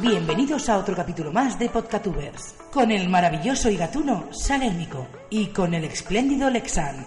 Bienvenidos 0.00 0.68
a 0.68 0.78
otro 0.78 0.94
capítulo 0.94 1.32
más 1.32 1.58
de 1.58 1.68
Podcatubers, 1.68 2.54
con 2.72 2.92
el 2.92 3.08
maravilloso 3.08 3.68
y 3.68 3.76
gatuno 3.76 4.28
Salérmico 4.30 5.08
y 5.28 5.46
con 5.48 5.74
el 5.74 5.84
espléndido 5.84 6.48
Lexan. 6.50 7.04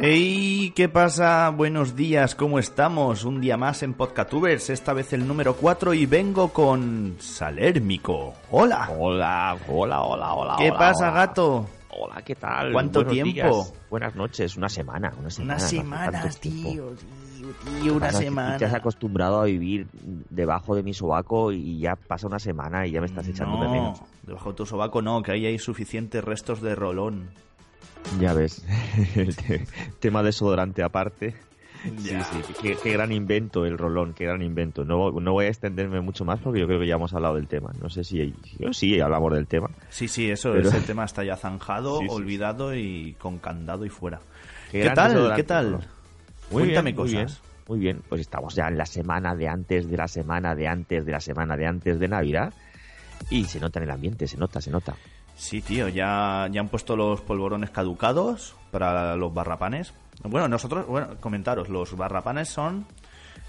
¡Hey! 0.00 0.72
¿Qué 0.76 0.88
pasa? 0.88 1.50
Buenos 1.50 1.96
días, 1.96 2.36
¿cómo 2.36 2.60
estamos? 2.60 3.24
Un 3.24 3.40
día 3.40 3.56
más 3.56 3.82
en 3.82 3.94
Podcatubers, 3.94 4.70
esta 4.70 4.92
vez 4.92 5.12
el 5.12 5.26
número 5.26 5.56
4 5.56 5.94
y 5.94 6.06
vengo 6.06 6.48
con 6.52 7.16
Salérmico. 7.18 8.34
¡Hola! 8.52 8.88
Hola, 8.96 9.56
hola, 9.68 10.02
hola, 10.02 10.34
hola. 10.34 10.54
¿Qué 10.58 10.70
hola, 10.70 10.78
pasa, 10.78 11.10
hola. 11.10 11.26
gato? 11.26 11.66
Hola, 11.96 12.22
¿qué 12.22 12.34
tal? 12.34 12.72
¿Cuánto 12.72 13.00
Buenos 13.00 13.12
tiempo? 13.14 13.32
días. 13.34 13.72
Buenas 13.90 14.14
noches, 14.16 14.56
una 14.56 14.68
semana, 14.68 15.12
una 15.18 15.30
semana. 15.30 15.54
No 15.54 16.10
tanto 16.10 16.28
tiempo. 16.40 16.70
tío, 16.72 16.90
tío, 16.96 17.48
tío, 17.82 17.94
una 17.94 18.12
semana. 18.12 18.56
Te 18.58 18.64
has 18.64 18.74
acostumbrado 18.74 19.40
a 19.40 19.44
vivir 19.44 19.86
debajo 20.30 20.74
de 20.74 20.82
mi 20.82 20.92
sobaco 20.92 21.52
y 21.52 21.78
ya 21.78 21.94
pasa 21.94 22.26
una 22.26 22.38
semana 22.38 22.86
y 22.86 22.92
ya 22.92 23.00
me 23.00 23.06
estás 23.06 23.28
echando 23.28 23.60
de 23.60 23.68
menos. 23.68 24.00
No, 24.00 24.06
debajo 24.26 24.50
de 24.50 24.56
tu 24.56 24.66
sobaco 24.66 25.02
no, 25.02 25.22
que 25.22 25.32
ahí 25.32 25.46
hay 25.46 25.58
suficientes 25.58 26.22
restos 26.24 26.60
de 26.60 26.74
rolón. 26.74 27.28
Ya 28.20 28.32
ves, 28.34 28.64
el 29.14 29.36
te- 29.36 29.66
tema 30.00 30.22
desodorante 30.22 30.82
aparte. 30.82 31.34
Sí, 31.84 32.16
sí, 32.46 32.54
qué, 32.62 32.76
qué 32.82 32.92
gran 32.92 33.12
invento 33.12 33.66
el 33.66 33.76
rolón, 33.76 34.14
qué 34.14 34.24
gran 34.24 34.40
invento. 34.42 34.84
No, 34.84 35.10
no 35.12 35.32
voy 35.32 35.46
a 35.46 35.48
extenderme 35.48 36.00
mucho 36.00 36.24
más 36.24 36.40
porque 36.40 36.60
yo 36.60 36.66
creo 36.66 36.80
que 36.80 36.86
ya 36.86 36.94
hemos 36.94 37.12
hablado 37.12 37.34
del 37.34 37.46
tema. 37.46 37.72
No 37.80 37.90
sé 37.90 38.04
si 38.04 38.34
yo 38.58 38.72
sí 38.72 38.98
hablamos 39.00 39.32
del 39.34 39.46
tema. 39.46 39.68
Sí, 39.90 40.08
sí, 40.08 40.30
eso, 40.30 40.52
Pero- 40.52 40.68
ese 40.68 40.80
tema 40.86 41.04
está 41.04 41.24
ya 41.24 41.36
zanjado, 41.36 41.98
Sí, 42.00 42.06
sí, 42.08 42.14
olvidado 42.14 42.74
y 42.74 43.14
con 43.18 43.38
candado 43.38 43.84
y 43.84 43.90
fuera. 43.90 44.20
Qué 44.70 44.78
¿Qué 44.78 44.84
gran 44.84 44.94
tal? 44.94 45.34
¿Qué 45.36 45.44
tal? 45.44 45.70
Muy 46.50 46.62
Cuéntame 46.62 46.92
bien, 46.92 46.96
muy 47.02 47.10
bien, 47.10 47.24
cosas. 47.26 47.42
Muy 47.68 47.78
bien, 47.78 48.02
pues 48.08 48.20
estamos 48.20 48.54
ya 48.54 48.68
en 48.68 48.76
la 48.78 48.86
semana 48.86 49.34
de 49.34 49.48
antes 49.48 49.88
de 49.90 49.96
la 49.96 50.08
semana 50.08 50.54
de 50.54 50.68
antes 50.68 51.04
de 51.06 51.12
la 51.12 51.20
semana 51.20 51.56
de 51.56 51.66
antes 51.66 51.98
de 51.98 52.08
Navidad 52.08 52.52
y 53.30 53.44
se 53.44 53.60
nota 53.60 53.78
en 53.78 53.84
el 53.84 53.90
ambiente, 53.90 54.26
se 54.26 54.36
nota, 54.36 54.60
se 54.60 54.70
nota. 54.70 54.94
Sí, 55.36 55.60
tío, 55.60 55.88
ya, 55.88 56.48
ya 56.50 56.60
han 56.60 56.68
puesto 56.68 56.96
los 56.96 57.20
polvorones 57.20 57.70
caducados 57.70 58.56
para 58.70 59.16
los 59.16 59.34
barrapanes. 59.34 59.92
Bueno, 60.22 60.48
nosotros, 60.48 60.86
bueno, 60.86 61.16
comentaros, 61.20 61.68
los 61.68 61.96
barrapanes 61.96 62.48
son... 62.48 62.86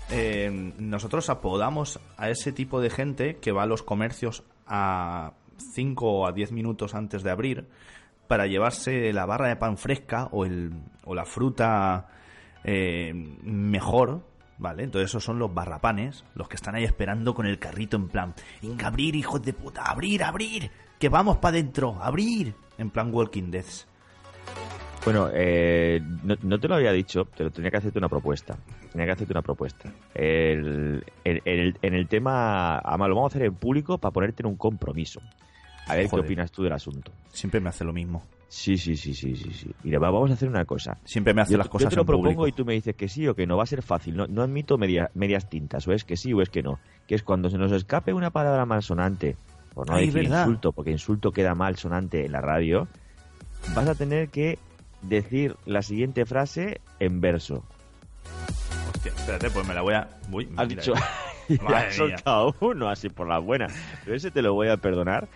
eh, 0.10 0.74
nosotros 0.78 1.30
apodamos 1.30 2.00
a 2.18 2.30
ese 2.30 2.52
tipo 2.52 2.82
de 2.82 2.90
gente 2.90 3.38
que 3.38 3.52
va 3.52 3.64
a 3.64 3.68
los 3.68 3.84
comercios 3.84 4.44
a 4.68 5.34
5 5.74 6.06
o 6.12 6.28
a 6.28 6.32
10 6.32 6.52
minutos 6.52 6.96
antes 6.96 7.24
de 7.24 7.32
abrir 7.32 7.68
para 8.28 8.48
llevarse 8.48 9.14
la 9.14 9.26
barra 9.28 9.48
de 9.50 9.56
pan 9.56 9.78
fresca 9.78 10.28
o, 10.32 10.46
el, 10.46 10.72
o 11.06 11.14
la 11.14 11.26
fruta 11.26 12.08
eh, 12.64 13.14
mejor, 13.44 14.22
¿vale? 14.58 14.84
Entonces 14.84 15.10
esos 15.12 15.24
son 15.24 15.40
los 15.40 15.54
barrapanes, 15.54 16.24
los 16.36 16.48
que 16.48 16.56
están 16.56 16.76
ahí 16.76 16.84
esperando 16.84 17.34
con 17.34 17.46
el 17.46 17.60
carrito 17.60 17.98
en 17.98 18.08
plan, 18.08 18.34
venga, 18.62 18.88
abrir, 18.88 19.16
hijos 19.16 19.42
de 19.42 19.54
puta, 19.54 19.84
abrir, 19.84 20.24
abrir, 20.24 20.70
que 21.00 21.10
vamos 21.10 21.38
para 21.38 21.58
adentro, 21.58 21.98
abrir, 22.02 22.54
en 22.78 22.90
plan 22.90 23.14
Walking 23.14 23.52
Dead. 23.52 23.66
Bueno, 25.04 25.30
eh, 25.34 26.02
no, 26.24 26.36
no 26.42 26.60
te 26.60 26.68
lo 26.68 26.76
había 26.76 26.92
dicho, 26.92 27.26
pero 27.38 27.52
tenía 27.52 27.70
que 27.70 27.78
hacerte 27.78 28.00
una 28.00 28.10
propuesta. 28.10 28.58
Tenía 28.92 29.06
que 29.06 29.12
hacerte 29.12 29.34
una 29.34 29.44
propuesta. 29.44 29.92
El- 30.16 31.04
el, 31.24 31.78
en 31.82 31.94
el 31.94 32.08
tema, 32.08 32.80
además 32.80 33.10
lo 33.10 33.16
vamos 33.16 33.32
a 33.32 33.38
hacer 33.38 33.46
en 33.48 33.54
público 33.54 34.00
para 34.00 34.12
ponerte 34.12 34.42
en 34.42 34.48
un 34.48 34.56
compromiso. 34.56 35.22
A 35.88 35.94
ver 35.96 36.08
Joder. 36.10 36.24
qué 36.26 36.28
opinas 36.28 36.52
tú 36.52 36.64
del 36.64 36.74
asunto. 36.74 37.12
Siempre 37.32 37.60
me 37.60 37.70
hace 37.70 37.84
lo 37.84 37.94
mismo. 37.94 38.24
Sí, 38.48 38.78
sí, 38.78 38.96
sí, 38.96 39.14
sí, 39.14 39.36
sí, 39.36 39.52
sí. 39.52 39.72
Mira, 39.84 40.00
va- 40.00 40.12
vamos 40.12 40.30
a 40.32 40.34
hacer 40.36 40.48
una 40.48 40.66
cosa. 40.66 40.98
Siempre 41.04 41.34
me 41.34 41.42
hace 41.42 41.54
Yo, 41.54 41.58
las 41.58 41.68
yo 41.68 41.72
cosas 41.72 41.90
te 41.90 41.96
lo 41.96 42.04
en 42.04 42.06
propongo 42.06 42.24
público. 42.36 42.48
y 42.48 42.52
tú 42.54 42.64
me 42.66 42.74
dices 42.74 42.96
que 42.96 43.08
sí 43.10 43.28
o 43.28 43.36
que 43.36 43.46
no. 43.48 43.58
Va 43.58 43.64
a 43.64 43.68
ser 43.68 43.82
fácil. 43.82 44.16
No, 44.16 44.28
no 44.28 44.42
admito 44.44 44.78
media- 44.78 45.10
medias 45.14 45.50
tintas. 45.50 45.88
O 45.88 45.92
es 45.92 46.04
que 46.04 46.16
sí 46.16 46.32
o 46.34 46.42
es 46.42 46.50
que 46.50 46.64
no. 46.64 46.80
Que 47.08 47.16
es 47.16 47.24
cuando 47.24 47.50
se 47.50 47.58
nos 47.58 47.72
escape 47.72 48.14
una 48.14 48.30
palabra 48.30 48.66
malsonante, 48.66 49.36
por 49.74 49.90
no 49.90 49.96
Ay, 49.96 50.08
decir 50.08 50.24
¿verdad? 50.24 50.42
insulto, 50.46 50.72
porque 50.72 50.92
insulto 50.92 51.32
queda 51.32 51.54
mal 51.56 51.76
sonante 51.78 52.26
en 52.26 52.32
la 52.32 52.42
radio, 52.42 52.88
vas 53.76 53.90
a 53.90 53.96
tener 53.96 54.30
que 54.30 54.58
decir 55.02 55.56
la 55.66 55.82
siguiente 55.82 56.26
frase 56.26 56.80
en 57.00 57.20
verso. 57.22 57.64
Hostia, 58.94 59.12
espérate, 59.16 59.50
pues 59.50 59.68
me 59.68 59.74
la 59.74 59.82
voy 59.82 59.94
a... 59.96 60.08
Uy, 60.32 60.48
Has 60.56 60.70
dicho... 60.70 60.94
Ya 61.48 61.78
has 61.78 61.96
soltado 61.96 62.56
uno 62.60 62.90
así 62.90 63.08
por 63.10 63.28
la 63.28 63.38
buena. 63.38 63.68
Pero 64.04 64.16
ese 64.18 64.32
te 64.32 64.42
lo 64.42 64.56
voy 64.56 64.68
a 64.70 64.78
perdonar. 64.78 65.28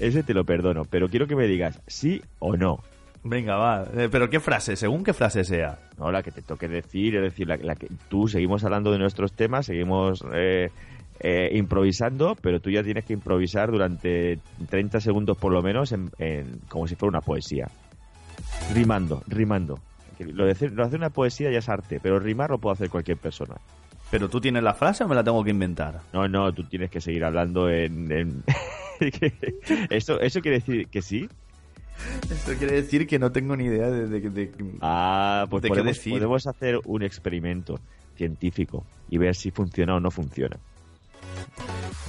Ese 0.00 0.22
te 0.22 0.34
lo 0.34 0.44
perdono. 0.44 0.82
Pero 0.84 1.08
quiero 1.08 1.26
que 1.26 1.36
me 1.36 1.46
digas 1.46 1.80
sí 1.86 2.20
o 2.38 2.56
no. 2.56 2.78
Venga, 3.22 3.56
va. 3.56 3.84
Eh, 3.96 4.08
Pero 4.10 4.30
qué 4.30 4.40
frase, 4.40 4.76
según 4.76 5.04
qué 5.04 5.12
frase 5.12 5.44
sea. 5.44 5.78
No, 5.98 6.10
la 6.10 6.22
que 6.22 6.30
te 6.30 6.40
toque 6.42 6.68
decir, 6.68 7.16
es 7.16 7.22
decir, 7.22 7.46
la, 7.46 7.56
la 7.58 7.74
que 7.76 7.88
tú 8.08 8.26
seguimos 8.28 8.64
hablando 8.64 8.90
de 8.92 8.98
nuestros 8.98 9.32
temas, 9.34 9.66
seguimos 9.66 10.24
eh, 10.32 10.70
eh, 11.20 11.50
improvisando, 11.52 12.34
pero 12.40 12.60
tú 12.60 12.70
ya 12.70 12.82
tienes 12.82 13.04
que 13.04 13.12
improvisar 13.12 13.70
durante 13.70 14.38
30 14.70 15.00
segundos 15.00 15.36
por 15.36 15.52
lo 15.52 15.62
menos, 15.62 15.92
en, 15.92 16.10
en- 16.18 16.60
como 16.70 16.86
si 16.86 16.94
fuera 16.94 17.10
una 17.10 17.20
poesía. 17.20 17.66
Rimando, 18.74 19.22
rimando. 19.26 19.78
Lo 20.18 20.44
de, 20.46 20.52
hacer, 20.52 20.70
lo 20.72 20.82
de 20.82 20.88
hacer 20.88 20.98
una 21.00 21.10
poesía 21.10 21.50
ya 21.50 21.58
es 21.58 21.68
arte, 21.68 21.98
pero 22.02 22.18
rimar 22.20 22.50
lo 22.50 22.58
puede 22.58 22.74
hacer 22.74 22.90
cualquier 22.90 23.16
persona. 23.18 23.56
¿Pero 24.10 24.28
tú 24.28 24.40
tienes 24.40 24.62
la 24.62 24.74
frase 24.74 25.04
o 25.04 25.08
me 25.08 25.14
la 25.14 25.22
tengo 25.22 25.42
que 25.44 25.50
inventar? 25.50 26.00
No, 26.12 26.26
no, 26.26 26.52
tú 26.52 26.64
tienes 26.64 26.90
que 26.90 27.00
seguir 27.00 27.24
hablando 27.24 27.68
en... 27.70 28.10
en- 28.10 28.44
¿Eso, 29.90 30.20
¿Eso 30.20 30.40
quiere 30.40 30.58
decir 30.58 30.88
que 30.88 31.00
sí? 31.00 31.28
Esto 32.30 32.52
quiere 32.58 32.74
decir 32.82 33.06
que 33.06 33.18
no 33.18 33.30
tengo 33.30 33.56
ni 33.56 33.64
idea 33.64 33.88
de... 33.88 34.06
de- 34.08 34.30
de- 34.30 34.52
Ah, 34.80 35.46
pues 35.48 35.62
¿De 35.62 35.68
qué 35.68 35.74
podemos, 35.74 35.96
decir? 35.96 36.12
podemos 36.12 36.46
hacer 36.46 36.80
un 36.86 37.02
experimento 37.02 37.78
científico 38.16 38.84
y 39.08 39.18
ver 39.18 39.34
si 39.36 39.50
funciona 39.50 39.94
o 39.96 40.00
no 40.00 40.10
funciona. 40.10 40.56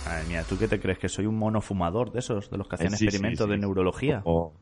Madre 0.06 0.28
mía, 0.28 0.44
¿tú 0.48 0.58
qué 0.58 0.68
te 0.68 0.80
crees? 0.80 0.98
¿Que 0.98 1.08
soy 1.10 1.26
un 1.28 1.38
mono 1.38 1.62
fumador 1.62 2.12
de 2.12 2.20
esos? 2.20 2.50
¿De 2.50 2.58
los 2.58 2.68
que 2.68 2.76
hacían 2.76 2.94
Eh, 2.94 2.98
sí, 2.98 3.06
experimentos 3.06 3.46
sí, 3.46 3.52
de 3.52 3.58
neurología? 3.58 4.22
Como, 4.22 4.54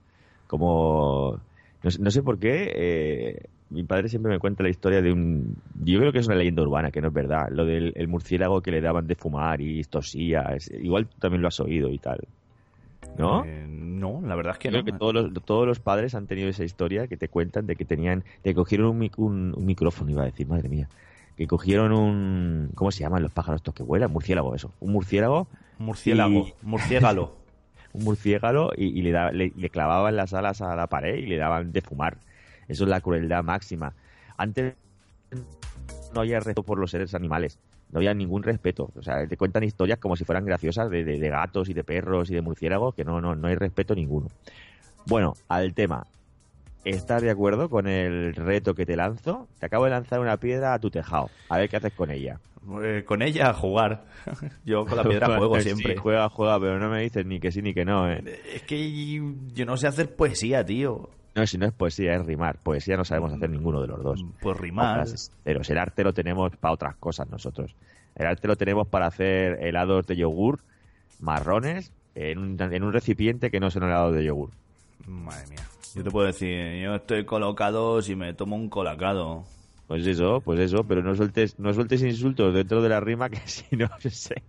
como 0.47 1.39
no, 1.83 1.91
sé- 1.91 2.01
no 2.01 2.11
sé 2.11 2.21
por 2.21 2.37
qué, 2.37 2.71
eh, 2.75 3.49
mi 3.69 3.83
padre 3.83 4.09
siempre 4.09 4.31
me 4.31 4.39
cuenta 4.39 4.63
la 4.63 4.69
historia 4.69 5.01
de 5.01 5.11
un... 5.13 5.55
Yo 5.83 5.99
creo 5.99 6.11
que 6.11 6.19
es 6.19 6.27
una 6.27 6.35
leyenda 6.35 6.61
urbana, 6.63 6.91
que 6.91 7.01
no 7.01 7.07
es 7.09 7.13
verdad. 7.13 7.49
Lo 7.51 7.65
del 7.65 7.93
el 7.95 8.07
murciélago 8.07 8.61
que 8.61 8.71
le 8.71 8.81
daban 8.81 9.07
de 9.07 9.15
fumar 9.15 9.61
y 9.61 9.83
tosía. 9.83 10.41
es- 10.55 10.71
igual 10.71 11.07
tú 11.07 11.17
también 11.19 11.41
lo 11.41 11.47
has 11.47 11.59
oído 11.59 11.89
y 11.89 11.97
tal. 11.99 12.19
¿No? 13.17 13.43
Eh, 13.45 13.65
no, 13.67 14.21
la 14.25 14.35
verdad 14.35 14.53
es 14.53 14.59
que 14.59 14.69
Creo 14.69 14.81
no. 14.81 14.85
que 14.85 14.91
todos 14.93 15.13
los, 15.13 15.33
todos 15.45 15.67
los 15.67 15.79
padres 15.79 16.15
han 16.15 16.27
tenido 16.27 16.49
esa 16.49 16.63
historia 16.63 17.07
que 17.07 17.17
te 17.17 17.27
cuentan 17.27 17.65
de 17.67 17.75
que 17.75 17.85
tenían, 17.85 18.23
que 18.43 18.53
cogieron 18.53 18.87
un, 18.87 18.99
mic- 18.99 19.17
un, 19.17 19.53
un 19.55 19.65
micrófono, 19.65 20.09
iba 20.11 20.23
a 20.23 20.25
decir, 20.25 20.47
madre 20.47 20.69
mía, 20.69 20.87
que 21.37 21.45
cogieron 21.47 21.91
un, 21.91 22.69
¿cómo 22.75 22.91
se 22.91 23.01
llaman 23.01 23.21
los 23.23 23.31
pájaros 23.31 23.59
estos 23.59 23.73
que 23.73 23.83
vuelan? 23.83 24.11
Murciélago, 24.11 24.55
eso, 24.55 24.71
un 24.79 24.93
murciélago, 24.93 25.47
Murciélago, 25.79 26.47
y- 26.47 26.53
murciégalo. 26.65 27.35
un 27.93 28.03
murciélago 28.03 28.71
y, 28.77 28.85
y 28.87 29.01
le, 29.01 29.11
da- 29.11 29.31
le, 29.31 29.51
le 29.55 29.69
clavaban 29.69 30.15
las 30.15 30.33
alas 30.33 30.61
a 30.61 30.75
la 30.75 30.87
pared 30.87 31.15
y 31.17 31.25
le 31.25 31.37
daban 31.37 31.71
de 31.71 31.81
fumar. 31.81 32.17
Eso 32.69 32.83
es 32.85 32.89
la 32.89 33.01
crueldad 33.01 33.43
máxima. 33.43 33.93
Antes 34.37 34.75
no 36.13 36.21
había 36.21 36.37
respeto 36.37 36.63
por 36.63 36.79
los 36.79 36.91
seres 36.91 37.13
animales. 37.13 37.59
No 37.91 37.99
había 37.99 38.13
ningún 38.13 38.43
respeto. 38.43 38.89
O 38.95 39.01
sea, 39.03 39.25
te 39.27 39.35
cuentan 39.35 39.63
historias 39.63 39.99
como 39.99 40.15
si 40.15 40.23
fueran 40.23 40.45
graciosas 40.45 40.89
de, 40.89 41.03
de- 41.03 41.19
de 41.19 41.29
gatos 41.29 41.69
y 41.69 41.73
de 41.73 41.83
perros 41.83 42.29
y 42.31 42.35
de 42.35 42.41
murciélagos, 42.41 42.95
que 42.95 43.03
no, 43.03 43.19
no, 43.19 43.35
no 43.35 43.47
hay 43.47 43.55
respeto 43.55 43.95
ninguno. 43.95 44.27
Bueno, 45.07 45.33
al 45.47 45.73
tema. 45.73 46.05
¿Estás 46.85 47.21
de 47.21 47.29
acuerdo 47.29 47.69
con 47.69 47.87
el 47.87 48.33
reto 48.35 48.73
que 48.73 48.85
te 48.85 48.95
lanzo? 48.95 49.47
Te 49.59 49.65
acabo 49.65 49.83
de 49.83 49.89
lanzar 49.91 50.19
una 50.21 50.37
piedra 50.37 50.73
a 50.73 50.79
tu 50.79 50.89
tejado. 50.89 51.29
A 51.49 51.57
ver 51.57 51.67
qué 51.69 51.75
haces 51.77 51.93
con 51.93 52.09
ella. 52.09 52.39
Eh, 52.83 53.03
con 53.05 53.21
ella 53.21 53.49
a 53.49 53.53
jugar. 53.53 54.05
Yo 54.65 54.85
con 54.85 54.95
la 54.97 55.03
piedra 55.03 55.27
juego 55.37 55.55
Sí, 55.59 55.63
siempre. 55.69 55.97
juega, 55.97 56.29
juega, 56.29 56.57
pero 56.59 56.79
no 56.79 56.89
me 56.89 57.01
dices 57.01 57.25
ni 57.25 57.39
que 57.39 57.51
sí 57.51 57.61
ni 57.61 57.73
que 57.73 57.83
no, 57.83 58.09
¿eh? 58.09 58.23
Es 58.55 58.63
que 58.63 59.21
yo 59.53 59.65
no 59.65 59.75
sé 59.75 59.87
hacer 59.87 60.15
poesía, 60.15 60.63
tío. 60.65 61.09
No, 61.39 61.47
si 61.47 61.57
no 61.57 61.65
es 61.65 61.73
poesía, 61.73 62.15
es 62.15 62.25
rimar. 62.25 62.57
Poesía 62.61 62.97
no 62.97 63.05
sabemos 63.05 63.31
hacer 63.33 63.49
ninguno 63.49 63.81
de 63.81 63.87
los 63.87 64.03
dos. 64.03 64.25
Pues 64.41 64.57
rimar. 64.57 65.05
Pero 65.43 65.61
el 65.67 65.77
arte 65.77 66.03
lo 66.03 66.13
tenemos 66.13 66.55
para 66.57 66.73
otras 66.73 66.95
cosas 66.97 67.29
nosotros. 67.29 67.75
El 68.15 68.25
arte 68.27 68.47
lo 68.47 68.55
tenemos 68.55 68.87
para 68.87 69.05
hacer 69.07 69.57
helados 69.63 70.05
de 70.07 70.15
yogur 70.17 70.59
marrones 71.19 71.91
en 72.15 72.37
un, 72.39 72.61
en 72.61 72.83
un 72.83 72.91
recipiente 72.93 73.49
que 73.51 73.59
no 73.59 73.71
son 73.71 73.83
helados 73.83 74.13
de 74.15 74.23
yogur. 74.25 74.49
Madre 75.07 75.47
mía. 75.47 75.59
Yo 75.95 76.03
te 76.03 76.11
puedo 76.11 76.27
decir, 76.27 76.81
yo 76.83 76.95
estoy 76.95 77.25
colocado 77.25 78.01
si 78.01 78.15
me 78.15 78.33
tomo 78.33 78.55
un 78.55 78.69
colacado. 78.69 79.43
Pues 79.87 80.05
eso, 80.05 80.39
pues 80.41 80.59
eso, 80.59 80.83
pero 80.83 81.01
no 81.01 81.15
sueltes, 81.15 81.57
no 81.57 81.73
sueltes 81.73 82.03
insultos 82.03 82.53
dentro 82.53 82.81
de 82.83 82.89
la 82.89 82.99
rima 82.99 83.29
que 83.29 83.37
si 83.45 83.75
no, 83.75 83.87
sé. 84.09 84.43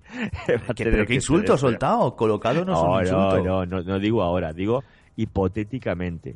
va 0.50 0.64
a 0.68 0.74
¿Qué- 0.74 0.84
tener 0.84 0.92
¿Pero 0.92 1.06
qué 1.06 1.14
insulto 1.14 1.56
soltado? 1.56 2.14
Colocado 2.16 2.64
no, 2.64 2.74
No, 2.96 3.00
insulto. 3.00 3.44
no, 3.44 3.64
no, 3.64 3.66
no, 3.66 3.82
no 3.82 3.98
digo 3.98 4.22
ahora, 4.22 4.52
digo 4.52 4.82
hipotéticamente. 5.16 6.34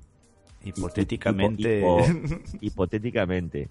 Hipotéticamente. 0.64 1.82
Hipo- 1.82 2.42
hipotéticamente. 2.60 3.68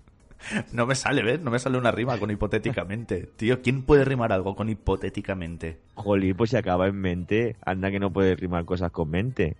No 0.73 0.85
me 0.85 0.93
sale, 0.95 1.23
¿ves? 1.23 1.39
No 1.41 1.51
me 1.51 1.59
sale 1.59 1.77
una 1.77 1.91
rima 1.91 2.17
con 2.17 2.29
hipotéticamente. 2.29 3.29
Tío, 3.37 3.61
¿quién 3.61 3.83
puede 3.83 4.03
rimar 4.03 4.31
algo 4.33 4.55
con 4.55 4.69
hipotéticamente? 4.69 5.77
Jolín, 5.95 6.35
pues 6.35 6.49
se 6.49 6.57
acaba 6.57 6.87
en 6.87 6.95
mente. 6.99 7.55
Anda 7.65 7.89
que 7.91 7.99
no 7.99 8.11
puedes 8.11 8.37
rimar 8.39 8.65
cosas 8.65 8.91
con 8.91 9.09
mente. 9.09 9.55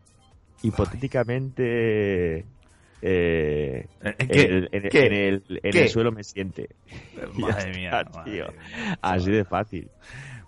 Hipotéticamente. 0.62 2.40
Eh, 2.40 2.46
Eh, 3.02 3.88
en, 4.20 4.28
¿qué? 4.30 4.42
el, 4.44 4.70
en- 4.72 4.86
el, 5.14 5.44
en 5.64 5.72
¿Qué? 5.72 5.82
el 5.84 5.90
suelo 5.90 6.12
me 6.12 6.24
siente. 6.24 6.70
Madre 7.38 7.74
mía, 7.78 8.00
está, 8.02 8.18
madre 8.18 8.32
tío. 8.32 8.46
Así 9.02 9.32
de 9.32 9.44
fácil. 9.46 9.90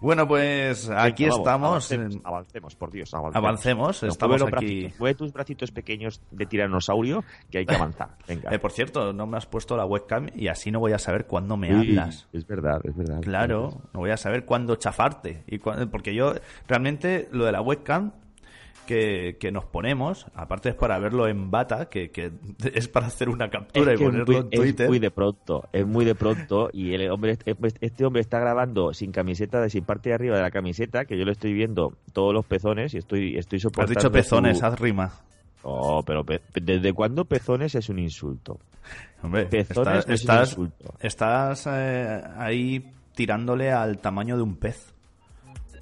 Bueno, 0.02 0.28
pues 0.28 0.90
aquí 0.90 1.24
Venga, 1.24 1.36
estamos. 1.38 1.70
Avancemos, 1.70 2.18
avancemos, 2.24 2.76
por 2.76 2.92
Dios, 2.92 3.14
avancemos. 3.14 3.36
Avancemos, 3.48 4.04
No, 4.04 4.10
estamos 4.10 4.42
mueve 4.42 4.58
aquí. 4.58 4.66
bracitos, 4.66 5.00
mueve 5.00 5.16
tus 5.16 5.34
bracitos 5.34 5.72
pequeños 5.72 6.22
de 6.32 6.46
tiranosaurio 6.46 7.24
que 7.50 7.60
hay 7.60 7.66
que 7.66 7.76
avanzar. 7.76 8.10
Venga. 8.28 8.54
Eh, 8.54 8.60
por 8.60 8.72
cierto, 8.72 9.14
no 9.14 9.26
me 9.28 9.38
has 9.38 9.46
puesto 9.46 9.76
la 9.78 9.86
webcam 9.86 10.28
y 10.36 10.48
así 10.48 10.72
no 10.72 10.80
voy 10.80 10.94
a 10.94 11.00
saber 11.00 11.26
cuándo 11.26 11.58
me 11.58 11.74
Uy, 11.76 11.90
hablas. 11.98 12.28
Es 12.34 12.46
verdad, 12.46 12.80
es 12.84 12.96
verdad. 12.96 13.22
Claro, 13.22 13.82
no 13.94 14.00
voy 14.02 14.12
a 14.12 14.18
saber 14.18 14.46
cuándo 14.46 14.76
chafarte. 14.76 15.44
Y 15.48 15.60
cuándo- 15.60 15.90
porque 15.90 16.14
yo, 16.14 16.34
realmente, 16.68 17.28
lo 17.32 17.46
de 17.46 17.52
la 17.52 17.62
webcam 17.62 18.12
que, 18.86 19.38
que 19.40 19.52
nos 19.52 19.66
ponemos, 19.66 20.26
aparte 20.36 20.70
es 20.70 20.76
para 20.76 20.98
verlo 21.00 21.28
en 21.28 21.52
bata, 21.52 21.90
que, 21.90 22.12
que 22.12 22.32
es 22.74 22.88
para 22.88 23.08
hacer 23.08 23.30
una 23.30 23.50
captura 23.50 23.94
Es 23.94 24.00
y 24.00 24.04
es 24.04 24.10
ponerlo 24.10 24.26
muy, 24.28 24.36
en 24.38 24.48
es 24.52 24.60
Twitter. 24.60 24.88
muy 24.88 25.00
de 25.00 25.12
pronto, 25.12 25.68
es 25.74 25.86
muy 25.86 26.06
de 26.06 26.16
pronto 26.16 26.70
y 26.72 26.94
el 26.94 27.10
hombre, 27.12 27.38
este 27.82 28.06
hombre 28.06 28.22
está 28.22 28.40
grabando 28.40 28.94
sin 28.94 29.12
camiseta, 29.12 29.68
sin 29.70 29.84
parte 29.84 30.10
de 30.10 30.16
arriba 30.16 30.38
de 30.38 30.44
la 30.44 30.52
camiseta, 30.52 31.06
que 31.06 31.18
yo 31.18 31.26
le 31.26 31.32
estoy 31.34 31.54
viendo 31.54 31.94
todos 32.14 32.34
los 32.34 32.46
pezones 32.46 32.94
y 32.94 32.98
estoy, 32.98 33.38
estoy 33.38 33.58
Has 33.58 33.64
soportando. 33.64 34.00
dicho 34.00 34.12
pezones, 34.12 34.60
su- 34.60 34.66
haz 34.66 34.80
rima. 34.80 35.12
Oh, 35.64 36.04
pero 36.06 36.24
pe- 36.24 36.42
¿desde 36.62 36.94
cuándo 36.94 37.26
pezones 37.26 37.74
es 37.76 37.90
un 37.90 37.98
insulto? 38.00 38.60
Hombre, 39.24 39.48
Pezones 39.48 40.08
estás, 40.08 40.36
no 40.38 40.44
es 40.44 40.58
un 40.58 40.66
insulto. 40.68 40.94
estás, 41.00 41.68
eh, 41.72 42.22
ahí 42.38 42.92
tirándole 43.16 43.72
al 43.72 43.98
tamaño 43.98 44.38
de 44.38 44.44
un 44.44 44.58
pez. 44.58 44.94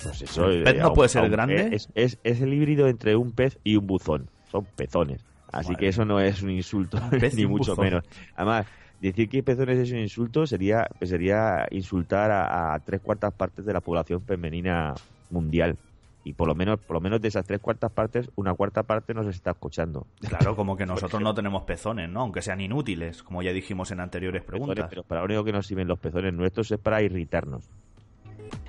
Pues 0.03 0.21
eso, 0.21 0.49
¿El 0.49 0.63
pez 0.63 0.77
no 0.77 0.93
puede 0.93 1.09
ser 1.09 1.29
grande? 1.29 1.69
Es, 1.71 1.89
es, 1.95 2.19
es 2.23 2.41
el 2.41 2.53
híbrido 2.53 2.87
entre 2.87 3.15
un 3.15 3.31
pez 3.31 3.57
y 3.63 3.75
un 3.75 3.87
buzón. 3.87 4.29
Son 4.51 4.65
pezones. 4.65 5.23
Así 5.51 5.69
Madre 5.71 5.79
que 5.79 5.87
eso 5.89 6.05
no 6.05 6.19
es 6.19 6.41
un 6.41 6.49
insulto, 6.49 6.99
ni 7.35 7.45
mucho 7.45 7.71
buzón. 7.71 7.85
menos. 7.85 8.03
Además, 8.35 8.65
decir 9.01 9.29
que 9.29 9.43
pezones 9.43 9.77
es 9.79 9.91
un 9.91 9.99
insulto 9.99 10.47
sería, 10.47 10.87
sería 11.01 11.67
insultar 11.71 12.31
a, 12.31 12.73
a 12.73 12.79
tres 12.79 13.01
cuartas 13.01 13.33
partes 13.33 13.65
de 13.65 13.73
la 13.73 13.81
población 13.81 14.21
femenina 14.21 14.93
mundial. 15.29 15.77
Y 16.25 16.33
por 16.33 16.47
lo 16.47 16.55
menos, 16.55 16.79
por 16.79 16.95
lo 16.95 17.01
menos 17.01 17.19
de 17.21 17.27
esas 17.27 17.45
tres 17.45 17.59
cuartas 17.59 17.91
partes, 17.91 18.31
una 18.35 18.53
cuarta 18.53 18.83
parte 18.83 19.13
nos 19.13 19.27
está 19.27 19.51
escuchando. 19.51 20.07
Claro, 20.21 20.55
como 20.55 20.77
que 20.77 20.85
nosotros 20.87 21.21
no 21.21 21.33
tenemos 21.33 21.63
pezones, 21.63 22.09
¿no? 22.09 22.21
Aunque 22.21 22.41
sean 22.41 22.61
inútiles, 22.61 23.21
como 23.23 23.41
ya 23.43 23.51
dijimos 23.51 23.91
en 23.91 23.99
anteriores 23.99 24.41
Pezones, 24.41 24.61
preguntas. 24.61 24.87
pero 24.89 25.03
para 25.03 25.19
lo 25.21 25.25
único 25.25 25.43
que 25.43 25.51
nos 25.51 25.67
sirven 25.67 25.87
los 25.87 25.99
pezones 25.99 26.33
nuestros 26.33 26.71
es 26.71 26.79
para 26.79 27.01
irritarnos. 27.01 27.69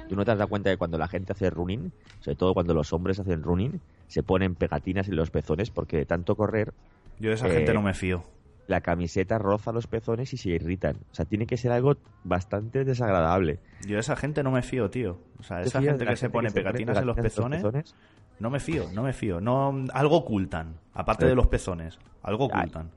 ¿Tú 0.08 0.16
no 0.16 0.24
te 0.24 0.30
has 0.32 0.38
dado 0.38 0.48
cuenta 0.48 0.70
de 0.70 0.76
cuando 0.76 0.98
la 0.98 1.08
gente 1.08 1.32
hace 1.32 1.48
running, 1.50 1.92
sobre 2.20 2.36
todo 2.36 2.54
cuando 2.54 2.74
los 2.74 2.92
hombres 2.92 3.18
hacen 3.20 3.42
running, 3.42 3.80
se 4.06 4.22
ponen 4.22 4.54
pegatinas 4.54 5.08
en 5.08 5.16
los 5.16 5.30
pezones 5.30 5.70
porque 5.70 5.96
de 5.98 6.06
tanto 6.06 6.36
correr 6.36 6.72
Yo 7.18 7.30
de 7.30 7.36
esa 7.36 7.48
Eh, 7.48 7.52
gente 7.52 7.72
no 7.74 7.80
me 7.82 7.94
fío. 7.94 8.22
la 8.66 8.80
camiseta 8.80 9.38
roza 9.38 9.72
los 9.72 9.86
pezones 9.86 10.32
y 10.32 10.36
se 10.36 10.50
irritan. 10.50 10.96
O 11.10 11.14
sea, 11.14 11.24
tiene 11.24 11.46
que 11.46 11.56
ser 11.56 11.70
algo 11.72 11.96
bastante 12.24 12.84
desagradable. 12.84 13.60
Yo 13.86 13.94
de 13.94 14.00
esa 14.00 14.16
gente 14.16 14.42
no 14.42 14.50
me 14.50 14.62
fío, 14.62 14.88
tío. 14.90 15.18
O 15.38 15.42
sea, 15.42 15.60
¿Te 15.60 15.68
esa 15.68 15.80
gente 15.82 16.04
que 16.06 16.16
se 16.16 16.30
pone 16.30 16.50
pegatinas 16.50 16.96
en 16.98 17.06
los 17.06 17.16
pegatinas 17.16 17.62
pezones, 17.62 17.94
no 18.40 18.50
me 18.50 18.60
fío, 18.60 18.86
no 18.92 19.02
me 19.02 19.12
fío. 19.12 19.40
No, 19.40 19.84
algo 19.92 20.16
ocultan, 20.16 20.74
aparte 20.92 21.24
Eh. 21.26 21.28
de 21.28 21.34
los 21.34 21.46
pezones. 21.48 21.98
Algo 22.22 22.46
ocultan. 22.46 22.90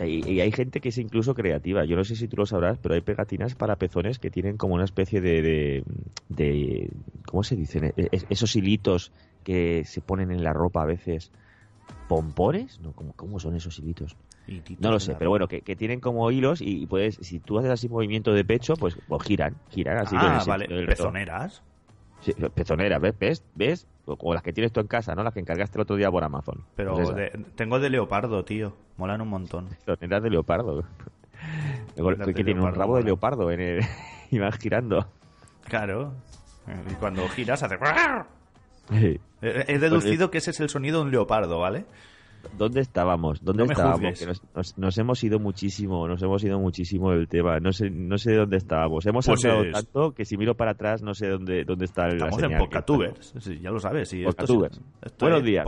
Y, 0.00 0.28
y 0.32 0.40
hay 0.40 0.50
gente 0.52 0.80
que 0.80 0.88
es 0.90 0.98
incluso 0.98 1.34
creativa. 1.34 1.84
Yo 1.84 1.96
no 1.96 2.04
sé 2.04 2.16
si 2.16 2.26
tú 2.28 2.36
lo 2.36 2.46
sabrás, 2.46 2.78
pero 2.78 2.94
hay 2.94 3.00
pegatinas 3.00 3.54
para 3.54 3.76
pezones 3.76 4.18
que 4.18 4.30
tienen 4.30 4.56
como 4.56 4.74
una 4.74 4.84
especie 4.84 5.20
de... 5.20 5.42
de, 5.42 5.84
de- 6.28 6.90
¿Cómo 7.26 7.42
se 7.44 7.56
dicen? 7.56 7.84
E- 7.96 8.08
es- 8.12 8.26
esos 8.28 8.56
hilitos 8.56 9.12
que 9.44 9.84
se 9.84 10.02
ponen 10.02 10.30
en 10.32 10.42
la 10.44 10.52
ropa 10.52 10.82
a 10.82 10.86
veces. 10.86 11.30
¿Pompones? 12.06 12.80
No, 12.80 12.92
¿cómo, 12.92 13.14
cómo 13.14 13.40
son 13.40 13.56
esos 13.56 13.78
hilitos? 13.78 14.16
No 14.78 14.90
lo 14.90 15.00
sé, 15.00 15.14
pero 15.16 15.30
bueno, 15.30 15.48
que, 15.48 15.62
que 15.62 15.76
tienen 15.76 16.00
como 16.00 16.30
hilos 16.30 16.60
y, 16.60 16.82
y 16.82 16.86
puedes, 16.86 17.16
si 17.16 17.40
tú 17.40 17.58
haces 17.58 17.70
así 17.70 17.88
movimiento 17.88 18.32
de 18.34 18.44
pecho, 18.44 18.74
pues, 18.76 18.96
pues 19.06 19.22
giran, 19.22 19.56
giran 19.70 19.98
así. 19.98 20.16
Ah, 20.18 20.44
vale. 20.46 20.66
Pezoneras. 20.84 21.62
Sí, 22.24 22.32
pezoneras, 22.54 23.00
¿ves? 23.00 23.14
¿Ves? 23.18 23.44
¿Ves? 23.54 23.86
O, 24.06 24.32
las 24.32 24.42
que 24.42 24.52
tienes 24.52 24.72
tú 24.72 24.80
en 24.80 24.86
casa, 24.86 25.14
¿no? 25.14 25.22
Las 25.22 25.34
que 25.34 25.40
encargaste 25.40 25.76
el 25.78 25.82
otro 25.82 25.96
día 25.96 26.10
por 26.10 26.24
Amazon. 26.24 26.64
Pero 26.74 26.94
Pues 26.94 27.14
de- 27.14 27.44
tengo 27.54 27.78
de 27.78 27.90
leopardo, 27.90 28.44
tío. 28.44 28.74
Molan 28.96 29.20
un 29.20 29.28
montón. 29.28 29.68
Pezoneras 29.86 30.22
de 30.22 30.30
leopardo. 30.30 30.84
Que 32.34 32.44
tiene 32.44 32.60
un 32.60 32.74
rabo 32.74 32.96
de 32.96 33.02
leopardo 33.02 33.50
en 33.50 33.60
el... 33.60 33.80
y 34.30 34.38
van 34.38 34.52
girando. 34.52 35.06
Claro. 35.64 36.14
Y 36.90 36.94
cuando 36.94 37.28
giras 37.28 37.62
hace... 37.62 37.78
Sí. 38.90 39.20
He 39.42 39.78
deducido 39.78 40.30
que 40.30 40.38
ese 40.38 40.50
es 40.50 40.60
el 40.60 40.70
sonido 40.70 41.00
de 41.00 41.04
un 41.06 41.10
leopardo, 41.10 41.58
¿vale? 41.58 41.84
¿Dónde 42.56 42.80
estábamos? 42.80 43.42
¿Dónde 43.44 43.64
No 43.64 43.72
estábamos? 43.72 44.18
Que 44.18 44.26
nos, 44.26 44.42
nos- 44.54 44.78
nos 44.78 44.98
hemos 44.98 45.24
ido 45.24 45.38
muchísimo, 45.38 46.06
nos 46.08 46.22
hemos 46.22 46.42
ido 46.44 46.58
muchísimo 46.58 47.10
del 47.10 47.26
tema. 47.28 47.58
No 47.60 47.72
sé, 47.72 47.90
no 47.90 48.16
sé 48.18 48.34
dónde 48.34 48.56
estábamos. 48.56 49.04
Hemos 49.06 49.26
Pues 49.26 49.44
es- 49.44 49.72
tanto 49.72 50.12
que 50.14 50.24
si 50.24 50.36
miro 50.36 50.56
para 50.56 50.72
atrás 50.72 51.02
no 51.02 51.14
sé 51.14 51.28
dónde, 51.28 51.64
dónde 51.64 51.84
está 51.86 52.02
la 52.08 52.14
Estamos 52.14 52.34
en 52.38 52.40
señal 52.44 52.60
Podcatubers. 52.60 53.34
Sí, 53.40 53.58
ya 53.60 53.70
lo 53.70 53.80
sabes. 53.80 54.08
Sí, 54.08 54.18
esto 54.20 54.30
es- 54.30 54.34
Podcatubers. 54.36 54.80
esto 55.02 55.24
Buenos 55.26 55.42
días. 55.44 55.64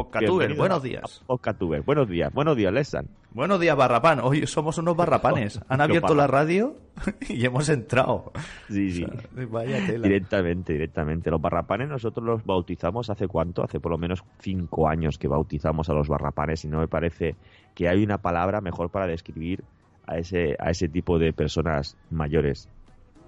Buenos 0.57 0.83
días. 0.83 1.23
a 1.23 1.27
Podcatubers. 1.27 1.85
Buenos 1.85 2.09
días. 2.09 2.33
Buenos 2.33 2.57
días, 2.57 2.73
Lesan. 2.73 3.07
Buenos 3.37 3.61
días, 3.61 3.77
Barrapán. 3.77 4.21
Hoy 4.21 4.47
somos 4.47 4.79
unos 4.79 4.97
barrapanes. 4.97 5.61
Han 5.69 5.83
abierto 5.83 6.15
la 6.15 6.27
radio 6.27 6.75
y 7.29 7.45
hemos 7.45 7.69
entrado. 7.69 8.33
Sí, 8.71 8.91
sí. 8.91 9.05
O 9.05 9.37
sea, 9.37 9.47
vaya 9.47 9.87
tela. 9.87 10.09
Directamente, 10.09 10.73
directamente. 10.73 11.31
Los 11.31 11.43
barrapanes 11.43 11.91
nosotros 11.91 12.25
los 12.25 12.47
bautizamos 12.47 13.11
hace 13.11 13.29
cuánto? 13.29 13.63
Hace 13.63 13.79
por 13.79 13.93
lo 13.93 13.99
menos 13.99 14.25
cinco 14.39 14.89
años 14.89 15.19
que 15.19 15.29
bautizamos 15.29 15.91
a 15.91 15.93
los 15.93 16.09
barrapanes 16.09 16.65
y 16.65 16.69
no 16.69 16.79
me 16.79 16.89
parece 16.89 17.37
que 17.75 17.91
hay 17.91 18.03
una 18.03 18.17
palabra 18.17 18.63
mejor 18.63 18.89
para 18.89 19.07
describir 19.07 19.63
a 20.07 20.17
ese, 20.17 20.57
a 20.59 20.71
ese 20.71 20.89
tipo 20.89 21.19
de 21.19 21.35
personas 21.35 21.95
mayores. 22.09 22.71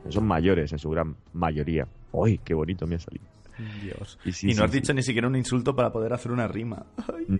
Son 0.08 0.26
mayores 0.26 0.72
en 0.72 0.78
su 0.78 0.88
gran 0.88 1.16
mayoría. 1.34 1.86
¡Uy, 2.12 2.40
qué 2.42 2.54
bonito 2.54 2.86
me 2.86 2.94
ha 2.94 2.98
salido! 2.98 3.26
Dios. 3.82 4.18
Y 4.24 4.28
no 4.28 4.32
sí, 4.32 4.50
has 4.62 4.70
sí. 4.70 4.80
dicho 4.80 4.94
ni 4.94 5.02
siquiera 5.02 5.28
un 5.28 5.36
insulto 5.36 5.74
para 5.74 5.92
poder 5.92 6.12
hacer 6.12 6.32
una 6.32 6.46
rima. 6.48 6.86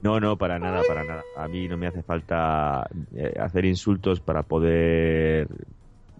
No, 0.02 0.20
no, 0.20 0.36
para 0.36 0.58
nada, 0.58 0.82
para 0.86 1.04
nada. 1.04 1.22
A 1.36 1.48
mí 1.48 1.68
no 1.68 1.76
me 1.76 1.86
hace 1.86 2.02
falta 2.02 2.88
eh, 3.14 3.34
hacer 3.40 3.64
insultos 3.64 4.20
para 4.20 4.42
poder 4.42 5.48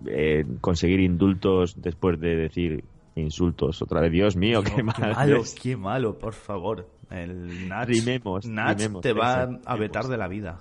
eh, 0.07 0.45
conseguir 0.61 1.01
indultos 1.01 1.81
después 1.81 2.21
de 2.21 2.37
decir 2.37 2.85
insultos. 3.15 3.83
Otra 3.83 4.01
vez, 4.01 4.13
Dios 4.13 4.37
mío, 4.37 4.63
qué, 4.63 4.77
qué 4.77 4.83
mal 4.83 4.95
malo, 5.15 5.43
qué 5.61 5.77
malo, 5.77 6.19
por 6.19 6.35
favor. 6.35 6.89
El 7.11 7.69
Nach, 7.69 7.89
Rimemos, 7.89 8.47
Nach 8.47 8.77
rimemos, 8.77 9.03
te 9.03 9.13
va 9.13 9.49
a 9.65 9.77
vetar 9.77 10.07
de 10.07 10.17
la 10.19 10.29
vida. 10.29 10.61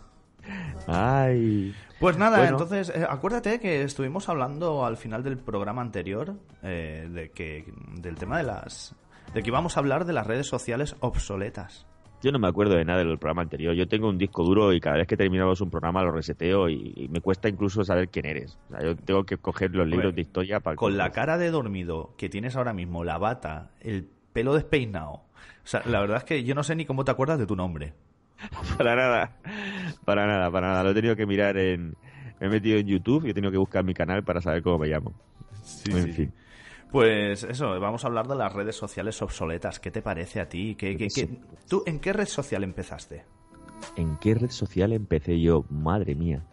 Ay. 0.88 1.76
Pues 2.00 2.18
nada, 2.18 2.38
Bueno. 2.38 2.52
entonces, 2.54 2.90
eh, 2.96 3.06
acuérdate 3.10 3.60
que 3.60 3.82
estuvimos 3.84 4.30
hablando 4.30 4.86
al 4.86 4.98
final 4.98 5.24
del 5.24 5.38
programa 5.38 5.82
anterior 5.82 6.36
eh, 6.64 7.10
de 7.12 7.32
que 7.32 7.66
del 7.96 8.16
tema 8.16 8.38
de 8.38 8.44
las 8.44 8.96
de 9.34 9.44
que 9.44 9.50
íbamos 9.50 9.78
a 9.78 9.80
hablar 9.80 10.06
de 10.06 10.14
las 10.14 10.28
redes 10.28 10.48
sociales 10.48 10.96
obsoletas. 11.00 11.86
Yo 12.24 12.32
no 12.32 12.40
me 12.40 12.48
acuerdo 12.48 12.76
de 12.76 12.84
nada 12.84 13.00
del 13.00 13.20
programa 13.20 13.44
anterior. 13.44 13.76
Yo 13.76 13.88
tengo 13.88 14.10
un 14.10 14.18
disco 14.18 14.44
duro 14.44 14.74
y 14.74 14.80
cada 14.80 14.98
vez 14.98 15.08
que 15.08 15.16
terminamos 15.16 15.62
un 15.62 15.70
programa 15.70 16.02
lo 16.02 16.12
reseteo 16.12 16.68
y, 16.68 16.94
y 16.96 17.08
me 17.10 17.22
cuesta 17.22 17.48
incluso 17.48 17.84
saber 17.84 18.10
quién 18.10 18.26
eres. 18.26 18.58
O 18.70 18.72
sea, 18.72 18.84
yo 18.84 18.96
tengo 18.96 19.24
que 19.24 19.38
coger 19.38 19.76
los 19.76 19.88
libros 19.88 20.16
de 20.16 20.22
historia 20.22 20.60
para... 20.60 20.76
Con 20.76 20.98
la 20.98 21.12
cara 21.12 21.38
de 21.38 21.52
dormido 21.52 22.16
que 22.18 22.28
tienes 22.28 22.56
ahora 22.56 22.74
mismo, 22.74 23.04
la 23.04 23.20
bata, 23.20 23.70
el 23.82 24.10
pelo 24.34 24.56
despeinado. 24.56 25.12
O 25.12 25.70
sea, 25.70 25.84
la 25.86 26.00
verdad 26.00 26.18
es 26.18 26.24
que 26.24 26.44
yo 26.44 26.56
no 26.56 26.64
sé 26.64 26.76
ni 26.76 26.86
cómo 26.86 27.06
te 27.06 27.12
acuerdas 27.12 27.38
de 27.38 27.46
tu 27.46 27.56
nombre. 27.56 27.94
Para 28.78 28.96
nada. 28.96 29.38
Para 30.04 30.26
nada, 30.26 30.50
para 30.50 30.70
nada. 30.70 30.84
Lo 30.84 30.92
he 30.92 30.94
tenido 30.94 31.16
que 31.16 31.26
mirar 31.26 31.58
en... 31.58 31.96
Me 32.40 32.48
he 32.48 32.50
metido 32.50 32.78
en 32.78 32.88
YouTube 32.88 33.26
y 33.26 33.32
he 33.32 33.34
tenido 33.34 33.52
que 33.52 33.58
buscar 33.58 33.84
mi 33.84 33.94
canal 33.96 34.24
para 34.24 34.42
saber 34.42 34.62
cómo 34.62 34.78
me 34.78 34.88
llamo. 34.88 35.12
en 35.88 36.14
fin. 36.14 36.34
Pues 36.92 37.44
eso, 37.44 37.80
vamos 37.80 38.04
a 38.04 38.08
hablar 38.08 38.28
de 38.28 38.36
las 38.36 38.54
redes 38.54 38.76
sociales 38.76 39.22
obsoletas. 39.22 39.80
¿Qué 39.80 39.92
te 39.92 40.02
parece 40.02 40.40
a 40.40 40.48
ti? 40.50 40.76
¿Qué, 40.76 40.96
qué- 40.96 41.08
qué- 41.14 41.38
¿Tú 41.68 41.84
en 41.86 42.00
qué 42.00 42.14
red 42.14 42.28
social 42.28 42.64
empezaste? 42.64 43.26
¿En 43.96 44.18
qué 44.18 44.34
red 44.36 44.50
social 44.50 44.94
empecé 44.94 45.40
yo? 45.40 45.66
Madre 45.70 46.16
mía. 46.16 46.44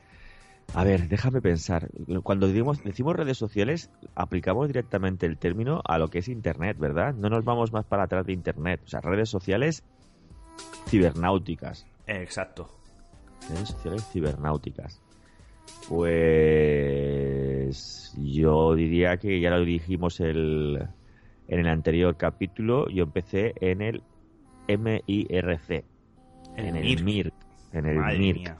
A 0.74 0.82
ver, 0.82 1.08
déjame 1.08 1.40
pensar. 1.40 1.88
Cuando 2.22 2.48
decimos, 2.48 2.82
decimos 2.82 3.14
redes 3.16 3.38
sociales, 3.38 3.90
aplicamos 4.14 4.66
directamente 4.66 5.26
el 5.26 5.38
término 5.38 5.82
a 5.84 5.98
lo 5.98 6.08
que 6.08 6.18
es 6.18 6.28
Internet, 6.28 6.78
¿verdad? 6.78 7.14
No 7.14 7.28
nos 7.28 7.44
vamos 7.44 7.72
más 7.72 7.84
para 7.84 8.04
atrás 8.04 8.26
de 8.26 8.32
Internet. 8.32 8.80
O 8.84 8.88
sea, 8.88 9.00
redes 9.00 9.28
sociales 9.28 9.84
cibernáuticas. 10.88 11.86
Exacto. 12.06 12.68
Redes 13.48 13.68
sociales 13.68 14.04
cibernáuticas. 14.12 15.00
Pues 15.88 17.23
yo 18.16 18.74
diría 18.74 19.16
que 19.16 19.40
ya 19.40 19.50
lo 19.50 19.64
dijimos 19.64 20.20
el, 20.20 20.86
en 21.48 21.58
el 21.60 21.66
anterior 21.68 22.16
capítulo. 22.16 22.88
Yo 22.88 23.04
empecé 23.04 23.54
en 23.60 23.82
el 23.82 24.02
MIRC. 24.68 25.84
en 26.56 26.76
el 26.76 27.04
MIRC. 27.04 27.34
En 27.72 27.86
el 27.86 27.96
Madre 27.96 28.18
MIRC. 28.18 28.38
mía. 28.38 28.56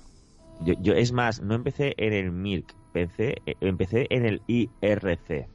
Yo, 0.64 0.74
yo, 0.80 0.94
es 0.94 1.12
más, 1.12 1.42
no 1.42 1.54
empecé 1.54 1.94
en 1.96 2.12
el 2.12 2.30
MIRC, 2.30 2.74
empecé, 2.94 3.36
eh, 3.46 3.54
empecé 3.60 4.06
en 4.10 4.24
el 4.24 4.42
IRC. 4.46 5.48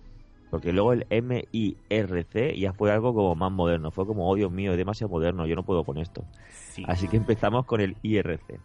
Porque 0.50 0.74
luego 0.74 0.94
el 0.94 1.06
MIRC 1.10 2.56
ya 2.56 2.74
fue 2.74 2.92
algo 2.92 3.14
como 3.14 3.36
más 3.36 3.52
moderno. 3.52 3.92
Fue 3.92 4.08
como, 4.08 4.30
oh 4.30 4.36
Dios 4.36 4.52
mío, 4.52 4.72
es 4.72 4.78
demasiado 4.78 5.12
moderno, 5.12 5.46
yo 5.46 5.56
no 5.56 5.64
puedo 5.64 5.84
con 5.84 6.00
esto. 6.00 6.26
Sí. 6.50 6.84
Así 6.88 7.08
que 7.08 7.18
empezamos 7.18 7.66
con 7.66 7.82
el 7.82 7.96
IRC. 8.02 8.60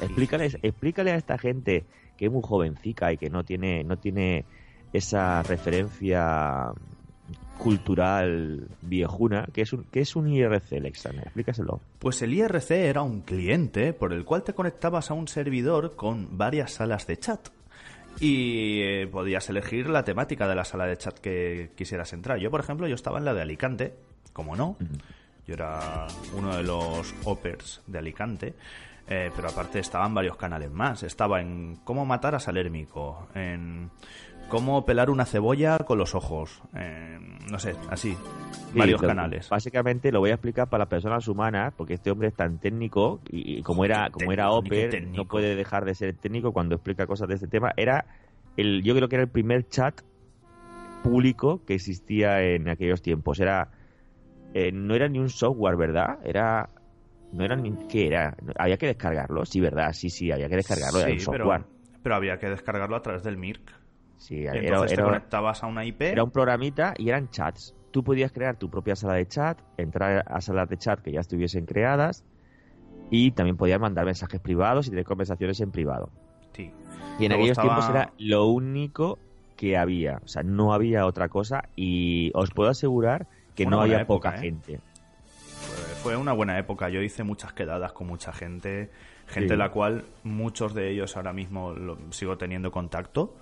Explícales, 0.00 0.58
explícale 0.62 1.12
a 1.12 1.16
esta 1.16 1.38
gente 1.38 1.84
que 2.16 2.26
es 2.26 2.32
muy 2.32 2.42
jovencica 2.42 3.12
y 3.12 3.16
que 3.16 3.30
no 3.30 3.44
tiene, 3.44 3.84
no 3.84 3.98
tiene 3.98 4.44
esa 4.92 5.42
referencia 5.42 6.72
cultural 7.58 8.68
viejuna. 8.82 9.46
¿Qué 9.52 9.62
es 9.62 9.72
un, 9.72 9.84
qué 9.84 10.00
es 10.00 10.16
un 10.16 10.28
IRC, 10.28 10.72
Alexander? 10.72 11.24
Explícaselo. 11.24 11.80
Pues 11.98 12.20
el 12.22 12.34
IRC 12.34 12.70
era 12.72 13.02
un 13.02 13.20
cliente 13.22 13.92
por 13.92 14.12
el 14.12 14.24
cual 14.24 14.42
te 14.42 14.52
conectabas 14.52 15.10
a 15.10 15.14
un 15.14 15.28
servidor 15.28 15.94
con 15.94 16.36
varias 16.36 16.72
salas 16.72 17.06
de 17.06 17.18
chat. 17.18 17.48
Y 18.20 18.82
eh, 18.82 19.06
podías 19.06 19.48
elegir 19.48 19.88
la 19.88 20.04
temática 20.04 20.46
de 20.46 20.54
la 20.54 20.64
sala 20.64 20.86
de 20.86 20.98
chat 20.98 21.18
que 21.18 21.70
quisieras 21.74 22.12
entrar. 22.12 22.38
Yo, 22.38 22.50
por 22.50 22.60
ejemplo, 22.60 22.86
yo 22.86 22.94
estaba 22.94 23.18
en 23.18 23.24
la 23.24 23.32
de 23.32 23.42
Alicante, 23.42 23.94
como 24.32 24.54
no. 24.54 24.76
Yo 25.46 25.54
era 25.54 26.06
uno 26.36 26.54
de 26.56 26.62
los 26.62 27.14
opers 27.24 27.80
de 27.86 27.98
Alicante. 27.98 28.54
Eh, 29.08 29.30
pero 29.34 29.48
aparte 29.48 29.78
estaban 29.80 30.14
varios 30.14 30.36
canales 30.36 30.70
más. 30.70 31.02
Estaba 31.02 31.40
en 31.40 31.76
cómo 31.84 32.06
matar 32.06 32.34
a 32.34 32.38
Salérmico, 32.40 33.28
en 33.34 33.90
cómo 34.48 34.84
pelar 34.84 35.10
una 35.10 35.24
cebolla 35.24 35.78
con 35.78 35.98
los 35.98 36.14
ojos, 36.14 36.62
no 37.50 37.58
sé, 37.58 37.74
así, 37.90 38.16
Sí, 38.72 38.78
varios 38.78 39.00
lo- 39.02 39.08
canales. 39.08 39.48
Básicamente 39.48 40.12
lo 40.12 40.20
voy 40.20 40.30
a 40.30 40.34
explicar 40.34 40.68
para 40.68 40.82
las 40.82 40.88
personas 40.88 41.26
humanas, 41.28 41.72
porque 41.76 41.94
este 41.94 42.10
hombre 42.10 42.28
es 42.28 42.34
tan 42.34 42.58
técnico 42.58 43.20
y, 43.30 43.58
y 43.58 43.62
como 43.62 43.84
era 43.84 44.10
como 44.10 44.30
era 44.32 44.50
Oper, 44.50 45.06
no 45.08 45.26
puede 45.26 45.56
dejar 45.56 45.84
de 45.84 45.94
ser 45.94 46.14
técnico 46.16 46.52
cuando 46.52 46.74
explica 46.74 47.06
cosas 47.06 47.28
de 47.28 47.34
este 47.34 47.48
tema. 47.48 47.72
Era 47.76 48.06
el, 48.56 48.82
yo 48.82 48.94
creo 48.94 49.08
que 49.08 49.16
era 49.16 49.24
el 49.24 49.30
primer 49.30 49.68
chat 49.68 50.00
público 51.02 51.62
que 51.66 51.74
existía 51.74 52.42
en 52.42 52.68
aquellos 52.68 53.02
tiempos. 53.02 53.40
Era 53.40 53.70
eh, 54.54 54.70
no 54.72 54.94
era 54.94 55.08
ni 55.08 55.18
un 55.18 55.28
software, 55.30 55.76
¿verdad? 55.76 56.18
Era 56.24 56.68
no 57.32 57.44
era 57.44 57.56
ni 57.56 57.72
qué 57.88 58.06
era. 58.08 58.36
Había 58.58 58.76
que 58.76 58.86
descargarlo, 58.86 59.44
sí, 59.44 59.60
¿verdad? 59.60 59.92
Sí, 59.92 60.10
sí, 60.10 60.30
había 60.30 60.48
que 60.48 60.56
descargarlo. 60.56 61.00
era 61.00 61.08
un 61.12 61.18
Sí, 61.18 61.24
software. 61.24 61.62
pero, 61.62 61.98
pero 62.02 62.14
había 62.14 62.38
que 62.38 62.48
descargarlo 62.48 62.96
a 62.96 63.02
través 63.02 63.22
del 63.22 63.36
MIRC. 63.36 63.72
Sí, 64.18 64.36
Y 64.36 64.46
era, 64.46 64.58
entonces 64.58 64.88
te 64.90 64.94
era- 64.94 65.04
conectabas 65.04 65.62
a 65.64 65.66
una 65.66 65.84
IP. 65.84 66.02
Era 66.12 66.22
un 66.24 66.30
programita 66.30 66.94
y 66.96 67.08
eran 67.08 67.28
chats. 67.30 67.74
Tú 67.90 68.04
podías 68.04 68.32
crear 68.32 68.56
tu 68.56 68.70
propia 68.70 68.94
sala 68.96 69.14
de 69.14 69.26
chat, 69.26 69.58
entrar 69.76 70.24
a 70.26 70.40
salas 70.40 70.68
de 70.68 70.78
chat 70.78 71.00
que 71.00 71.12
ya 71.12 71.20
estuviesen 71.20 71.66
creadas 71.66 72.24
y 73.10 73.32
también 73.32 73.56
podías 73.56 73.80
mandar 73.80 74.06
mensajes 74.06 74.40
privados 74.40 74.86
y 74.86 74.90
tener 74.90 75.04
conversaciones 75.04 75.60
en 75.60 75.70
privado. 75.72 76.08
Sí. 76.54 76.70
Y 77.18 77.26
en 77.26 77.32
aquellos 77.32 77.58
tiempos 77.58 77.88
era 77.90 78.12
lo 78.18 78.46
único 78.46 79.18
que 79.56 79.76
había. 79.76 80.20
O 80.24 80.28
sea, 80.28 80.42
no 80.42 80.72
había 80.72 81.04
otra 81.06 81.28
cosa 81.28 81.64
y 81.76 82.30
os 82.34 82.50
puedo 82.50 82.70
asegurar 82.70 83.26
que 83.54 83.66
no 83.66 83.80
había 83.82 84.00
época, 84.02 84.30
poca 84.30 84.36
¿eh? 84.38 84.40
gente. 84.40 84.80
Fue, 86.02 86.16
una 86.16 86.32
buena 86.32 86.58
época. 86.58 86.88
Yo 86.88 87.00
hice 87.02 87.22
muchas 87.22 87.52
quedadas 87.52 87.92
con 87.92 88.06
mucha 88.06 88.32
gente, 88.32 88.90
gente 89.28 89.54
Sí. 89.54 89.56
la 89.56 89.70
cual 89.70 90.04
muchos 90.24 90.74
de 90.74 90.90
ellos 90.90 91.16
ahora 91.16 91.32
mismo 91.32 91.72
lo- 91.72 91.96
sigo 92.10 92.36
teniendo 92.38 92.70
contacto. 92.72 93.34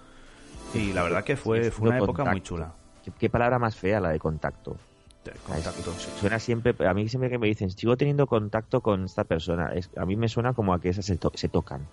Y 0.75 0.93
la 0.93 1.03
verdad 1.03 1.25
que 1.25 1.37
fue, 1.37 1.71
fue 1.71 1.89
una 1.89 1.99
época 1.99 2.25
muy 2.25 2.41
chula. 2.43 2.73
¿Qué, 3.05 3.11
qué 3.19 3.31
palabra 3.31 3.59
más 3.59 3.77
fea 3.77 3.99
la 4.01 4.11
de 4.11 4.19
contacto. 4.19 4.77
De 5.25 5.33
contacto. 5.47 5.93
Suena 6.21 6.39
siempre, 6.39 6.75
a 6.87 6.95
mí 6.95 7.09
siempre 7.09 7.29
que 7.31 7.39
me 7.39 7.47
dicen, 7.47 7.71
sigo 7.71 7.97
teniendo 7.97 8.27
contacto 8.27 8.81
con 8.81 9.05
esta 9.05 9.25
persona, 9.25 9.73
es, 9.75 9.91
a 9.97 10.05
mí 10.07 10.17
me 10.17 10.29
suena 10.29 10.53
como 10.55 10.73
a 10.75 10.81
que 10.81 10.91
esas 10.91 11.05
se, 11.07 11.17
to- 11.17 11.33
se 11.35 11.49
tocan, 11.49 11.87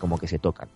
como 0.00 0.18
que 0.18 0.28
se 0.28 0.38
tocan. 0.38 0.68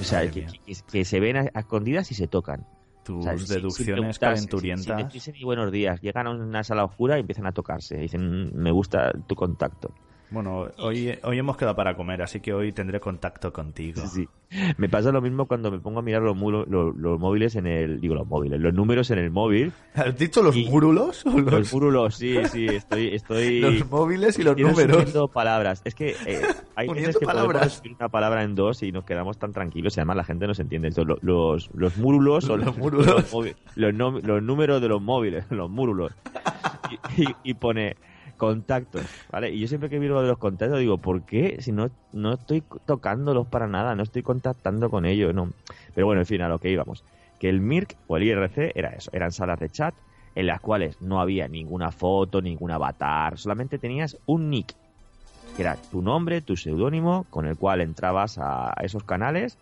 O 0.00 0.04
sea, 0.04 0.28
que, 0.30 0.40
mía. 0.42 0.50
que- 0.66 0.76
que 0.90 1.04
se 1.04 1.20
ven 1.20 1.36
a, 1.36 1.40
a 1.54 1.60
escondidas 1.60 2.10
y 2.10 2.14
se 2.14 2.26
tocan. 2.26 2.66
Tus 3.04 3.26
O 3.26 3.38
sea, 3.38 3.56
deducciones 3.56 4.18
calenturientas. 4.18 5.12
Buenos 5.42 5.72
días. 5.72 6.00
Llegan 6.00 6.26
a 6.28 6.30
una 6.30 6.62
sala 6.62 6.84
oscura 6.84 7.16
y 7.16 7.20
empiezan 7.20 7.46
a 7.46 7.52
tocarse. 7.52 7.96
Dicen, 7.96 8.50
"Mm, 8.50 8.54
me 8.54 8.70
gusta 8.70 9.10
tu 9.26 9.34
contacto. 9.34 9.92
Bueno, 10.32 10.68
hoy, 10.78 11.18
hoy 11.24 11.38
hemos 11.38 11.56
quedado 11.58 11.76
para 11.76 11.94
comer, 11.94 12.22
así 12.22 12.40
que 12.40 12.54
hoy 12.54 12.72
tendré 12.72 13.00
contacto 13.00 13.52
contigo. 13.52 14.00
Sí, 14.06 14.26
sí. 14.50 14.64
Me 14.78 14.88
pasa 14.88 15.12
lo 15.12 15.20
mismo 15.20 15.46
cuando 15.46 15.70
me 15.70 15.78
pongo 15.78 15.98
a 15.98 16.02
mirar 16.02 16.22
los, 16.22 16.36
mulo- 16.36 16.64
los, 16.66 16.94
los 16.96 17.18
móviles 17.20 17.54
en 17.56 17.66
el... 17.66 18.00
Digo, 18.00 18.14
los 18.14 18.26
móviles, 18.26 18.60
los 18.60 18.72
números 18.72 19.10
en 19.10 19.18
el 19.18 19.30
móvil. 19.30 19.72
¿Has 19.94 20.16
dicho 20.16 20.42
los 20.42 20.54
o 20.56 20.60
Los 21.38 21.52
los, 21.52 21.72
múrulos, 21.72 22.14
sí, 22.16 22.36
sí, 22.50 22.66
estoy... 22.66 23.08
estoy... 23.14 23.60
los 23.80 23.90
móviles 23.90 24.38
y 24.38 24.42
los 24.42 24.56
números? 24.56 24.96
uniendo 24.96 25.28
palabras. 25.28 25.82
Es 25.84 25.94
que 25.94 26.16
eh, 26.26 26.40
hay 26.76 26.88
veces 26.88 27.18
que 27.18 27.26
palabras. 27.26 27.82
una 27.98 28.08
palabra 28.08 28.42
en 28.42 28.54
dos 28.54 28.82
y 28.82 28.90
nos 28.92 29.04
quedamos 29.04 29.38
tan 29.38 29.52
tranquilos 29.52 29.96
y 29.96 30.00
además 30.00 30.16
la 30.16 30.24
gente 30.24 30.46
no 30.46 30.54
se 30.54 30.62
entiende. 30.62 30.88
Entonces, 30.88 31.08
lo- 31.08 31.18
los, 31.22 31.70
los 31.74 31.96
múrulos 31.98 32.44
son 32.44 32.60
Los 32.64 32.76
múrulos. 32.78 33.06
los, 33.32 33.46
los 33.76 33.94
no- 33.94 34.18
los 34.18 34.42
números 34.42 34.80
de 34.80 34.88
los 34.88 35.00
móviles, 35.02 35.44
los 35.50 35.70
múrulos. 35.70 36.12
Y, 37.16 37.22
y- 37.22 37.36
y 37.44 37.54
pone 37.54 37.96
contactos, 38.42 39.02
¿vale? 39.30 39.50
Y 39.52 39.60
yo 39.60 39.68
siempre 39.68 39.88
que 39.88 40.00
miro 40.00 40.14
lo 40.14 40.22
de 40.22 40.26
los 40.26 40.38
contactos 40.38 40.80
digo, 40.80 40.98
¿por 40.98 41.22
qué? 41.22 41.58
Si 41.60 41.70
no, 41.70 41.90
no 42.12 42.32
estoy 42.32 42.64
tocándolos 42.86 43.46
para 43.46 43.68
nada, 43.68 43.94
no 43.94 44.02
estoy 44.02 44.24
contactando 44.24 44.90
con 44.90 45.06
ellos, 45.06 45.32
no. 45.32 45.50
Pero 45.94 46.08
bueno, 46.08 46.22
en 46.22 46.26
fin, 46.26 46.42
a 46.42 46.48
lo 46.48 46.58
que 46.58 46.68
íbamos. 46.68 47.04
Que 47.38 47.48
el 47.48 47.60
MIRC 47.60 47.96
o 48.08 48.16
el 48.16 48.24
IRC 48.24 48.72
era 48.74 48.88
eso, 48.88 49.10
eran 49.12 49.30
salas 49.30 49.60
de 49.60 49.68
chat 49.68 49.94
en 50.34 50.48
las 50.48 50.60
cuales 50.60 51.00
no 51.00 51.20
había 51.20 51.46
ninguna 51.46 51.92
foto, 51.92 52.42
ningún 52.42 52.72
avatar, 52.72 53.38
solamente 53.38 53.78
tenías 53.78 54.18
un 54.26 54.50
nick, 54.50 54.74
que 55.54 55.62
era 55.62 55.76
tu 55.76 56.02
nombre, 56.02 56.40
tu 56.40 56.56
seudónimo, 56.56 57.26
con 57.30 57.46
el 57.46 57.56
cual 57.56 57.80
entrabas 57.80 58.38
a 58.38 58.74
esos 58.82 59.04
canales 59.04 59.56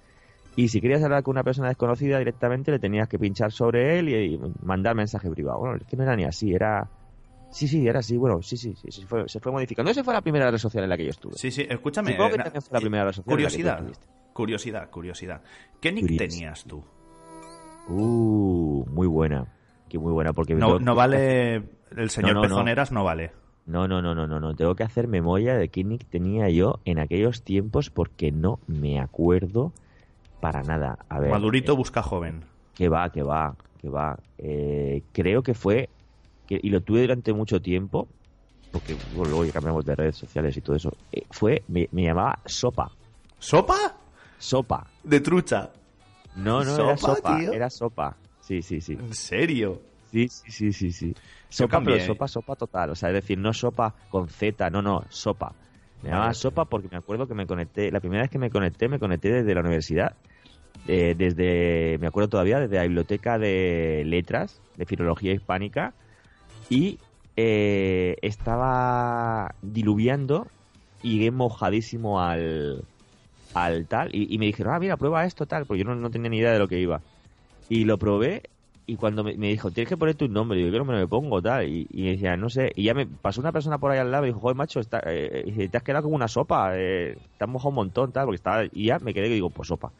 y 0.57 0.69
si 0.69 0.81
querías 0.81 1.03
hablar 1.03 1.23
con 1.23 1.33
una 1.33 1.45
persona 1.45 1.69
desconocida 1.69 2.19
directamente 2.19 2.71
le 2.71 2.79
tenías 2.79 3.09
que 3.09 3.19
pinchar 3.19 3.53
sobre 3.53 3.99
él 3.99 4.09
y, 4.09 4.35
y 4.35 4.41
mandar 4.63 4.95
mensaje 4.95 5.31
privado. 5.31 5.59
Bueno, 5.59 5.77
es 5.77 5.85
que 5.85 5.97
no 5.99 6.03
era 6.03 6.17
ni 6.17 6.25
así, 6.25 6.55
era... 6.55 6.89
Sí, 7.51 7.67
sí, 7.69 7.87
era 7.87 7.99
así, 8.01 8.17
bueno, 8.17 8.43
sí, 8.43 8.57
sí, 8.57 8.75
sí, 8.81 8.91
sí, 8.91 9.05
fue- 9.05 9.29
se 9.29 9.41
fue 9.41 9.51
modificando. 9.53 9.91
Esa 9.91 10.05
fue 10.05 10.15
la 10.15 10.21
primera 10.21 10.51
red 10.51 10.59
social 10.59 10.85
en 10.85 10.91
la 10.91 10.97
que 10.97 11.05
yo 11.05 11.11
estuve. 11.11 11.35
Sí, 11.35 11.51
sí, 11.51 11.67
escúchame. 11.69 12.13
Supongo 12.13 12.31
que 12.31 12.39
na- 12.39 12.45
también 12.45 12.63
fue 12.63 12.73
la 12.77 12.81
primera 12.81 13.05
red 13.05 13.13
social 13.13 13.25
Curiosidad, 13.33 13.85
curiosidad, 14.33 14.91
curiosidad. 14.91 15.43
¿Qué 15.81 15.91
nick 15.93 16.05
Curiosidad. 16.05 16.29
tenías 16.31 16.65
tú? 16.65 16.85
Uh, 17.89 18.85
muy 18.91 19.07
buena. 19.07 19.47
Que 19.89 19.99
muy 19.99 20.13
buena, 20.13 20.33
porque... 20.33 20.55
No, 20.55 20.79
no 20.79 20.95
vale... 20.95 21.63
El 21.97 22.11
señor 22.11 22.35
no, 22.35 22.43
no. 22.43 22.49
Pezoneras 22.49 22.93
no 22.93 23.03
vale. 23.03 23.33
No, 23.67 23.89
no, 23.89 24.01
no, 24.01 24.15
no, 24.15 24.27
no, 24.29 24.39
no. 24.39 24.55
Tengo 24.55 24.77
que 24.77 24.85
hacer 24.85 25.09
memoria 25.09 25.55
de 25.57 25.69
qué 25.69 25.83
nick 25.83 26.07
tenía 26.09 26.49
yo 26.51 26.79
en 26.85 26.99
aquellos 27.01 27.43
tiempos 27.43 27.91
porque 27.91 28.31
no 28.31 28.61
me 28.69 29.01
acuerdo 29.01 29.73
para 30.41 30.63
nada. 30.63 30.99
A 31.09 31.19
ver. 31.19 31.31
Madurito 31.31 31.73
eh, 31.73 31.77
busca 31.77 32.03
joven. 32.03 32.45
que 32.75 32.89
va, 32.89 33.11
que 33.11 33.23
va, 33.25 33.57
que 33.81 33.89
va. 33.89 34.19
Eh, 34.39 35.03
creo 35.13 35.43
que 35.43 35.55
fue. 35.55 35.89
Que- 36.51 36.61
y 36.61 36.69
lo 36.71 36.81
tuve 36.83 37.03
durante 37.03 37.33
mucho 37.33 37.63
tiempo. 37.63 38.09
Porque 38.73 38.95
bueno, 38.95 39.27
luego 39.31 39.45
ya 39.45 39.53
cambiamos 39.53 39.85
de 39.85 39.95
redes 39.97 40.17
sociales 40.17 40.57
y 40.57 40.61
todo 40.61 40.77
eso. 40.77 40.97
eh, 41.13 41.23
fue. 41.31 41.65
Me, 41.69 41.89
me 41.93 42.03
llamaba 42.05 42.41
Sopa. 42.47 42.91
¿Sopa? 43.39 43.77
Sopa. 44.39 44.91
De 45.03 45.21
trucha. 45.21 45.71
No, 46.35 46.65
no, 46.65 46.77
era 46.85 46.97
¿Sopa, 46.97 47.39
tío? 47.39 47.53
Era 47.53 47.71
Sopa. 47.71 48.19
Sí, 48.41 48.63
sí, 48.63 48.81
sí. 48.81 48.95
¿En 48.95 49.13
serio? 49.13 49.81
Sí, 50.11 50.29
sí, 50.29 50.51
sí, 50.51 50.73
sí, 50.73 50.93
sí. 50.93 51.15
Sopa, 51.49 51.81
pero 51.83 51.99
sopa, 52.01 52.27
sopa 52.27 52.57
total. 52.57 52.91
O 52.91 52.95
sea, 52.97 53.11
es 53.11 53.15
decir, 53.15 53.39
no 53.39 53.53
sopa 53.53 53.95
con 54.09 54.29
Z, 54.29 54.69
no, 54.71 54.83
no, 54.83 55.07
sopa. 55.09 55.55
Me 56.03 56.11
llamaba 56.11 56.35
sopa 56.35 56.65
porque 56.65 56.89
me 56.91 56.97
acuerdo 56.97 57.29
que 57.29 57.35
me 57.35 57.47
conecté, 57.47 57.91
la 57.93 58.01
primera 58.01 58.23
vez 58.23 58.31
que 58.31 58.39
me 58.39 58.51
conecté, 58.51 58.89
me 58.89 58.99
conecté 58.99 59.31
desde 59.33 59.55
la 59.55 59.61
universidad. 59.61 60.17
Eh, 60.87 61.15
desde, 61.17 61.99
me 62.01 62.07
acuerdo 62.07 62.31
todavía, 62.31 62.59
desde 62.59 62.77
la 62.77 62.83
biblioteca 62.85 63.39
de 63.39 64.03
letras, 64.07 64.63
de 64.77 64.87
filología 64.87 65.33
hispánica. 65.33 65.95
Y 66.71 66.99
eh, 67.37 68.17
estaba 68.23 69.55
diluviando 69.61 70.47
y 71.03 71.15
llegué 71.15 71.31
mojadísimo 71.31 72.21
al, 72.21 72.85
al 73.53 73.87
tal. 73.87 74.15
Y, 74.15 74.35
y 74.35 74.39
me 74.39 74.47
dijeron, 74.47 74.75
ah, 74.75 74.79
mira, 74.79 74.97
prueba 74.97 75.27
esto, 75.27 75.45
tal, 75.47 75.67
porque 75.67 75.83
yo 75.83 75.89
no, 75.89 75.95
no 75.95 76.11
tenía 76.11 76.31
ni 76.31 76.39
idea 76.39 76.53
de 76.53 76.59
lo 76.59 76.69
que 76.69 76.81
iba. 76.81 77.03
Y 77.69 77.85
lo 77.85 77.99
probé 77.99 78.43
y 78.91 78.97
cuando 78.97 79.23
me, 79.23 79.37
me 79.37 79.47
dijo, 79.47 79.71
tienes 79.71 79.89
que 79.89 79.97
poner 79.97 80.17
tu 80.17 80.27
nombre, 80.27 80.59
y 80.59 80.65
digo, 80.65 80.73
yo 80.73 80.85
no 80.85 80.93
me 80.93 80.99
lo 80.99 81.07
pongo, 81.07 81.41
tal. 81.41 81.69
Y, 81.69 81.87
y 81.93 82.03
me 82.03 82.11
decía, 82.11 82.37
no 82.37 82.49
sé. 82.51 82.73
Y 82.75 82.83
ya 82.85 82.95
me 82.95 83.07
pasó 83.07 83.41
una 83.41 83.53
persona 83.53 83.79
por 83.79 83.93
ahí 83.93 83.99
al 84.01 84.11
lado 84.11 84.25
y 84.25 84.31
dijo, 84.31 84.41
joder, 84.41 84.57
macho, 84.57 84.81
está, 84.81 85.01
eh, 85.07 85.45
dice, 85.47 85.69
te 85.69 85.77
has 85.77 85.85
quedado 85.85 86.03
como 86.03 86.17
una 86.17 86.27
sopa, 86.27 86.73
eh, 86.75 87.17
te 87.39 87.45
has 87.45 87.49
mojado 87.49 87.69
un 87.69 87.77
montón, 87.77 88.11
tal, 88.11 88.25
porque 88.25 88.37
estaba. 88.37 88.65
Y 88.73 88.87
ya 88.87 88.99
me 88.99 89.15
quedé 89.15 89.29
y 89.29 89.35
digo, 89.35 89.51
pues 89.51 89.69
sopa. 89.69 89.93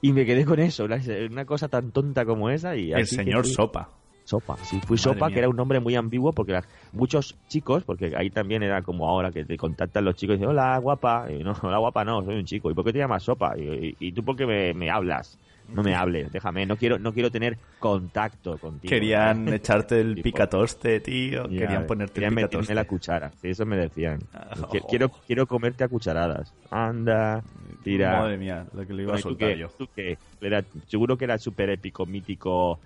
Y 0.00 0.12
me 0.12 0.24
quedé 0.24 0.46
con 0.46 0.60
eso, 0.60 0.84
una, 0.84 0.98
una 1.30 1.44
cosa 1.44 1.68
tan 1.68 1.90
tonta 1.90 2.24
como 2.24 2.48
esa. 2.48 2.74
Y 2.74 2.92
El 2.92 3.02
así 3.02 3.16
señor 3.16 3.46
Sopa. 3.46 3.90
Sopa, 4.28 4.56
sí, 4.62 4.78
fui 4.86 4.96
Madre 4.96 5.02
Sopa, 5.02 5.26
mía. 5.26 5.34
que 5.34 5.38
era 5.40 5.48
un 5.48 5.56
nombre 5.56 5.80
muy 5.80 5.94
ambiguo 5.96 6.34
porque 6.34 6.60
muchos 6.92 7.34
chicos, 7.48 7.84
porque 7.84 8.12
ahí 8.16 8.30
también 8.30 8.62
era 8.62 8.82
como 8.82 9.08
ahora 9.08 9.30
que 9.32 9.44
te 9.44 9.56
contactan 9.56 10.04
los 10.04 10.16
chicos 10.16 10.34
y 10.34 10.38
dicen, 10.38 10.50
hola, 10.50 10.76
guapa. 10.78 11.26
Y 11.32 11.42
no, 11.42 11.52
hola, 11.62 11.78
guapa, 11.78 12.04
no, 12.04 12.22
soy 12.24 12.36
un 12.36 12.44
chico. 12.44 12.70
¿Y 12.70 12.74
por 12.74 12.84
qué 12.84 12.92
te 12.92 12.98
llamas 12.98 13.22
Sopa? 13.22 13.54
Y, 13.56 13.62
y- 13.62 13.96
y 14.08 14.12
tú 14.12 14.22
por 14.24 14.36
qué 14.36 14.46
me, 14.46 14.74
me 14.74 14.90
hablas? 14.90 15.38
No 15.68 15.82
me 15.82 15.94
hables, 15.94 16.32
déjame, 16.32 16.64
no 16.64 16.76
quiero, 16.78 16.98
no 16.98 17.12
quiero 17.12 17.30
tener 17.30 17.58
contacto 17.78 18.58
contigo. 18.58 18.90
Querían 18.90 19.48
echarte 19.52 20.00
el 20.00 20.14
picatoste, 20.18 21.00
tío. 21.00 21.48
Querían 21.48 21.86
ponerte 21.86 22.14
querían 22.14 22.32
el 22.38 22.46
picatoste. 22.46 22.74
la 22.74 22.84
cuchara, 22.84 23.30
sí, 23.40 23.48
eso 23.48 23.66
me 23.66 23.76
decían. 23.76 24.18
Ah, 24.32 24.48
Qui- 24.54 24.80
oh. 24.82 24.88
Quiero, 24.88 25.10
quiero 25.26 25.46
comerte 25.46 25.84
a 25.84 25.88
cucharadas. 25.88 26.54
Anda, 26.70 27.42
tira. 27.82 28.18
Madre 28.18 28.38
mía, 28.38 28.66
lo 28.72 28.86
que 28.86 28.92
le 28.94 29.02
iba 29.02 29.14
a 29.14 29.20
Bueno, 29.20 29.20
¿y 29.20 29.22
tú 29.22 29.28
soltar 29.28 29.50
qué? 29.50 29.58
yo. 29.58 30.16
Era, 30.40 30.64
seguro 30.86 31.16
que 31.18 31.24
era 31.24 31.38
súper 31.38 31.70
épico, 31.70 32.06
mítico, 32.06 32.80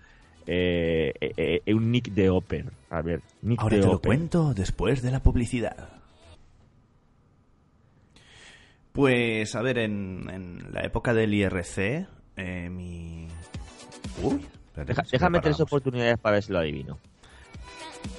eh, 0.47 1.13
eh, 1.21 1.63
eh, 1.67 1.75
un 1.75 1.91
nick 1.91 2.11
de 2.11 2.31
Oper. 2.31 2.67
A 2.91 3.03
ver, 3.03 3.23
nick 3.43 3.61
Ahora 3.61 3.77
de 3.77 3.83
te 3.83 3.89
lo 3.89 4.01
cuento 4.01 4.55
después 4.55 5.03
de 5.03 5.11
la 5.11 5.21
publicidad. 5.21 5.89
Pues, 8.93 9.55
a 9.55 9.63
ver, 9.63 9.79
en, 9.79 10.29
en 10.31 10.73
la 10.73 10.83
época 10.83 11.15
del 11.15 11.33
IRC, 11.33 12.07
eh, 12.37 12.69
mi... 12.71 13.27
Uy, 14.23 14.45
Deja- 14.77 15.05
déjame 15.11 15.41
tres 15.41 15.61
oportunidades 15.61 16.19
para 16.19 16.35
ver 16.35 16.43
si 16.43 16.53
lo 16.53 16.59
adivino. 16.59 16.99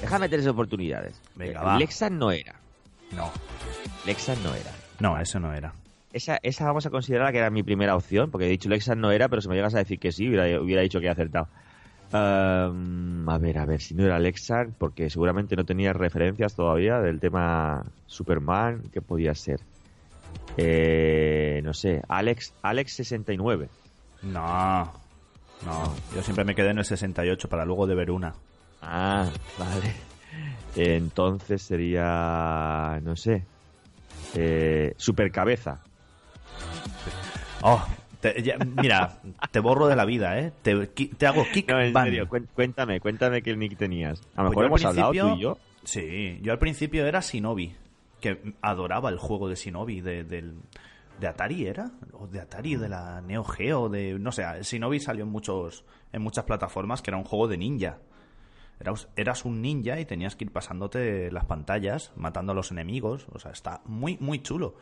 Déjame 0.01 0.30
tres 0.30 0.48
oportunidades. 0.48 1.20
Venga, 1.36 1.75
Eh. 1.75 1.80
Lexan 1.80 2.18
no 2.18 2.32
era. 2.32 2.56
No, 3.15 3.32
Lexan 4.06 4.42
no 4.44 4.56
era. 4.56 4.72
no, 5.00 5.20
eso 5.20 5.39
no 5.39 5.53
era. 5.53 5.74
Esa, 6.12 6.39
esa 6.44 6.65
vamos 6.65 6.86
a 6.86 6.89
considerar 6.92 7.32
que 7.32 7.39
era 7.39 7.50
mi 7.50 7.63
primera 7.63 7.96
opción, 7.96 8.30
porque 8.32 8.46
he 8.46 8.50
dicho 8.50 8.70
Lexan 8.70 9.00
no 9.00 9.12
era, 9.12 9.30
pero 9.30 9.42
si 9.42 9.50
me 9.50 9.56
llegas 9.56 9.75
a 9.75 9.80
decir 9.80 10.00
que 10.00 10.12
sí, 10.12 10.27
hubiera, 10.30 10.60
hubiera 10.62 10.82
dicho 10.82 11.00
que 11.00 11.08
he 11.08 11.10
acertado. 11.10 11.48
Ehm, 12.13 13.27
a 13.27 13.38
ver, 13.39 13.58
a 13.58 13.65
ver, 13.65 13.82
si 13.82 13.96
no 13.96 14.03
era 14.03 14.20
Lexan, 14.20 14.75
porque 14.77 15.10
seguramente 15.10 15.55
no 15.55 15.65
tenía 15.65 15.93
referencias 15.93 16.55
todavía 16.55 17.00
del 17.00 17.20
tema 17.20 17.84
Superman, 18.05 18.84
¿qué 18.91 19.01
podía 19.01 19.34
ser? 19.34 19.62
Eh, 20.58 21.62
no 21.63 21.74
sé, 21.74 22.03
Alex, 22.08 22.53
Alex 22.62 22.93
69. 22.93 23.67
No, 24.22 24.93
no. 25.65 25.96
Yo 26.15 26.22
siempre 26.22 26.46
me 26.46 26.53
quedé 26.53 26.70
en 26.70 26.77
el 26.77 26.86
68 26.86 27.50
para 27.50 27.65
luego 27.65 27.88
de 27.88 27.96
ver 27.96 28.12
una. 28.12 28.34
Ah, 28.82 29.27
vale. 29.58 29.93
Entonces 30.75 31.63
sería, 31.63 33.00
no 33.03 33.15
sé, 33.15 33.43
eh, 34.36 34.93
Supercabeza. 34.98 35.79
Oh, 37.62 37.84
te- 38.24 38.42
ya- 38.42 38.58
mira, 38.58 39.22
te 39.51 39.60
borro 39.60 39.86
de 39.88 39.96
la 39.96 40.06
vida, 40.06 40.39
¿eh? 40.39 40.51
Te, 40.63 40.72
hago 41.27 41.46
kick 41.51 41.70
No, 41.70 41.80
en 41.80 41.94
serio, 41.94 42.27
cuéntame, 42.56 43.00
cuéntame 43.00 43.42
qué 43.44 43.56
nick 43.56 43.77
tenías. 43.77 44.20
A 44.36 44.44
lo 44.44 44.50
Pues 44.50 44.50
mejor 44.50 44.65
hemos 44.65 44.86
hablado 44.86 45.12
tú 45.12 45.38
y 45.38 45.42
yo. 45.42 45.58
Sí, 45.84 46.39
yo 46.42 46.53
al 46.53 46.60
principio 46.60 47.06
era 47.06 47.20
Shinobi, 47.20 47.75
que 48.22 48.53
adoraba 48.62 49.10
el 49.10 49.18
juego 49.20 49.50
de 49.50 49.56
Shinobi 49.56 50.00
de, 50.01 50.24
del- 50.24 50.56
de 51.20 51.27
Atari, 51.27 51.68
¿era? 51.68 51.92
O 52.13 52.25
de 52.27 52.39
Atari, 52.39 52.75
de 52.75 52.89
la 52.89 53.22
Neo 53.22 53.44
Geo, 53.44 53.89
de... 53.89 54.18
No 54.18 54.32
sé, 54.32 54.44
Shinobi 54.63 55.00
salió 55.00 55.25
en, 55.25 55.30
muchos, 55.30 55.84
en 56.12 56.22
muchas 56.22 56.46
plataformas 56.46 57.01
que 57.01 57.12
era 57.12 57.18
un 57.18 57.24
juego 57.25 57.48
de 57.48 57.58
ninja. 57.58 57.98
Eras, 58.80 59.08
eras 59.15 59.46
un 59.46 59.62
ninja 59.62 60.00
y 60.00 60.06
tenías 60.06 60.36
que 60.36 60.46
ir 60.46 60.51
pasándote 60.51 61.32
las 61.32 61.46
pantallas, 61.46 62.12
matando 62.15 62.53
a 62.53 62.56
los 62.56 62.72
enemigos. 62.72 63.27
O 63.32 63.39
sea, 63.39 63.51
está 63.51 63.82
muy, 63.86 64.18
muy 64.20 64.42
chulo. 64.42 64.75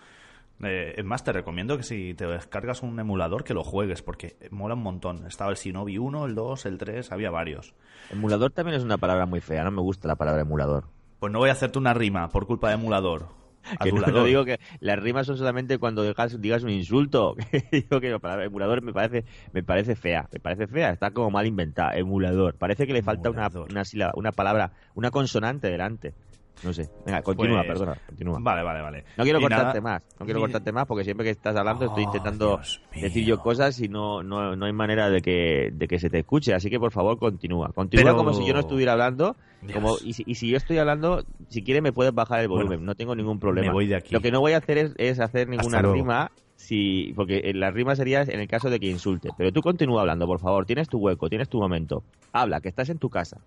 Eh, 0.64 0.96
es 0.98 1.06
más, 1.06 1.24
te 1.24 1.32
recomiendo 1.32 1.78
que 1.78 1.84
si 1.84 2.14
te 2.14 2.28
descargas 2.28 2.84
un 2.84 3.00
emulador 3.00 3.44
que 3.44 3.54
lo 3.54 3.64
juegues, 3.64 4.02
porque 4.02 4.36
mola 4.52 4.76
un 4.76 4.84
montón. 4.84 5.26
Estaba 5.26 5.52
el 5.52 5.58
Shinobi 5.58 5.98
1, 5.98 6.26
el 6.26 6.36
2, 6.36 6.66
el 6.66 6.78
3, 6.78 7.12
había 7.12 7.32
varios. 7.32 7.74
Emulador 8.12 8.52
también 8.52 8.78
es 8.78 8.84
una 8.84 8.98
palabra 8.98 9.26
muy 9.26 9.40
fea, 9.40 9.64
no 9.64 9.72
me 9.72 9.82
gusta 9.82 10.08
la 10.08 10.16
palabra 10.16 10.42
emulador. 10.42 10.86
Pues 11.20 11.32
no 11.32 11.40
voy 11.40 11.50
a 11.50 11.54
hacerte 11.54 11.78
una 11.80 11.94
rima 11.94 12.30
por 12.30 12.46
culpa 12.46 12.70
de 12.70 12.76
emulador. 12.76 13.28
Que 13.84 13.92
no, 13.92 13.98
Adulador. 13.98 14.22
no 14.22 14.24
digo 14.26 14.44
que 14.44 14.60
las 14.80 14.98
rimas 14.98 15.28
son 15.28 15.38
solamente 15.38 15.78
cuando 15.78 16.02
digas, 16.02 16.42
digas 16.42 16.64
un 16.64 16.72
insulto. 16.72 17.36
digo 17.72 18.00
que 18.00 18.10
la 18.10 18.18
palabra 18.18 18.46
emulador 18.46 18.82
me 18.82 18.92
parece, 18.92 19.24
me 19.54 19.62
parece 19.62 19.96
fea, 19.96 20.28
me 20.34 20.40
parece 20.40 20.66
fea, 20.66 20.90
está 20.90 21.12
como 21.12 21.30
mal 21.30 21.46
inventada. 21.46 21.96
Emulador. 21.96 22.56
Parece 22.56 22.88
que 22.88 22.94
le 22.94 23.04
falta 23.04 23.30
una, 23.30 23.50
una 23.70 23.86
sílaba, 23.86 24.14
una 24.16 24.32
palabra, 24.32 24.72
una 24.96 25.12
consonante 25.12 25.70
delante. 25.70 26.16
No 26.64 26.72
sé. 26.74 26.90
Venga, 27.06 27.22
continúa, 27.22 27.64
Pues- 27.64 27.68
perdona, 27.80 27.98
continúa. 28.06 28.38
Vale, 28.42 28.64
vale, 28.64 28.82
vale. 28.82 29.04
No 29.18 29.24
quiero 29.24 29.40
Y 29.40 29.42
cortarte 29.42 29.80
nada- 29.80 29.82
más, 29.82 30.04
no 30.20 30.26
quiero 30.26 30.40
Ni- 30.40 30.44
cortarte 30.44 30.72
más 30.72 30.86
porque 30.86 31.04
siempre 31.04 31.24
que 31.24 31.32
estás 31.32 31.56
hablando 31.56 31.86
estoy 31.86 32.04
Oh, 32.04 32.08
intentando 32.08 32.48
Dios 32.58 32.82
decir 32.94 33.24
mío. 33.26 33.36
yo 33.36 33.42
cosas 33.42 33.80
y 33.80 33.88
no, 33.90 34.22
no, 34.24 34.56
no 34.56 34.66
hay 34.66 34.74
manera 34.74 35.10
de 35.10 35.22
que, 35.22 35.72
de 35.74 35.88
que 35.88 35.98
se 36.00 36.10
te 36.10 36.20
escuche. 36.20 36.54
Así 36.54 36.70
que 36.70 36.80
por 36.80 36.92
favor 36.92 37.18
continúa. 37.18 37.72
Continúa 37.74 38.04
Pero- 38.06 38.16
como 38.18 38.34
si 38.34 38.46
yo 38.46 38.54
no 38.54 38.60
estuviera 38.60 38.92
hablando. 38.94 39.36
Dios. 39.62 39.74
Como, 39.74 39.96
y, 40.04 40.14
si, 40.14 40.24
y 40.26 40.36
si 40.36 40.50
yo 40.50 40.58
estoy 40.58 40.78
hablando, 40.80 41.24
si 41.50 41.64
quieres 41.64 41.84
me 41.84 41.92
puedes 41.94 42.14
bajar 42.14 42.40
el 42.42 42.48
volumen, 42.48 42.80
Bueno, 42.80 42.84
no 42.86 42.96
tengo 42.96 43.16
ningún 43.16 43.40
problema. 43.40 43.68
me 43.68 43.74
voy 43.74 43.88
de 43.88 43.96
aquí. 43.96 44.14
Lo 44.14 44.20
que 44.22 44.32
no 44.32 44.40
voy 44.40 44.54
a 44.54 44.58
hacer 44.58 44.78
es, 44.80 44.94
es 44.98 45.20
hacer 45.20 45.48
ninguna 45.50 45.82
rima, 45.84 46.32
si, 46.56 47.14
porque 47.16 47.52
la 47.54 47.70
rima 47.72 47.96
sería 47.96 48.22
en 48.24 48.40
el 48.40 48.48
caso 48.48 48.70
de 48.72 48.80
que 48.80 48.88
insulte. 48.88 49.30
Pero 49.38 49.52
tú 49.52 49.62
continúa 49.62 50.02
hablando, 50.02 50.26
por 50.26 50.40
favor. 50.40 50.66
Tienes 50.66 50.90
tu 50.90 50.98
hueco, 51.00 51.30
tienes 51.30 51.48
tu 51.50 51.60
momento. 51.60 52.04
Habla, 52.34 52.60
que 52.62 52.70
estás 52.70 52.90
en 52.90 52.98
tu 52.98 53.10
casa. 53.10 53.40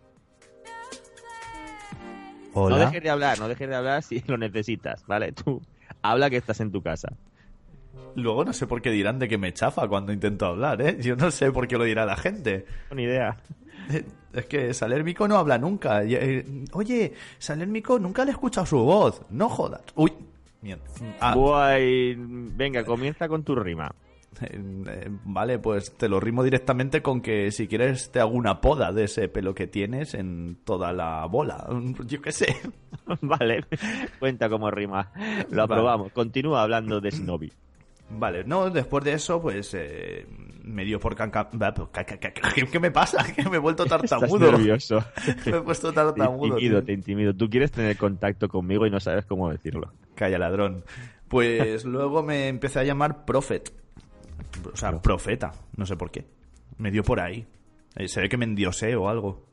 No 2.54 2.76
dejes 2.78 3.02
de 3.02 3.10
hablar, 3.10 3.38
no 3.38 3.48
dejes 3.48 3.68
de 3.68 3.74
hablar 3.74 4.02
si 4.02 4.22
lo 4.26 4.36
necesitas, 4.38 5.04
¿vale? 5.06 5.32
Tú 5.32 5.60
habla 6.02 6.30
que 6.30 6.36
estás 6.36 6.60
en 6.60 6.70
tu 6.72 6.82
casa. 6.82 7.12
Luego 8.16 8.44
no 8.44 8.52
sé 8.52 8.66
por 8.66 8.80
qué 8.82 8.90
dirán 8.90 9.18
de 9.18 9.28
que 9.28 9.38
me 9.38 9.52
chafa 9.52 9.88
cuando 9.88 10.12
intento 10.12 10.46
hablar, 10.46 10.80
¿eh? 10.82 10.98
Yo 11.00 11.16
no 11.16 11.30
sé 11.30 11.50
por 11.52 11.66
qué 11.66 11.76
lo 11.78 11.84
dirá 11.84 12.04
la 12.06 12.16
gente. 12.16 12.64
Ni 12.92 13.02
idea. 13.04 13.36
Eh, 13.90 14.04
Es 14.32 14.46
que 14.46 14.72
Salermico 14.74 15.28
no 15.28 15.36
habla 15.36 15.58
nunca. 15.58 16.02
Eh, 16.04 16.44
Oye, 16.72 17.12
Salermico 17.38 17.98
nunca 17.98 18.24
le 18.24 18.30
he 18.30 18.34
escuchado 18.34 18.66
su 18.66 18.78
voz. 18.78 19.22
No 19.30 19.48
jodas. 19.48 19.82
Uy. 19.94 20.12
Mierda. 20.62 20.82
Ah, 21.20 21.34
Guay. 21.34 22.14
Venga, 22.16 22.84
comienza 22.84 23.28
con 23.28 23.42
tu 23.44 23.54
rima. 23.54 23.92
Vale, 25.24 25.58
pues 25.58 25.92
te 25.96 26.08
lo 26.08 26.20
rimo 26.20 26.42
directamente 26.42 27.02
con 27.02 27.20
que 27.20 27.50
si 27.50 27.66
quieres 27.68 28.10
te 28.10 28.20
hago 28.20 28.32
una 28.32 28.60
poda 28.60 28.92
de 28.92 29.04
ese 29.04 29.28
pelo 29.28 29.54
que 29.54 29.66
tienes 29.66 30.14
en 30.14 30.56
toda 30.64 30.92
la 30.92 31.26
bola. 31.26 31.66
Yo 32.06 32.20
qué 32.20 32.32
sé. 32.32 32.56
vale, 33.20 33.64
cuenta 34.18 34.48
como 34.48 34.70
rima. 34.70 35.10
Lo 35.50 35.56
Vale. 35.58 35.62
aprobamos. 35.62 36.12
Continúa 36.12 36.62
hablando 36.62 37.00
de 37.00 37.10
Shinobi. 37.10 37.52
Vale, 38.10 38.44
no, 38.44 38.68
después 38.70 39.02
de 39.02 39.14
eso, 39.14 39.40
pues 39.40 39.72
eh, 39.74 40.26
me 40.62 40.84
dio 40.84 41.00
por 41.00 41.16
canca... 41.16 41.48
pues, 41.48 41.90
¿Qué, 42.70 42.78
me 42.78 42.90
pasa? 42.90 43.24
Que 43.34 43.48
me 43.48 43.56
he 43.56 43.58
vuelto 43.58 43.84
Estás 43.84 44.02
tartamudo. 44.08 44.52
nervioso. 44.52 45.02
me 45.46 45.56
he 45.56 45.60
puesto 45.62 45.88
Te 45.88 45.94
tartamudo. 45.94 46.48
intimido, 46.48 46.78
tío. 46.80 46.84
te 46.84 46.92
intimido. 46.92 47.34
Tú 47.34 47.48
quieres 47.48 47.72
tener 47.72 47.96
contacto 47.96 48.48
conmigo 48.48 48.86
y 48.86 48.90
no 48.90 49.00
sabes 49.00 49.24
cómo 49.24 49.50
decirlo. 49.50 49.92
Calla, 50.14 50.38
ladrón. 50.38 50.84
Pues 51.28 51.84
luego 51.86 52.22
me 52.22 52.48
empecé 52.48 52.80
a 52.80 52.84
llamar 52.84 53.24
Prophet. 53.24 53.72
O 54.72 54.76
sea, 54.76 55.00
profeta. 55.00 55.52
No 55.76 55.86
sé 55.86 55.96
por 55.96 56.10
qué. 56.10 56.24
Me 56.78 56.90
dio 56.90 57.02
por 57.02 57.20
ahí. 57.20 57.46
Eh, 57.96 58.08
Se 58.08 58.20
ve 58.20 58.28
que 58.28 58.36
me 58.36 58.44
endiosé 58.44 58.96
o 58.96 59.08
algo. 59.08 59.44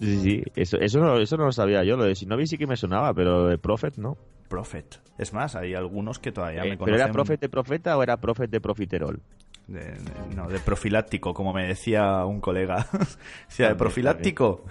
Sí, 0.00 0.20
sí, 0.20 0.42
eso, 0.56 0.76
eso, 0.80 0.98
no, 0.98 1.18
eso 1.18 1.36
no 1.36 1.44
lo 1.44 1.52
sabía 1.52 1.84
yo. 1.84 1.96
Lo 1.96 2.04
de 2.04 2.14
Shinobi 2.14 2.46
sí 2.46 2.58
que 2.58 2.66
me 2.66 2.76
sonaba, 2.76 3.14
pero 3.14 3.46
de 3.46 3.58
Prophet 3.58 3.96
no. 3.96 4.16
Prophet. 4.48 5.00
Es 5.18 5.32
más, 5.32 5.54
hay 5.56 5.74
algunos 5.74 6.18
que 6.18 6.32
todavía 6.32 6.60
Eh, 6.62 6.70
me 6.70 6.70
¿Pero 6.70 6.78
conocen. 6.78 7.00
era 7.04 7.12
Prophet 7.12 7.40
de 7.40 7.48
Profeta 7.48 7.96
o 7.96 8.02
era 8.02 8.16
Prophet 8.18 8.50
de 8.50 8.60
Profiterol? 8.60 9.20
de- 9.66 9.80
de- 9.80 10.36
no, 10.36 10.46
de 10.48 10.58
profiláctico, 10.58 11.32
como 11.32 11.54
me 11.54 11.66
decía 11.66 12.24
un 12.26 12.40
colega. 12.40 12.86
decía, 13.48 13.68
de 13.68 13.74
profiláctico. 13.76 14.64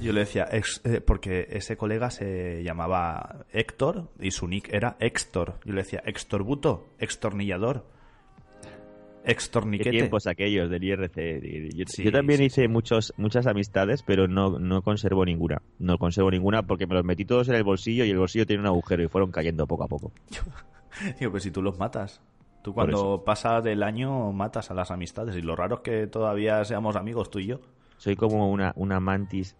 Yo 0.00 0.12
le 0.14 0.20
decía, 0.20 0.46
ex- 0.50 0.80
eh, 0.84 1.00
porque 1.00 1.46
ese 1.50 1.76
colega 1.76 2.10
se 2.10 2.62
llamaba 2.64 3.44
Héctor 3.52 4.08
y 4.18 4.30
su 4.30 4.48
nick 4.48 4.72
era 4.72 4.96
Extor. 4.98 5.58
Yo 5.64 5.74
le 5.74 5.82
decía, 5.82 6.02
Extorbuto, 6.06 6.88
extornillador, 6.98 7.84
¿Qué 9.24 9.32
extorniquete. 9.32 9.90
tiempos 9.90 10.26
aquellos 10.26 10.70
del 10.70 10.84
IRC? 10.84 11.74
Yo, 11.74 11.84
Sí, 11.86 12.02
yo 12.02 12.12
también 12.12 12.38
sí, 12.38 12.44
hice 12.46 12.68
muchos, 12.68 13.12
muchas 13.16 13.46
amistades, 13.46 14.02
pero 14.02 14.26
no, 14.28 14.58
no 14.58 14.82
conservo 14.82 15.24
ninguna. 15.24 15.62
No 15.78 15.98
conservo 15.98 16.30
ninguna 16.30 16.62
porque 16.62 16.86
me 16.86 16.94
los 16.94 17.04
metí 17.04 17.24
todos 17.24 17.48
en 17.48 17.54
el 17.54 17.64
bolsillo 17.64 18.04
y 18.04 18.10
el 18.10 18.18
bolsillo 18.18 18.46
tiene 18.46 18.62
un 18.62 18.66
agujero 18.66 19.02
y 19.02 19.08
fueron 19.08 19.30
cayendo 19.30 19.66
poco 19.66 19.84
a 19.84 19.88
poco. 19.88 20.12
Digo, 21.18 21.30
pues 21.30 21.42
si 21.42 21.50
tú 21.50 21.62
los 21.62 21.78
matas. 21.78 22.20
Tú 22.62 22.74
cuando 22.74 23.24
pasa 23.24 23.60
del 23.60 23.82
año 23.82 24.32
matas 24.32 24.70
a 24.70 24.74
las 24.74 24.92
amistades. 24.92 25.36
Y 25.36 25.42
lo 25.42 25.56
raro 25.56 25.76
es 25.76 25.80
que 25.82 26.06
todavía 26.06 26.64
seamos 26.64 26.94
amigos 26.94 27.28
tú 27.28 27.40
y 27.40 27.46
yo. 27.46 27.60
Soy 27.96 28.14
como 28.14 28.50
una, 28.50 28.72
una 28.76 29.00
mantis, 29.00 29.56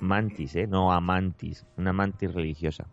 mantis, 0.00 0.56
¿eh? 0.56 0.66
No 0.66 0.92
amantis, 0.92 1.64
una 1.76 1.92
mantis 1.92 2.32
religiosa. 2.34 2.86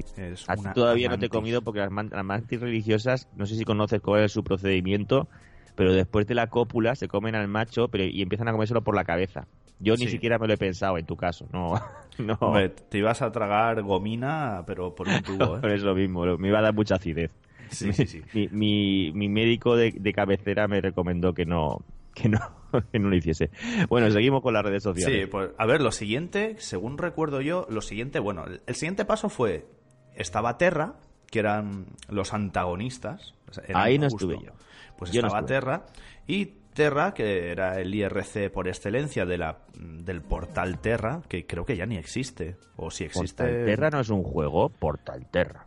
Es 0.00 0.48
A 0.48 0.56
ti 0.56 0.62
todavía 0.74 1.08
no 1.08 1.18
te 1.18 1.26
he 1.26 1.28
comido 1.28 1.62
porque 1.62 1.80
las, 1.80 1.90
las 1.92 2.24
mantis 2.24 2.60
religiosas, 2.60 3.28
no 3.36 3.46
sé 3.46 3.56
si 3.56 3.64
conoces 3.64 4.00
cuál 4.00 4.24
es 4.24 4.32
su 4.32 4.42
procedimiento, 4.42 5.28
pero 5.74 5.92
después 5.92 6.26
de 6.26 6.34
la 6.34 6.48
cópula 6.48 6.94
se 6.94 7.08
comen 7.08 7.34
al 7.34 7.48
macho 7.48 7.88
pero, 7.88 8.04
y 8.04 8.22
empiezan 8.22 8.48
a 8.48 8.52
comérselo 8.52 8.82
por 8.82 8.94
la 8.94 9.04
cabeza. 9.04 9.46
Yo 9.80 9.96
ni 9.96 10.06
siquiera 10.06 10.38
me 10.38 10.46
lo 10.46 10.54
he 10.54 10.56
pensado 10.56 10.98
en 10.98 11.04
tu 11.04 11.16
caso, 11.16 11.46
no. 11.52 11.74
no. 12.18 12.34
Hombre, 12.40 12.68
te 12.70 12.98
ibas 12.98 13.22
a 13.22 13.32
tragar 13.32 13.82
gomina, 13.82 14.62
pero 14.66 14.94
por 14.94 15.08
un 15.08 15.22
tubo, 15.22 15.58
¿eh? 15.62 15.74
eso 15.74 15.94
mismo, 15.94 16.24
me 16.38 16.48
iba 16.48 16.60
a 16.60 16.62
dar 16.62 16.74
mucha 16.74 16.94
acidez. 16.94 17.32
Sí, 17.70 17.92
sí, 17.92 18.06
sí. 18.06 18.22
Mi, 18.32 18.48
mi, 18.48 19.12
mi 19.12 19.28
médico 19.28 19.76
de, 19.76 19.92
de 19.92 20.12
cabecera 20.12 20.68
me 20.68 20.80
recomendó 20.80 21.34
que 21.34 21.44
no, 21.44 21.82
que 22.14 22.28
no, 22.28 22.38
que 22.92 22.98
no 22.98 23.08
lo 23.08 23.16
hiciese. 23.16 23.50
Bueno, 23.88 24.10
seguimos 24.10 24.42
con 24.42 24.54
las 24.54 24.64
redes 24.64 24.82
sociales. 24.82 25.22
Sí, 25.22 25.26
pues 25.26 25.50
a 25.58 25.66
ver, 25.66 25.80
lo 25.80 25.90
siguiente, 25.90 26.54
según 26.58 26.98
recuerdo 26.98 27.40
yo, 27.40 27.66
lo 27.68 27.80
siguiente, 27.80 28.20
bueno, 28.20 28.44
el, 28.46 28.62
el 28.66 28.74
siguiente 28.74 29.04
paso 29.04 29.28
fue, 29.28 29.66
estaba 30.14 30.58
Terra, 30.58 30.94
que 31.30 31.38
eran 31.40 31.86
los 32.08 32.32
antagonistas. 32.34 33.34
eran 33.66 33.82
Ahí 33.82 33.98
no 33.98 34.08
justo. 34.10 34.30
estuve 34.30 34.46
yo. 34.46 34.52
Pues 34.96 35.10
Yo 35.10 35.20
estaba. 35.22 35.44
Terra 35.46 35.86
y 36.26 36.46
Terra, 36.74 37.14
que 37.14 37.50
era 37.50 37.78
el 37.80 37.94
IRC 37.94 38.50
por 38.52 38.66
excelencia 38.68 39.24
de 39.26 39.38
la, 39.38 39.58
del 39.76 40.22
portal 40.22 40.78
Terra, 40.80 41.22
que 41.28 41.46
creo 41.46 41.64
que 41.64 41.76
ya 41.76 41.86
ni 41.86 41.96
existe. 41.96 42.56
O 42.76 42.90
si 42.90 43.04
existe... 43.04 43.44
Portalterra 43.44 43.90
no 43.90 44.00
es 44.00 44.10
un 44.10 44.22
juego, 44.24 44.68
Portalterra. 44.70 45.66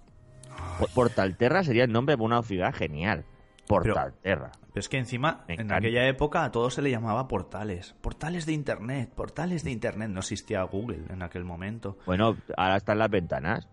Po- 0.80 0.88
Portalterra 0.94 1.64
sería 1.64 1.84
el 1.86 1.92
nombre 1.92 2.16
de 2.18 2.24
una 2.24 2.42
ciudad 2.44 2.74
genial. 2.74 3.26
Portalterra. 3.68 4.52
Pero 4.74 4.80
es 4.80 4.90
que 4.90 4.98
encima, 4.98 5.44
en 5.48 5.72
aquella 5.74 6.08
época, 6.08 6.44
a 6.46 6.52
todo 6.52 6.70
se 6.70 6.82
le 6.82 6.90
llamaba 6.92 7.28
portales. 7.28 7.96
Portales 8.02 8.46
de 8.46 8.54
Internet, 8.54 9.12
portales 9.14 9.64
de 9.64 9.72
Internet. 9.72 10.10
No 10.10 10.20
existía 10.20 10.62
Google 10.64 11.04
en 11.10 11.22
aquel 11.22 11.44
momento. 11.44 11.98
Bueno, 12.06 12.38
ahora 12.56 12.78
están 12.78 12.98
las 13.00 13.10
ventanas. 13.10 13.68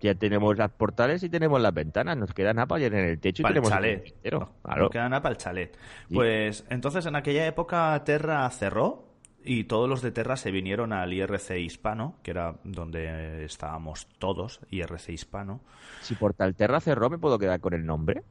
Ya 0.00 0.14
tenemos 0.14 0.56
las 0.56 0.70
portales 0.70 1.22
y 1.22 1.28
tenemos 1.28 1.60
las 1.60 1.74
ventanas. 1.74 2.16
Nos 2.16 2.32
queda 2.32 2.52
nada 2.52 2.66
para 2.66 2.80
llenar 2.80 3.00
el 3.04 3.18
techo 3.18 3.42
y 3.42 3.44
Para 3.44 3.54
el 3.56 3.62
tenemos 3.62 3.70
chalet. 3.70 4.06
entero. 4.06 4.38
No, 4.40 4.52
Claro. 4.62 4.82
no 4.84 4.90
queda 4.90 5.08
nada 5.08 5.22
para 5.22 5.32
el 5.32 5.38
chalet. 5.38 5.76
Sí. 6.08 6.14
Pues 6.14 6.64
entonces 6.70 7.06
en 7.06 7.16
aquella 7.16 7.46
época 7.46 8.00
Terra 8.04 8.48
cerró 8.50 9.04
y 9.44 9.64
todos 9.64 9.88
los 9.88 10.00
de 10.00 10.10
Terra 10.12 10.36
se 10.36 10.50
vinieron 10.50 10.92
al 10.92 11.12
IRC 11.12 11.58
hispano, 11.58 12.16
que 12.22 12.30
era 12.30 12.54
donde 12.64 13.44
estábamos 13.44 14.06
todos, 14.18 14.60
IRC 14.70 15.10
hispano. 15.10 15.60
Si 16.00 16.14
Portalterra 16.14 16.80
cerró, 16.80 17.10
¿me 17.10 17.18
puedo 17.18 17.38
quedar 17.38 17.60
con 17.60 17.74
el 17.74 17.84
nombre? 17.84 18.22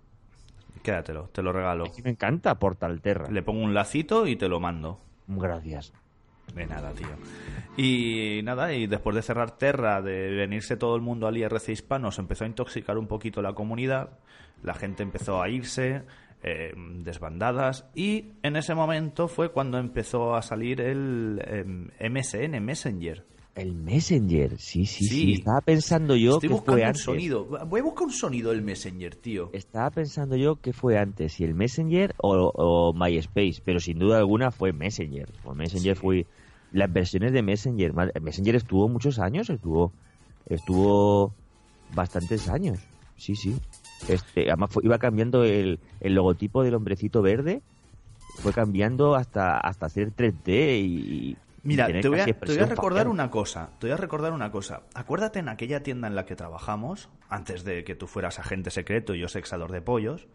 Quédatelo, 0.82 1.30
te 1.30 1.42
lo 1.44 1.54
regalo. 1.54 1.86
Me 2.04 2.10
encanta 2.10 2.56
Portalterra. 2.60 3.30
Le 3.30 3.44
pongo 3.44 3.64
un 3.64 3.74
lacito 3.74 4.26
y 4.28 4.36
te 4.36 4.48
lo 4.50 4.60
mando. 4.60 5.00
Gracias. 5.28 5.94
De 6.54 6.66
nada, 6.66 6.92
tío. 6.92 7.08
Y 7.78 8.42
nada, 8.44 8.74
y 8.74 8.86
después 8.86 9.16
de 9.16 9.24
cerrar 9.24 9.58
Terra, 9.58 10.02
de 10.02 10.30
venirse 10.32 10.78
todo 10.78 10.96
el 10.96 11.02
mundo 11.02 11.28
al 11.28 11.38
IRC 11.38 11.70
hispano, 11.70 12.12
se 12.12 12.22
empezó 12.22 12.44
a 12.44 12.48
intoxicar 12.48 12.98
un 12.98 13.08
poquito 13.08 13.42
la 13.42 13.54
comunidad, 13.54 14.20
la 14.62 14.76
gente 14.76 15.02
empezó 15.02 15.42
a 15.42 15.50
irse, 15.50 16.04
eh, 16.44 16.74
desbandadas, 16.76 17.90
y 17.96 18.34
en 18.44 18.56
ese 18.56 18.76
momento 18.76 19.28
fue 19.28 19.50
cuando 19.50 19.80
empezó 19.80 20.36
a 20.36 20.44
salir 20.44 20.82
el 20.82 21.42
MSN, 22.00 22.60
Messenger. 22.60 23.26
El 23.56 23.74
Messenger, 23.76 24.58
sí, 24.58 24.86
sí, 24.88 25.06
sí. 25.06 25.10
Sí. 25.10 25.34
Estaba 25.34 25.62
pensando 25.62 26.16
yo 26.16 26.36
Estoy 26.36 26.50
que 26.50 26.54
buscando 26.56 26.72
fue 26.74 26.82
un 26.82 26.88
antes. 26.88 27.04
sonido. 27.04 27.46
Voy 27.68 27.80
a 27.80 27.84
buscar 27.84 28.08
un 28.08 28.12
sonido 28.14 28.50
del 28.50 28.64
Messenger, 28.64 29.16
tío. 29.16 29.50
Estaba 29.54 29.92
pensando 29.92 30.36
yo 30.36 30.56
que 30.56 30.74
fue 30.74 30.98
antes, 30.98 31.34
si 31.34 31.44
el 31.44 31.54
Messenger 31.54 32.16
o, 32.18 32.52
o 32.56 32.94
MySpace, 32.94 33.62
pero 33.64 33.80
sin 33.80 34.00
duda 34.00 34.18
alguna 34.18 34.50
fue 34.50 34.74
Messenger. 34.74 35.30
O 35.46 35.54
Messenger 35.54 35.96
Sí. 35.96 36.02
fue 36.02 36.26
las 36.72 36.92
versiones 36.92 37.32
de 37.32 37.44
Messenger. 37.44 37.94
Messenger 38.22 38.56
estuvo 38.56 38.90
muchos 38.90 39.20
años, 39.20 39.50
estuvo 39.52 39.92
estuvo 40.48 41.34
bastantes 41.94 42.50
años. 42.50 42.80
Sí, 43.18 43.36
sí. 43.36 43.56
Este, 44.08 44.50
además 44.50 44.72
fue- 44.72 44.84
iba 44.84 44.98
cambiando 44.98 45.44
el, 45.44 45.80
el 46.02 46.14
logotipo 46.16 46.64
del 46.64 46.74
hombrecito 46.74 47.22
verde, 47.22 47.62
fue 48.40 48.52
cambiando 48.52 49.14
hasta 49.16 49.60
hasta 49.60 49.86
hacer 49.86 50.12
3D 50.12 50.82
y 50.84 51.38
Mira, 51.64 51.88
te 51.88 51.94
voy, 51.94 52.00
a, 52.00 52.00
casi 52.00 52.04
te 52.04 52.10
voy 52.10 52.20
a 52.20 52.24
expresión 52.32 52.70
recordar 52.70 53.04
facial. 53.06 53.14
una 53.14 53.30
cosa. 53.32 53.70
Te 53.80 53.88
voy 53.88 53.94
a 53.94 53.98
recordar 53.98 54.34
una 54.34 54.52
cosa. 54.52 54.84
Acuérdate 54.94 55.40
en 55.40 55.50
aquella 55.50 55.82
tienda 55.82 56.08
en 56.08 56.16
la 56.16 56.26
que 56.26 56.36
trabajamos, 56.36 57.10
antes 57.30 57.64
de 57.64 57.84
que 57.84 57.96
tú 57.96 58.08
fueras 58.08 58.38
agente 58.40 58.70
secreto 58.70 59.16
y 59.16 59.20
yo 59.20 59.28
sexador 59.30 59.72
de 59.72 59.82
pollos, 59.82 60.28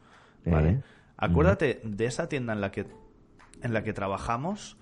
¿vale? 0.46 0.70
Eh. 0.70 0.80
Acuérdate 1.18 1.80
de 1.84 2.06
esa 2.06 2.28
tienda 2.28 2.52
en 2.54 2.60
la 2.60 2.70
que 2.70 2.86
en 3.62 3.72
la 3.74 3.82
que 3.84 3.92
trabajamos. 3.92 4.76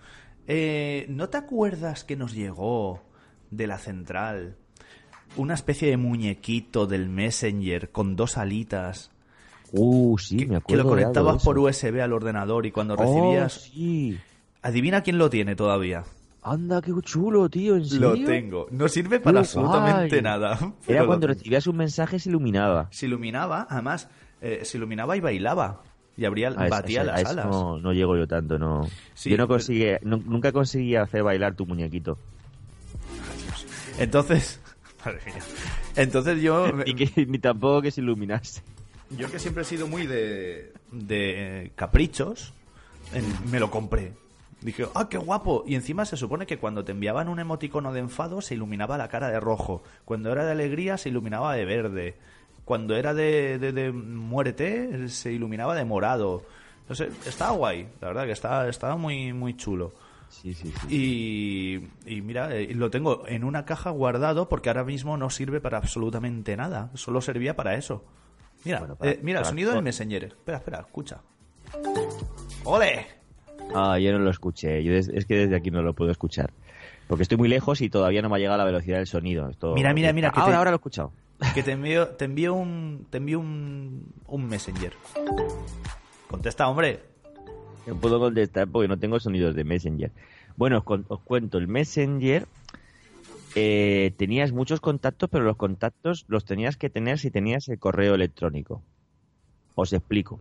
Eh, 0.47 1.07
¿No 1.09 1.29
te 1.31 1.39
acuerdas 1.39 2.05
que 2.05 2.15
nos 2.17 2.33
llegó 2.35 3.03
de 3.51 3.67
la 3.67 3.79
central 3.79 4.57
una 5.37 5.55
especie 5.55 5.91
de 5.91 5.97
muñequito 5.97 6.87
del 6.87 7.09
Messenger 7.09 7.91
con 7.91 8.15
dos 8.17 8.37
alitas 8.39 9.11
Uh, 9.73 10.17
sí, 10.19 10.37
que, 10.37 10.47
me 10.47 10.51
que 10.53 10.57
acuerdo. 10.59 10.85
lo 10.85 10.89
algo 10.91 10.97
de 10.97 11.03
conectabas 11.03 11.45
por. 11.45 11.59
USB 11.59 12.01
al 12.01 12.13
ordenador 12.13 12.67
y 12.67 12.71
cuando 12.71 12.95
Oh, 12.95 12.99
recibías... 12.99 13.53
sí. 13.53 14.17
Adivina 14.63 15.03
quién 15.03 15.19
lo 15.19 15.29
tiene 15.29 15.57
todavía. 15.57 16.05
Anda, 16.49 16.81
qué 16.81 16.93
chulo, 17.03 17.49
tío, 17.49 17.75
¿en 17.75 17.83
Lo 18.01 18.13
serio? 18.13 18.27
tengo. 18.27 18.67
No 18.71 18.89
sirve 18.89 19.19
para 19.19 19.35
Qué 19.35 19.39
absolutamente 19.41 20.09
guay. 20.09 20.23
nada. 20.23 20.75
Era 20.87 21.01
lo 21.01 21.07
cuando 21.09 21.27
recibías 21.27 21.67
un 21.67 21.77
mensaje 21.77 22.21
se 22.21 22.29
iluminaba. 22.29 22.87
Se 22.93 23.07
iluminaba, 23.07 23.67
además, 23.69 24.09
eh, 24.41 24.61
se 24.65 24.77
iluminaba 24.79 25.17
y 25.17 25.21
bailaba. 25.21 25.83
Y 26.17 26.25
abría, 26.25 26.49
A 26.49 26.69
batía 26.69 27.01
a 27.01 27.05
las 27.05 27.25
alas. 27.25 27.47
No, 27.47 27.79
no 27.79 27.93
llego 27.93 28.17
yo 28.17 28.29
tanto, 28.29 28.59
no. 28.61 28.89
Sí, 29.15 29.29
yo 29.31 29.37
no 29.37 29.49
conseguí, 29.49 29.87
nu- 30.03 30.23
nunca 30.25 30.53
conseguí 30.53 30.95
hacer 30.95 31.23
bailar 31.25 31.55
tu 31.57 31.67
muñequito. 31.67 32.17
Entonces, 33.99 34.61
madre 35.05 35.21
mía. 35.27 35.43
Entonces 35.97 36.41
yo, 36.41 36.71
Ni, 36.87 36.95
que, 36.95 37.27
ni 37.27 37.39
tampoco 37.39 37.83
que 37.83 37.91
se 37.91 38.01
iluminase. 38.03 38.63
yo 39.11 39.31
que 39.31 39.39
siempre 39.39 39.63
he 39.63 39.67
sido 39.67 39.89
muy 39.89 40.07
de, 40.07 40.73
de 40.93 41.73
caprichos, 41.75 42.53
me 43.51 43.59
lo 43.61 43.71
compré. 43.71 44.13
Dije, 44.67 44.85
ah, 44.97 45.09
qué 45.09 45.17
guapo. 45.17 45.63
Y 45.65 45.77
encima 45.77 46.05
se 46.05 46.17
supone 46.17 46.45
que 46.45 46.59
cuando 46.59 46.85
te 46.85 46.91
enviaban 46.91 47.29
un 47.29 47.39
emoticono 47.39 47.93
de 47.93 48.01
enfado 48.01 48.41
se 48.41 48.55
iluminaba 48.55 48.99
la 48.99 49.07
cara 49.09 49.29
de 49.29 49.39
rojo. 49.39 49.85
Cuando 50.05 50.33
era 50.33 50.45
de 50.45 50.51
alegría 50.51 50.99
se 50.99 51.09
iluminaba 51.09 51.55
de 51.55 51.65
verde. 51.65 52.17
Cuando 52.65 52.97
era 52.97 53.15
de, 53.15 53.59
de, 53.61 53.71
de 53.71 53.93
muérete 53.93 55.09
se 55.09 55.31
iluminaba 55.33 55.77
de 55.77 55.85
morado. 55.85 56.43
Sé, 56.91 57.11
estaba 57.27 57.53
guay. 57.53 57.89
La 58.01 58.09
verdad 58.09 58.25
que 58.27 58.33
estaba, 58.33 58.69
estaba 58.69 58.97
muy, 58.97 59.33
muy 59.33 59.57
chulo. 59.57 59.93
Sí, 60.29 60.53
sí, 60.53 60.73
sí. 60.81 60.87
Y, 62.05 62.13
y 62.17 62.21
mira, 62.23 62.53
eh, 62.57 62.75
lo 62.75 62.91
tengo 62.91 63.23
en 63.29 63.45
una 63.45 63.65
caja 63.65 63.91
guardado 63.91 64.49
porque 64.49 64.69
ahora 64.69 64.83
mismo 64.83 65.17
no 65.17 65.31
sirve 65.31 65.61
para 65.61 65.79
absolutamente 65.79 66.57
nada. 66.57 66.91
Solo 66.95 67.21
servía 67.21 67.55
para 67.55 67.77
eso. 67.77 68.05
Mira, 68.65 68.81
Bueno, 68.81 68.97
para- 68.97 69.13
eh, 69.13 69.21
mira 69.23 69.39
el 69.39 69.43
para- 69.45 69.51
sonido 69.51 69.73
del 69.75 69.85
Messenger. 69.85 70.25
Espera, 70.25 70.59
espera, 70.59 70.81
escucha. 70.81 71.21
¡Ole! 72.65 73.07
Ah, 73.75 73.99
yo 73.99 74.13
no 74.13 74.19
lo 74.19 74.31
escuché. 74.31 74.83
Yo 74.83 74.93
es 74.95 75.09
que 75.27 75.35
desde 75.37 75.57
aquí 75.57 75.71
no 75.71 75.83
lo 75.83 75.93
puedo 75.95 76.11
escuchar. 76.11 76.51
Porque 77.09 77.23
estoy 77.23 77.39
muy 77.39 77.49
lejos 77.49 77.81
y 77.83 77.89
todavía 77.91 78.23
no 78.23 78.29
me 78.29 78.37
ha 78.37 78.39
llegado 78.39 78.59
la 78.59 78.65
velocidad 78.65 78.99
del 78.99 79.07
sonido. 79.07 79.49
Esto- 79.49 79.75
Mira, 79.75 79.93
mira, 79.95 80.13
mira, 80.13 80.31
que 80.31 80.41
Ahora, 80.41 80.53
te- 80.53 80.57
ahora 80.59 80.71
lo 80.71 80.75
he 80.77 80.79
escuchado. 80.79 81.13
Que 81.55 81.63
te 81.63 81.73
envío, 81.73 82.09
te 82.09 82.25
envío 82.25 82.55
un, 82.55 83.07
te 83.11 83.19
envío 83.19 83.39
un, 83.39 84.07
un 84.27 84.49
Messenger. 84.49 84.93
Contesta, 86.29 86.67
hombre. 86.69 87.01
No 87.87 87.95
puedo 87.97 88.19
contestar 88.19 88.67
porque 88.67 88.89
no 88.89 88.99
tengo 88.99 89.21
sonidos 89.21 89.55
de 89.55 89.63
Messenger. 89.65 90.11
Bueno, 90.57 90.79
os, 90.79 90.85
con- 90.85 91.05
os 91.09 91.21
cuento, 91.21 91.59
el 91.59 91.69
Messenger 91.69 92.47
eh, 93.55 94.13
tenías 94.17 94.53
muchos 94.53 94.81
contactos, 94.81 95.29
pero 95.31 95.45
los 95.45 95.57
contactos 95.57 96.25
los 96.29 96.45
tenías 96.45 96.77
que 96.77 96.91
tener 96.91 97.19
si 97.19 97.31
tenías 97.31 97.69
el 97.69 97.79
correo 97.79 98.15
electrónico. 98.15 98.83
Os 99.75 99.93
explico. 99.93 100.41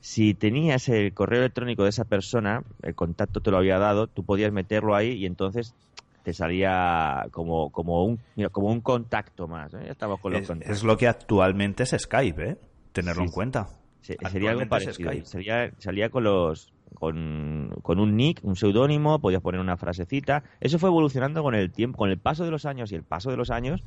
Si 0.00 0.34
tenías 0.34 0.88
el 0.88 1.12
correo 1.12 1.40
electrónico 1.40 1.82
de 1.84 1.90
esa 1.90 2.04
persona, 2.04 2.62
el 2.82 2.94
contacto 2.94 3.40
te 3.40 3.50
lo 3.50 3.58
había 3.58 3.78
dado, 3.78 4.06
tú 4.06 4.24
podías 4.24 4.50
meterlo 4.52 4.94
ahí 4.94 5.12
y 5.12 5.26
entonces 5.26 5.74
te 6.22 6.32
salía 6.32 7.26
como, 7.32 7.70
como, 7.70 8.04
un, 8.04 8.18
mira, 8.36 8.48
como 8.48 8.68
un 8.68 8.80
contacto 8.80 9.46
más. 9.46 9.72
¿eh? 9.74 9.86
Estamos 9.90 10.20
con 10.20 10.32
los 10.32 10.42
Es, 10.42 10.48
contactos. 10.48 10.76
es 10.78 10.84
lo 10.84 10.96
que 10.96 11.06
actualmente 11.08 11.82
es 11.82 11.94
Skype, 11.98 12.50
¿eh? 12.50 12.56
Tenerlo 12.92 13.22
Sí, 13.22 13.26
en 13.26 13.32
cuenta. 13.32 13.68
Se- 14.00 14.16
sería 14.30 14.50
algo 14.52 14.66
parecido. 14.68 15.10
Skype. 15.10 15.26
Sería, 15.26 15.70
salía 15.78 16.08
con 16.10 16.24
los 16.24 16.72
con, 16.94 17.70
con 17.82 18.00
un 18.00 18.16
nick, 18.16 18.40
un 18.42 18.56
seudónimo, 18.56 19.20
podías 19.20 19.40
poner 19.42 19.60
una 19.60 19.76
frasecita. 19.76 20.42
Eso 20.60 20.78
fue 20.78 20.88
evolucionando 20.88 21.42
con 21.42 21.54
el 21.54 21.70
tiempo, 21.70 21.98
con 21.98 22.10
el 22.10 22.18
paso 22.18 22.44
de 22.44 22.50
los 22.50 22.64
años 22.66 22.90
y 22.90 22.96
el 22.96 23.04
paso 23.04 23.30
de 23.30 23.36
los 23.36 23.50
años 23.50 23.82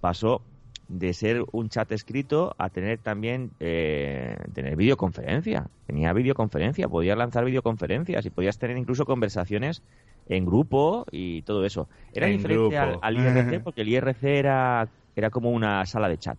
pasó 0.00 0.42
de 0.88 1.14
ser 1.14 1.42
un 1.52 1.68
chat 1.68 1.90
escrito 1.92 2.54
a 2.58 2.68
tener 2.68 2.98
también 2.98 3.50
eh, 3.60 4.36
tener 4.52 4.76
videoconferencia. 4.76 5.68
Tenía 5.86 6.12
videoconferencia, 6.12 6.88
podías 6.88 7.16
lanzar 7.16 7.44
videoconferencias 7.44 8.26
y 8.26 8.30
podías 8.30 8.58
tener 8.58 8.76
incluso 8.76 9.04
conversaciones 9.06 9.82
en 10.28 10.44
grupo 10.46 11.06
y 11.10 11.42
todo 11.42 11.64
eso. 11.64 11.88
Era 12.12 12.26
En 12.28 12.36
diferente 12.36 12.76
al, 12.78 13.16
IRC 13.16 13.60
porque 13.64 13.82
el 13.82 13.88
IRC 13.88 14.22
era, 14.24 14.88
era 15.16 15.30
como 15.30 15.50
una 15.50 15.84
sala 15.86 16.08
de 16.08 16.18
chat. 16.18 16.38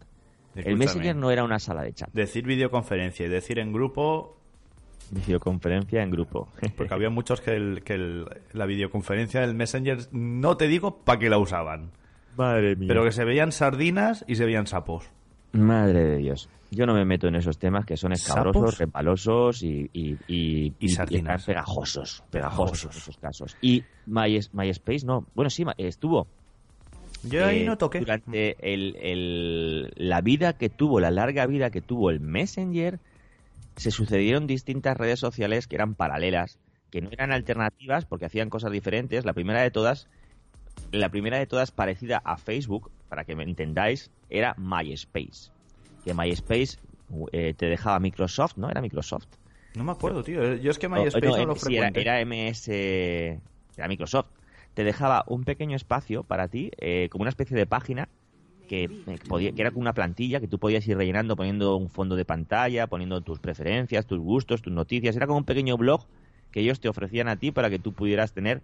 El. 0.55 0.77
Messenger 0.77 1.15
no 1.15 1.31
era 1.31 1.43
una 1.43 1.57
sala 1.57 1.81
de 1.81 1.93
chat. 1.93 2.09
Decir 2.13 2.45
videoconferencia 2.45 3.25
y 3.25 3.29
decir 3.29 3.57
en 3.59 3.73
grupo, 3.73 4.37
Videoconferencia 5.11 6.01
en 6.01 6.11
grupo. 6.11 6.47
porque 6.77 6.93
había 6.93 7.09
muchos 7.09 7.41
que, 7.41 7.55
el- 7.55 7.83
que 7.83 7.93
el- 7.95 8.25
la 8.53 8.65
videoconferencia 8.65 9.41
del 9.41 9.53
Messenger, 9.55 9.97
no 10.11 10.57
te 10.57 10.67
digo 10.67 10.97
para 11.03 11.19
qué 11.19 11.29
la 11.29 11.37
usaban, 11.37 11.91
Madre 12.35 12.75
mía. 12.75 12.87
pero 12.87 13.03
que 13.03 13.11
se 13.11 13.23
veían 13.25 13.51
sardinas 13.51 14.23
y 14.27 14.35
se 14.35 14.45
veían 14.45 14.67
sapos. 14.67 15.05
Madre 15.53 16.03
de 16.03 16.17
Dios. 16.17 16.49
Yo 16.71 16.87
no 16.87 16.95
me 16.95 17.05
meto 17.05 17.27
en 17.27 17.35
esos 17.35 17.59
temas 17.59 17.85
que 17.85 17.97
son 17.97 18.13
escabrosos, 18.13 18.61
¿Sapos? 18.61 18.77
repalosos 18.79 19.61
y, 19.63 19.89
y, 19.93 20.17
y, 20.27 20.73
Y 20.79 20.89
sardinas. 20.89 21.41
están 21.41 21.53
pegajosos. 21.53 22.23
Pegajosos 22.31 22.85
en 22.85 22.89
esos 22.97 23.17
casos. 23.17 23.57
Y 23.61 23.83
My, 24.07 24.39
MySpace 24.51 25.05
no. 25.05 25.27
Bueno, 25.35 25.51
sí, 25.51 25.63
estuvo. 25.77 26.25
Yo 27.21 27.45
ahí 27.45 27.61
eh, 27.61 27.65
no 27.65 27.77
toqué. 27.77 27.99
Durante 27.99 28.55
el, 28.73 28.95
el- 28.99 29.93
la 29.95 30.21
vida 30.21 30.53
que 30.57 30.69
tuvo, 30.69 30.99
la 30.99 31.11
larga 31.11 31.45
vida 31.45 31.69
que 31.69 31.81
tuvo 31.81 32.09
el 32.09 32.19
Messenger, 32.19 32.99
se 33.75 33.91
sucedieron 33.91 34.47
distintas 34.47 34.97
redes 34.97 35.19
sociales 35.19 35.67
que 35.67 35.75
eran 35.75 35.93
paralelas, 35.93 36.57
que 36.89 37.01
no 37.01 37.09
eran 37.11 37.31
alternativas 37.31 38.05
porque 38.05 38.25
hacían 38.25 38.49
cosas 38.49 38.71
diferentes. 38.71 39.25
La 39.25 39.33
primera 39.33 39.61
de 39.61 39.69
todas, 39.71 40.07
la 40.93 41.09
primera 41.09 41.37
de 41.37 41.47
todas 41.47 41.71
parecida 41.71 42.21
a 42.23 42.37
Facebook, 42.37 42.91
para 43.09 43.25
que 43.25 43.35
me 43.35 43.43
entendáis, 43.43 44.11
era 44.29 44.55
MySpace. 44.57 45.51
Que 46.03 46.13
MySpace 46.13 46.77
eh, 47.31 47.53
te 47.53 47.65
dejaba 47.67 47.99
Microsoft, 47.99 48.57
¿no? 48.57 48.69
Era 48.69 48.81
Microsoft. 48.81 49.27
No 49.75 49.83
me 49.83 49.91
acuerdo, 49.91 50.23
tío. 50.23 50.55
Yo 50.55 50.71
es 50.71 50.77
que 50.77 50.87
O- 50.87 50.95
MySpace 50.95 51.25
no, 51.25 51.37
no, 51.37 51.45
lo 51.45 51.53
em- 51.53 51.59
sí, 51.59 51.75
era, 51.77 51.87
frecuenté. 51.87 52.01
era 52.01 52.21
MS, 52.21 53.41
era 53.77 53.87
Microsoft. 53.87 54.27
Te 54.73 54.83
dejaba 54.83 55.23
un 55.27 55.43
pequeño 55.43 55.75
espacio 55.75 56.23
para 56.23 56.47
ti, 56.47 56.71
eh, 56.77 57.09
como 57.11 57.23
una 57.23 57.29
especie 57.29 57.55
de 57.57 57.65
página 57.65 58.09
que, 58.67 58.85
eh, 59.07 59.19
podía, 59.27 59.51
que 59.53 59.61
era 59.61 59.71
como 59.71 59.81
una 59.81 59.93
plantilla 59.93 60.39
que 60.39 60.47
tú 60.47 60.59
podías 60.59 60.87
ir 60.87 60.97
rellenando 60.97 61.35
poniendo 61.35 61.75
un 61.77 61.89
fondo 61.89 62.15
de 62.15 62.25
pantalla, 62.25 62.87
poniendo 62.87 63.21
tus 63.21 63.39
preferencias, 63.39 64.05
tus 64.07 64.19
gustos, 64.19 64.61
tus 64.61 64.73
noticias. 64.73 65.15
Era 65.15 65.27
como 65.27 65.39
un 65.39 65.45
pequeño 65.45 65.77
blog 65.77 66.07
que 66.51 66.61
ellos 66.61 66.79
te 66.79 66.89
ofrecían 66.89 67.27
a 67.27 67.37
ti 67.37 67.51
para 67.51 67.69
que 67.69 67.79
tú 67.79 67.93
pudieras 67.93 68.33
tener, 68.33 68.63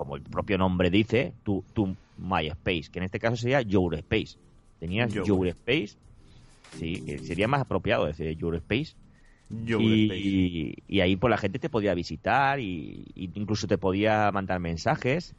como 0.00 0.16
el 0.16 0.22
propio 0.22 0.56
nombre 0.56 0.88
dice, 0.90 1.34
tu, 1.42 1.62
tu 1.74 1.94
MySpace, 2.16 2.84
que 2.90 3.00
en 3.00 3.02
este 3.04 3.18
caso 3.18 3.36
sería 3.36 3.60
Your 3.60 3.94
Space. 3.96 4.38
Tenías 4.78 5.12
Your- 5.12 5.26
Your 5.26 5.46
Space, 5.48 5.98
sí, 6.78 7.02
que 7.04 7.18
sería 7.18 7.46
más 7.46 7.60
apropiado 7.60 8.06
decir 8.06 8.34
Your 8.34 8.54
Space. 8.56 8.94
Your 9.50 9.82
y, 9.82 10.10
y- 10.10 10.74
y 10.88 11.00
ahí 11.00 11.16
pues 11.16 11.30
la 11.30 11.36
gente 11.36 11.58
te 11.58 11.68
podía 11.68 11.92
visitar 11.92 12.60
y, 12.60 13.04
y 13.14 13.30
incluso 13.34 13.66
te 13.66 13.76
podía 13.76 14.30
mandar 14.32 14.58
mensajes. 14.58 15.34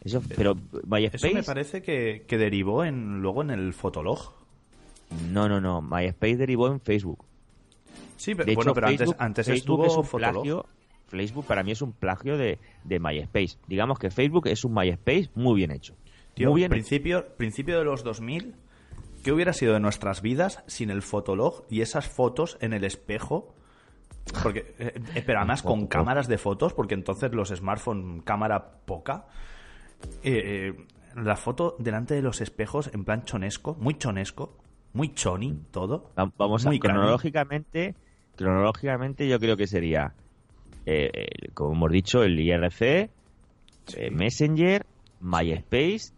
Eso, 0.00 0.22
pero 0.34 0.54
MySpace, 0.86 1.26
Eso 1.26 1.34
me 1.34 1.42
parece 1.42 1.82
que, 1.82 2.24
que 2.26 2.38
derivó 2.38 2.84
en 2.84 3.20
luego 3.20 3.42
en 3.42 3.50
el 3.50 3.74
Fotolog. 3.74 4.32
no, 5.30 5.46
no, 5.46 5.60
no. 5.60 5.82
MySpace 5.82 6.38
derivó 6.38 6.68
en 6.68 6.80
Facebook. 6.80 7.22
Sí, 8.16 8.34
pero, 8.34 8.46
De 8.46 8.54
bueno, 8.54 8.70
hecho, 8.70 8.74
pero 8.76 8.86
antes, 8.86 9.10
antes 9.18 9.46
Facebook 9.46 9.58
estuvo 9.84 9.86
es 9.86 9.96
un 9.98 10.04
Fotolog. 10.04 10.32
plagio. 10.42 10.66
Facebook 11.08 11.46
para 11.46 11.62
mí 11.62 11.72
es 11.72 11.82
un 11.82 11.92
plagio 11.92 12.36
de, 12.36 12.58
de 12.84 12.98
MySpace. 13.00 13.58
Digamos 13.68 13.98
que 13.98 14.10
Facebook 14.10 14.46
es 14.48 14.64
un 14.64 14.74
MySpace 14.74 15.30
muy 15.34 15.56
bien 15.56 15.70
hecho. 15.70 15.94
Tío, 16.34 16.50
muy 16.50 16.60
bien 16.60 16.72
hecho. 16.72 16.74
principio, 16.74 17.26
principio 17.36 17.78
de 17.78 17.84
los 17.84 18.02
2000, 18.04 18.54
¿qué 19.24 19.32
hubiera 19.32 19.52
sido 19.52 19.74
de 19.74 19.80
nuestras 19.80 20.20
vidas 20.22 20.62
sin 20.66 20.90
el 20.90 21.02
Fotolog 21.02 21.64
y 21.70 21.80
esas 21.80 22.08
fotos 22.08 22.58
en 22.60 22.72
el 22.72 22.84
espejo? 22.84 23.54
Porque, 24.42 24.74
eh, 24.78 25.00
eh, 25.14 25.22
pero 25.24 25.38
además 25.38 25.62
con 25.62 25.86
cámaras 25.86 26.26
de 26.26 26.36
fotos, 26.38 26.72
porque 26.74 26.94
entonces 26.94 27.32
los 27.32 27.48
smartphones, 27.50 28.22
cámara 28.24 28.80
poca. 28.84 29.26
Eh, 30.24 30.74
eh, 30.76 30.86
la 31.14 31.36
foto 31.36 31.76
delante 31.78 32.14
de 32.14 32.22
los 32.22 32.40
espejos 32.40 32.90
en 32.92 33.04
plan 33.04 33.24
chonesco, 33.24 33.76
muy 33.80 33.94
chonesco, 33.96 34.58
muy 34.92 35.14
choni, 35.14 35.58
todo. 35.70 36.10
Va- 36.18 36.30
Vamos 36.36 36.66
a 36.66 36.68
Muy 36.70 36.78
cronológicamente, 36.80 37.94
cronológicamente 38.34 39.28
yo 39.28 39.38
creo 39.38 39.56
que 39.56 39.66
sería, 39.66 40.14
eh, 40.86 41.50
como 41.54 41.72
hemos 41.74 41.90
dicho, 41.90 42.22
el 42.22 42.38
IRC, 42.40 42.82
eh, 42.82 44.10
Messenger, 44.10 44.86
MySpace 45.20 46.12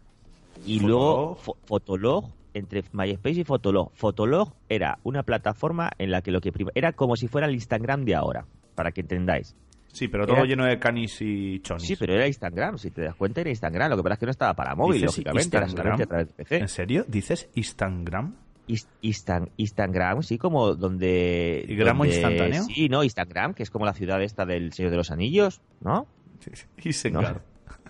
y 0.65 0.79
Fotolog. 0.79 0.87
luego 0.89 1.37
Fo- 1.37 1.55
Fotolog 1.65 2.25
entre 2.53 2.83
MySpace 2.93 3.41
y 3.41 3.43
Fotolog. 3.43 3.91
Fotolog 3.93 4.53
era 4.69 4.99
una 5.03 5.23
plataforma 5.23 5.91
en 5.97 6.11
la 6.11 6.21
que 6.21 6.31
lo 6.31 6.41
que 6.41 6.51
era 6.75 6.93
como 6.93 7.15
si 7.15 7.27
fuera 7.27 7.47
el 7.47 7.53
Instagram 7.53 8.05
de 8.05 8.15
ahora, 8.15 8.45
para 8.75 8.91
que 8.91 9.01
entendáis. 9.01 9.55
Sí, 9.91 10.07
pero 10.07 10.25
todo 10.27 10.37
Era- 10.37 10.45
lleno 10.45 10.65
de 10.65 10.77
canis 10.77 11.17
y 11.21 11.59
chonis. 11.61 11.87
Sí, 11.87 11.95
pero 11.95 12.13
era 12.13 12.27
Instagram, 12.27 12.77
si 12.77 12.91
te 12.91 13.01
das 13.01 13.15
cuenta 13.15 13.41
era 13.41 13.49
Instagram. 13.49 13.89
Lo 13.89 13.97
que 13.97 14.03
pasa 14.03 14.13
es 14.13 14.19
que 14.19 14.25
no 14.27 14.31
estaba 14.31 14.53
para 14.53 14.75
móvil, 14.75 15.01
¿Dices 15.01 15.07
lógicamente, 15.17 15.57
era 15.57 15.67
solamente 15.67 16.03
a 16.03 16.05
través 16.05 16.27
de 16.27 16.33
PC. 16.35 16.57
¿En 16.57 16.67
serio? 16.67 17.05
¿Dices 17.07 17.49
Instagram? 17.55 18.35
Instan- 19.01 19.49
Instagram, 19.57 20.21
sí, 20.23 20.37
como 20.37 20.75
donde... 20.75 21.65
¿Y 21.67 21.75
gramo 21.75 22.03
donde- 22.05 22.15
instantáneo? 22.19 22.63
Sí, 22.63 22.87
no, 22.89 23.03
Instagram, 23.03 23.53
que 23.53 23.63
es 23.63 23.69
como 23.71 23.85
la 23.85 23.93
ciudad 23.93 24.21
esta 24.21 24.45
del 24.45 24.71
Señor 24.73 24.91
de 24.91 24.97
los 24.97 25.09
Anillos, 25.11 25.61
¿no? 25.81 26.07
Isengard. 26.83 27.41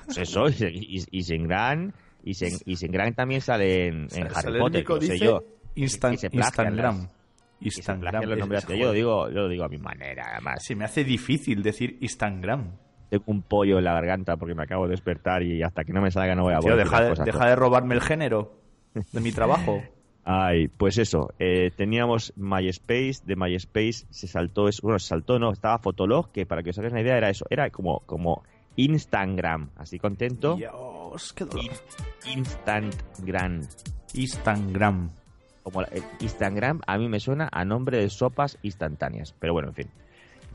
Pues 0.05 0.17
eso, 0.17 0.47
y 0.49 1.03
Isengran, 1.11 1.93
Isen- 2.23 2.61
Isengran 2.65 3.13
también 3.13 3.41
sale 3.41 3.87
en, 3.87 4.07
en 4.13 4.23
Harry 4.27 4.33
Sale 4.35 4.57
el 4.57 4.61
Potter, 4.63 4.85
no 4.89 4.95
sé 5.01 5.01
dice 5.13 5.25
yo. 5.25 5.43
Instan- 5.75 6.11
que 6.11 6.17
se 6.17 6.29
Instagram. 6.31 6.97
las- 6.97 7.09
que 7.59 7.65
Instagram. 7.65 8.23
los 8.23 8.33
es- 8.33 8.39
nombres. 8.39 8.63
es- 8.63 8.69
Yo 8.79 8.85
lo 8.85 8.91
digo, 8.93 9.29
yo 9.29 9.35
lo 9.41 9.47
digo 9.49 9.63
a 9.65 9.69
mi 9.69 9.77
manera, 9.77 10.29
además. 10.33 10.63
Se 10.63 10.75
me 10.75 10.85
hace 10.85 11.03
difícil 11.03 11.61
decir 11.61 11.97
Instagram. 12.01 12.71
Tengo 13.09 13.23
un 13.27 13.41
pollo 13.41 13.79
en 13.79 13.83
la 13.83 13.93
garganta 13.93 14.37
porque 14.37 14.55
me 14.55 14.63
acabo 14.63 14.85
de 14.85 14.91
despertar 14.91 15.43
y 15.43 15.61
hasta 15.63 15.83
que 15.83 15.91
no 15.93 16.01
me 16.01 16.09
salga 16.11 16.35
no 16.35 16.43
voy 16.43 16.53
a 16.53 16.59
poder 16.59 16.77
deja, 16.77 17.01
de, 17.01 17.23
deja 17.25 17.47
de 17.49 17.55
robarme 17.55 17.95
el 17.95 18.01
género 18.01 18.53
de 19.11 19.19
mi 19.21 19.31
trabajo. 19.31 19.81
Ay, 20.31 20.67
pues 20.67 20.99
eso, 20.99 21.33
eh, 21.39 21.71
teníamos 21.75 22.33
MySpace, 22.35 23.21
de 23.25 23.35
MySpace 23.35 24.05
se 24.11 24.27
saltó, 24.27 24.67
es, 24.67 24.79
bueno, 24.79 24.99
se 24.99 25.07
saltó, 25.07 25.39
no, 25.39 25.51
estaba 25.51 25.79
Fotolog, 25.79 26.31
que 26.31 26.45
para 26.45 26.61
que 26.61 26.69
os 26.69 26.77
hagáis 26.77 26.91
una 26.91 27.01
idea 27.01 27.17
era 27.17 27.31
eso, 27.31 27.45
era 27.49 27.71
como, 27.71 28.01
como 28.01 28.43
Instagram, 28.75 29.71
así 29.75 29.97
contento, 29.97 30.55
Dios, 30.55 31.33
qué 31.33 31.45
dolor. 31.45 31.65
Instantgram, 32.31 33.61
Instagram. 34.13 35.09
como 35.63 35.81
la- 35.81 35.89
Instagram 36.19 36.81
a 36.85 36.97
mí 36.99 37.09
me 37.09 37.19
suena 37.19 37.49
a 37.51 37.65
nombre 37.65 37.97
de 37.97 38.11
sopas 38.11 38.59
instantáneas, 38.61 39.33
pero 39.39 39.53
bueno, 39.53 39.69
en 39.69 39.73
fin. 39.73 39.87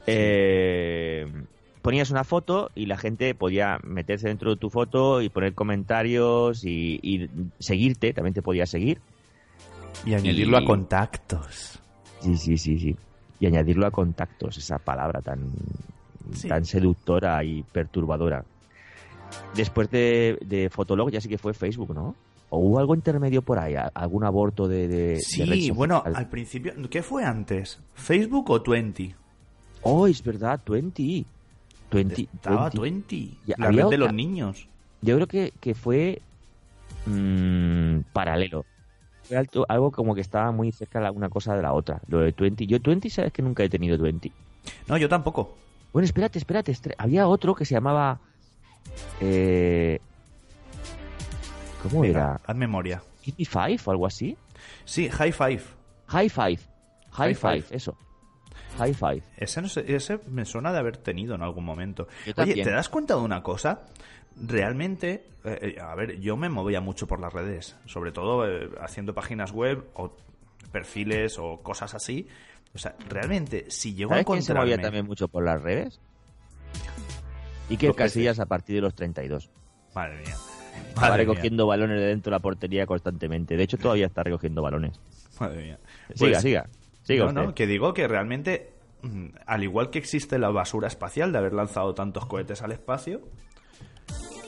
Eh, 0.06 1.26
ponías 1.82 2.10
una 2.12 2.22
foto 2.22 2.70
y 2.76 2.86
la 2.86 2.96
gente 2.96 3.34
podía 3.34 3.80
meterse 3.82 4.28
dentro 4.28 4.50
de 4.50 4.56
tu 4.56 4.70
foto 4.70 5.20
y 5.20 5.30
poner 5.30 5.54
comentarios 5.54 6.64
y, 6.64 7.00
y 7.02 7.28
seguirte, 7.58 8.12
también 8.12 8.34
te 8.34 8.42
podía 8.42 8.66
seguir. 8.66 9.00
Y 10.04 10.14
añadirlo 10.14 10.58
Y- 10.60 10.62
a 10.62 10.66
contactos. 10.66 11.78
Sí, 12.20 12.36
sí, 12.36 12.58
sí, 12.58 12.78
sí. 12.78 12.96
Y 13.40 13.46
añadirlo 13.46 13.86
a 13.86 13.90
contactos, 13.90 14.56
esa 14.58 14.78
palabra 14.78 15.20
tan, 15.20 15.40
Sí. 16.32 16.48
tan 16.48 16.64
seductora 16.64 17.42
y 17.44 17.62
perturbadora. 17.62 18.44
Después 19.54 19.90
de, 19.90 20.38
de 20.44 20.70
Fotolog 20.70 21.10
ya 21.10 21.20
sí 21.20 21.28
que 21.28 21.38
fue 21.38 21.52
Facebook, 21.54 21.94
¿no? 21.94 22.14
¿O 22.50 22.58
hubo 22.58 22.78
algo 22.78 22.94
intermedio 22.94 23.42
por 23.42 23.58
ahí? 23.58 23.74
¿A- 23.74 23.90
¿Algún 23.94 24.24
aborto 24.24 24.68
de, 24.68 25.18
Sí, 25.20 25.70
bueno, 25.70 26.02
al 26.04 26.28
principio, 26.28 26.72
¿qué 26.88 27.02
fue 27.02 27.24
antes? 27.24 27.80
¿Facebook 27.94 28.48
o 28.50 28.62
Twenty? 28.62 29.14
Oh, 29.82 30.06
es 30.06 30.22
verdad, 30.22 30.60
20. 30.66 31.24
20, 31.90 32.22
Estaba 32.22 32.62
20. 32.70 32.76
Twenty. 32.78 33.38
La 33.56 33.66
había 33.66 33.82
red 33.84 33.90
de 33.90 33.98
los 33.98 34.12
niños. 34.12 34.68
Yo 35.02 35.16
creo 35.16 35.26
que, 35.26 35.52
que 35.60 35.74
fue 35.74 36.22
mm, 37.06 38.00
paralelo. 38.12 38.64
Fue 39.24 39.36
alto- 39.36 39.64
algo 39.68 39.90
como 39.90 40.14
que 40.14 40.20
estaba 40.20 40.52
muy 40.52 40.70
cerca 40.72 41.00
la- 41.00 41.10
una 41.12 41.28
cosa 41.28 41.54
de 41.56 41.62
la 41.62 41.72
otra. 41.72 42.00
Lo 42.08 42.20
de 42.20 42.32
20. 42.36 42.66
Yo 42.66 42.78
20, 42.80 43.08
sabes 43.10 43.32
que 43.32 43.42
nunca 43.42 43.62
he 43.64 43.68
tenido 43.68 43.96
20. 43.98 44.30
No, 44.86 44.96
yo 44.96 45.08
tampoco. 45.08 45.56
Bueno, 45.92 46.04
espérate, 46.04 46.38
espérate. 46.38 46.72
estre- 46.72 46.94
Había 46.98 47.26
otro 47.28 47.54
que 47.54 47.64
se 47.64 47.74
llamaba. 47.74 48.18
Eh, 49.20 49.98
¿Cómo 51.82 52.00
Venga, 52.02 52.18
era? 52.20 52.40
haz 52.46 52.56
memoria. 52.56 53.02
¿Give 53.22 53.36
me 53.38 53.44
five 53.44 53.78
o 53.84 53.90
algo 53.90 54.06
así? 54.06 54.36
Sí, 54.84 55.08
High 55.08 55.32
Five. 55.32 55.62
High 56.08 56.28
five. 56.28 56.58
High, 56.58 56.58
High 57.10 57.34
five. 57.34 57.62
five. 57.62 57.76
eso. 57.76 57.96
High 58.78 58.94
five. 58.94 59.22
Ese, 59.36 59.62
no 59.62 59.68
sé- 59.68 59.84
ese 59.94 60.18
me 60.28 60.44
suena 60.44 60.72
de 60.72 60.78
haber 60.78 60.96
tenido 60.96 61.34
en 61.34 61.42
algún 61.42 61.64
momento. 61.64 62.08
Yo 62.26 62.32
Oye. 62.42 62.62
¿te 62.64 62.70
das 62.70 62.88
cuenta 62.88 63.14
de 63.14 63.20
una 63.20 63.42
cosa? 63.42 63.82
Realmente, 64.36 65.26
eh, 65.44 65.74
eh, 65.76 65.80
a 65.80 65.94
ver, 65.94 66.18
yo 66.20 66.36
me 66.36 66.48
movía 66.48 66.80
mucho 66.80 67.06
por 67.06 67.20
las 67.20 67.32
redes, 67.32 67.76
sobre 67.86 68.10
todo 68.12 68.48
eh, 68.48 68.68
haciendo 68.80 69.14
páginas 69.14 69.52
web 69.52 69.84
o 69.94 70.16
perfiles 70.72 71.38
o 71.38 71.60
cosas 71.62 71.94
así. 71.94 72.26
O 72.74 72.78
sea, 72.78 72.96
realmente, 73.08 73.66
si 73.70 73.94
llego 73.94 74.10
a 74.10 74.14
¿Sabes 74.14 74.26
quién 74.26 74.42
se 74.42 74.52
movía 74.54 74.62
encontrarme... 74.74 74.82
también 74.82 75.06
mucho 75.06 75.28
por 75.28 75.44
las 75.44 75.62
redes? 75.62 76.00
Iker 77.70 77.90
peces. 77.92 77.96
Casillas 77.96 78.40
a 78.40 78.46
partir 78.46 78.74
de 78.76 78.82
los 78.82 78.94
32. 78.94 79.50
Madre 79.94 80.16
mía. 80.18 80.34
Estaba 80.88 81.08
Madre 81.10 81.24
mía. 81.24 81.32
recogiendo 81.32 81.66
balones 81.66 82.00
de 82.00 82.06
dentro 82.06 82.30
de 82.30 82.34
la 82.36 82.40
portería 82.40 82.86
constantemente. 82.86 83.56
De 83.56 83.62
hecho, 83.62 83.78
todavía 83.78 84.06
está 84.06 84.22
recogiendo 84.24 84.62
balones. 84.62 84.98
Madre 85.38 85.62
mía. 85.62 85.78
Siga, 86.14 86.30
Pues, 86.32 86.42
siga. 86.42 86.62
Siga 86.62 86.66
no, 87.08 87.26
usted. 87.26 87.40
no, 87.42 87.54
que 87.54 87.66
digo 87.66 87.92
que 87.94 88.08
realmente, 88.08 88.72
mm, 89.02 89.26
al 89.46 89.62
igual 89.62 89.90
que 89.90 89.98
existe 89.98 90.38
la 90.38 90.50
basura 90.50 90.88
espacial 90.88 91.32
de 91.32 91.38
haber 91.38 91.52
lanzado 91.52 91.94
tantos 91.94 92.26
cohetes 92.26 92.62
al 92.62 92.72
espacio, 92.72 93.20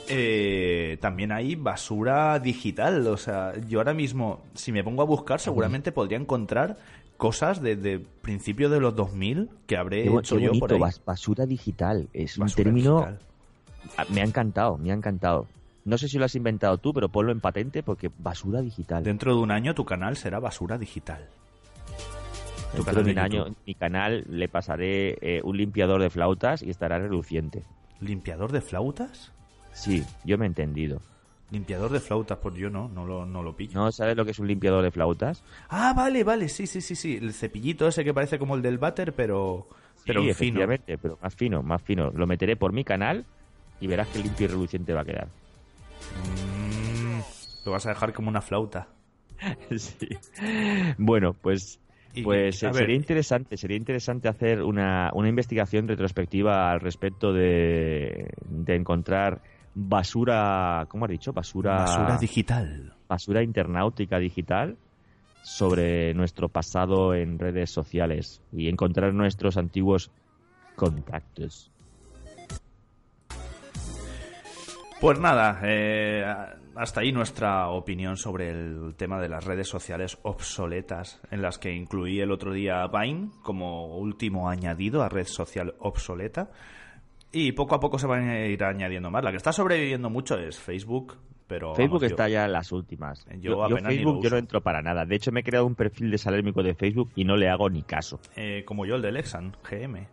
eh, 0.09 0.99
también 1.01 1.33
hay 1.33 1.57
basura 1.57 2.38
digital. 2.38 3.07
O 3.09 3.16
sea, 3.16 3.53
yo 3.69 3.81
ahora 3.81 3.95
mismo, 3.95 4.42
si 4.55 4.73
me 4.73 4.85
pongo 4.85 5.03
a 5.03 5.07
buscar, 5.07 5.40
seguramente 5.40 5.92
podría 5.92 6.19
encontrar 6.19 6.77
cosas 7.16 7.62
de, 7.62 7.77
de 7.77 7.99
principio 7.99 8.69
de 8.69 8.79
los 8.79 8.95
2000 8.95 9.49
que 9.66 9.77
habré 9.77 10.05
Qué, 10.05 10.11
hecho 10.14 10.37
qué 10.37 10.42
yo 10.42 10.49
bonito, 10.51 10.66
por 10.66 10.87
ahí. 10.87 10.92
basura 11.05 11.47
digital. 11.47 12.09
Es 12.12 12.38
un 12.38 12.49
término... 12.49 12.97
digital. 12.99 13.19
Ah, 13.97 14.05
Me 14.11 14.21
ha 14.21 14.25
encantado, 14.25 14.77
me 14.79 14.90
ha 14.90 14.95
encantado. 14.95 15.47
No 15.85 15.97
sé 15.97 16.09
si 16.09 16.19
lo 16.19 16.25
has 16.25 16.35
inventado 16.35 16.77
tú, 16.79 16.92
pero 16.92 17.09
ponlo 17.09 17.31
en 17.31 17.40
patente 17.40 17.83
porque 17.85 18.11
basura 18.19 18.61
digital. 18.61 19.05
Dentro 19.05 19.35
de 19.35 19.40
un 19.40 19.53
año 19.53 19.75
tu 19.75 19.85
canal 19.85 20.16
será 20.16 20.40
basura 20.40 20.77
digital. 20.77 21.27
De 22.74 23.11
un 23.11 23.18
año, 23.18 23.46
mi 23.66 23.74
canal 23.74 24.24
le 24.29 24.48
pasaré 24.48 25.18
eh, 25.20 25.40
un 25.42 25.57
limpiador 25.57 26.02
de 26.02 26.11
flautas 26.11 26.62
y 26.62 26.70
estará 26.70 26.98
reluciente. 26.98 27.62
¿Limpiador 28.00 28.52
de 28.52 28.61
flautas? 28.61 29.33
Sí, 29.72 30.05
yo 30.24 30.37
me 30.38 30.44
he 30.44 30.48
entendido. 30.48 31.00
Limpiador 31.50 31.92
de 31.92 32.00
flautas, 32.00 32.38
pues 32.38 32.57
yo 32.57 32.70
no, 32.70 32.88
no 32.88 33.07
lo, 33.07 33.24
no 33.24 33.42
lo 33.42 33.57
pillo. 33.57 33.79
¿No 33.79 33.92
sabes 33.92 34.16
lo 34.16 34.24
que 34.24 34.33
es 34.33 34.38
un 34.38 34.48
limpiador 34.48 34.83
de 34.83 34.90
flautas? 34.90 35.42
Ah, 35.68 35.92
vale, 35.96 36.24
vale, 36.24 36.48
sí, 36.48 36.66
sí, 36.66 36.81
sí, 36.81 36.96
sí. 36.96 37.16
El 37.16 37.33
cepillito 37.33 37.87
ese 37.87 38.05
que 38.05 38.12
parece 38.12 38.38
como 38.38 38.57
el 38.57 38.62
del 38.62 38.79
váter, 38.79 39.12
pero, 39.14 39.68
pero 40.05 40.22
sí, 40.22 40.29
en 40.29 40.35
fino. 40.35 40.61
efectivamente, 40.61 40.98
pero 40.98 41.18
más 41.22 41.35
fino, 41.35 41.62
más 41.62 41.83
fino. 41.83 42.11
Lo 42.11 42.26
meteré 42.26 42.57
por 42.57 42.72
mi 42.72 42.83
canal 42.85 43.24
y 43.81 43.87
verás 43.87 44.09
que 44.09 44.18
limpio 44.18 44.46
y 44.46 44.48
reluciente 44.48 44.92
va 44.92 45.02
a 45.02 45.05
quedar. 45.05 45.29
Mm, 46.24 47.20
lo 47.64 47.72
vas 47.72 47.87
a 47.87 47.90
dejar 47.90 48.12
como 48.12 48.29
una 48.29 48.42
flauta. 48.42 48.88
Sí. 49.76 50.09
Bueno, 50.98 51.35
pues, 51.35 51.79
pues 52.22 52.62
eh, 52.62 52.72
sería 52.72 52.96
interesante, 52.96 53.57
sería 53.57 53.76
interesante 53.76 54.29
hacer 54.29 54.62
una, 54.62 55.11
una 55.14 55.29
investigación 55.29 55.88
retrospectiva 55.88 56.70
al 56.70 56.81
respecto 56.81 57.33
de, 57.33 58.29
de 58.48 58.74
encontrar 58.74 59.42
basura, 59.74 60.87
¿cómo 60.88 61.05
has 61.05 61.11
dicho? 61.11 61.33
Basura, 61.33 61.79
basura 61.79 62.18
digital. 62.18 62.94
basura 63.09 63.42
internautica 63.42 64.18
digital 64.18 64.76
sobre 65.42 66.12
nuestro 66.14 66.48
pasado 66.48 67.14
en 67.14 67.38
redes 67.38 67.70
sociales 67.70 68.42
y 68.52 68.68
encontrar 68.68 69.14
nuestros 69.14 69.57
antiguos 69.57 70.11
contactos. 70.74 71.70
Pues 75.00 75.20
nada, 75.20 75.61
eh, 75.62 76.24
hasta 76.74 77.00
ahí 77.00 77.12
nuestra 77.12 77.68
opinión 77.68 78.16
sobre 78.16 78.50
el 78.50 78.94
tema 78.96 79.20
de 79.20 79.28
las 79.28 79.44
redes 79.44 79.68
sociales 79.68 80.18
obsoletas, 80.22 81.20
en 81.30 81.42
las 81.42 81.59
que 81.59 81.72
incluí 81.72 82.20
el 82.20 82.32
otro 82.32 82.52
día 82.52 82.87
Vine 82.87 83.28
como 83.42 83.98
último 83.98 84.48
añadido 84.48 85.02
a 85.02 85.09
red 85.09 85.26
social 85.26 85.74
obsoleta. 85.80 86.50
Y 87.30 87.52
poco 87.52 87.74
a 87.74 87.80
poco 87.80 87.98
se 87.98 88.06
van 88.06 88.28
a 88.28 88.46
ir 88.46 88.64
añadiendo 88.64 89.11
más. 89.11 89.22
La 89.22 89.30
que 89.30 89.37
está 89.37 89.52
sobreviviendo 89.52 90.09
mucho 90.09 90.38
es 90.38 90.59
Facebook, 90.59 91.18
pero... 91.46 91.74
Facebook 91.74 92.00
vamos, 92.00 92.02
yo- 92.11 92.14
está 92.14 92.28
ya 92.30 92.46
en 92.46 92.52
las 92.52 92.72
últimas. 92.72 93.26
Yo 93.38 93.68
Yo, 93.68 93.76
Facebook 93.76 94.22
yo 94.22 94.30
no 94.30 94.37
entro 94.38 94.62
para 94.62 94.80
nada. 94.80 95.04
De 95.04 95.16
hecho, 95.16 95.30
me 95.30 95.40
he 95.40 95.44
creado 95.44 95.66
un 95.66 95.74
perfil 95.74 96.11
de 96.11 96.16
salérmico 96.16 96.62
de 96.62 96.74
Facebook 96.74 97.11
y 97.14 97.24
no 97.24 97.37
le 97.37 97.50
hago 97.50 97.68
ni 97.68 97.82
caso. 97.82 98.18
Eh, 98.35 98.64
como 98.64 98.87
yo, 98.87 98.94
el 98.96 99.02
de 99.02 99.12
Lexan, 99.12 99.54
GM. 99.68 100.09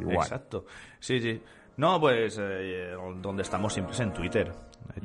Igual. 0.00 0.16
Exacto. 0.16 0.64
Sí, 1.00 1.20
sí. 1.20 1.42
No, 1.76 2.00
pues 2.00 2.38
eh, 2.40 2.92
donde 3.20 3.42
estamos 3.42 3.72
siempre 3.72 3.94
es 3.94 4.00
en 4.00 4.12
Twitter. 4.12 4.52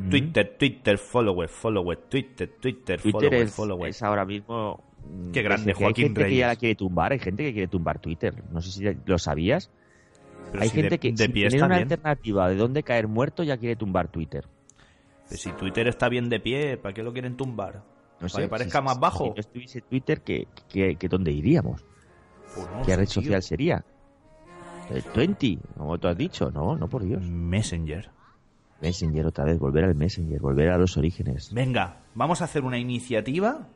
Twitter, 0.10 0.56
Twitter, 0.58 0.98
follower, 0.98 1.48
follower, 1.48 1.98
Twitter, 2.10 2.50
Twitter, 2.60 3.00
Twitter 3.02 3.12
follower, 3.30 3.34
es, 3.42 3.54
follower. 3.56 3.90
es 3.90 4.04
ahora 4.04 4.26
mismo... 4.26 4.84
mm, 5.06 5.32
Qué 5.32 5.42
grande, 5.42 5.66
que 5.66 5.72
Hay 5.72 5.84
Joaquín 5.86 6.06
gente 6.08 6.26
que 6.26 6.36
ya 6.36 6.48
la 6.48 6.56
quiere 6.56 6.76
tumbar. 6.76 7.12
Hay 7.14 7.20
gente 7.20 7.44
que 7.44 7.54
quiere 7.54 7.68
tumbar 7.68 8.00
Twitter. 8.00 8.44
No 8.52 8.62
sé 8.62 8.72
si 8.72 8.98
lo 9.06 9.18
sabías. 9.18 9.70
Pero 10.52 10.62
hay 10.64 10.70
si 10.70 10.76
de- 10.76 10.82
gente 10.84 10.98
que 11.00 11.12
de 11.14 11.46
está 11.46 11.66
una 11.66 11.76
bien. 11.78 11.92
alternativa 11.92 12.50
de 12.50 12.56
dónde 12.56 12.84
caer 12.84 13.08
muerto 13.08 13.44
ya 13.44 13.58
quiere 13.58 13.76
tumbar 13.76 14.10
Twitter. 14.10 14.46
Pero 15.30 15.38
si 15.42 15.52
Twitter 15.54 15.88
está 15.88 16.10
bien 16.10 16.30
de 16.30 16.40
pie, 16.40 16.78
¿para 16.78 16.94
qué 16.94 17.04
lo 17.04 17.14
quieren 17.14 17.36
tumbar? 17.38 17.84
No 18.20 18.28
sé, 18.30 18.36
¿Para 18.36 18.46
que 18.46 18.50
parezca 18.50 18.80
si- 18.80 18.86
más 18.86 19.00
bajo? 19.00 19.24
Si 19.26 19.30
no 19.32 19.36
estuviese 19.38 19.82
Twitter, 19.82 20.22
¿qué, 20.22 20.48
qué, 20.70 20.96
qué- 20.98 21.08
dónde 21.10 21.32
iríamos? 21.32 21.86
Pues 22.56 22.68
no 22.72 22.82
¿Qué 22.86 22.96
red 22.96 23.06
tío. 23.06 23.14
social 23.22 23.42
sería? 23.44 23.86
¿El 24.90 25.04
20? 25.14 25.58
Como 25.78 25.98
tú 25.98 26.08
has 26.08 26.18
dicho, 26.18 26.50
no, 26.52 26.76
no 26.76 26.88
por 26.88 27.04
Dios. 27.04 27.22
Messenger. 27.24 28.10
Messenger 28.82 29.26
otra 29.26 29.44
vez, 29.46 29.58
volver 29.60 29.84
al 29.86 29.96
Messenger, 29.96 30.40
volver 30.40 30.70
a 30.70 30.78
los 30.78 30.98
orígenes. 30.98 31.52
Venga, 31.54 31.98
vamos 32.16 32.42
a 32.42 32.46
hacer 32.46 32.64
una 32.64 32.78
iniciativa 32.78 33.68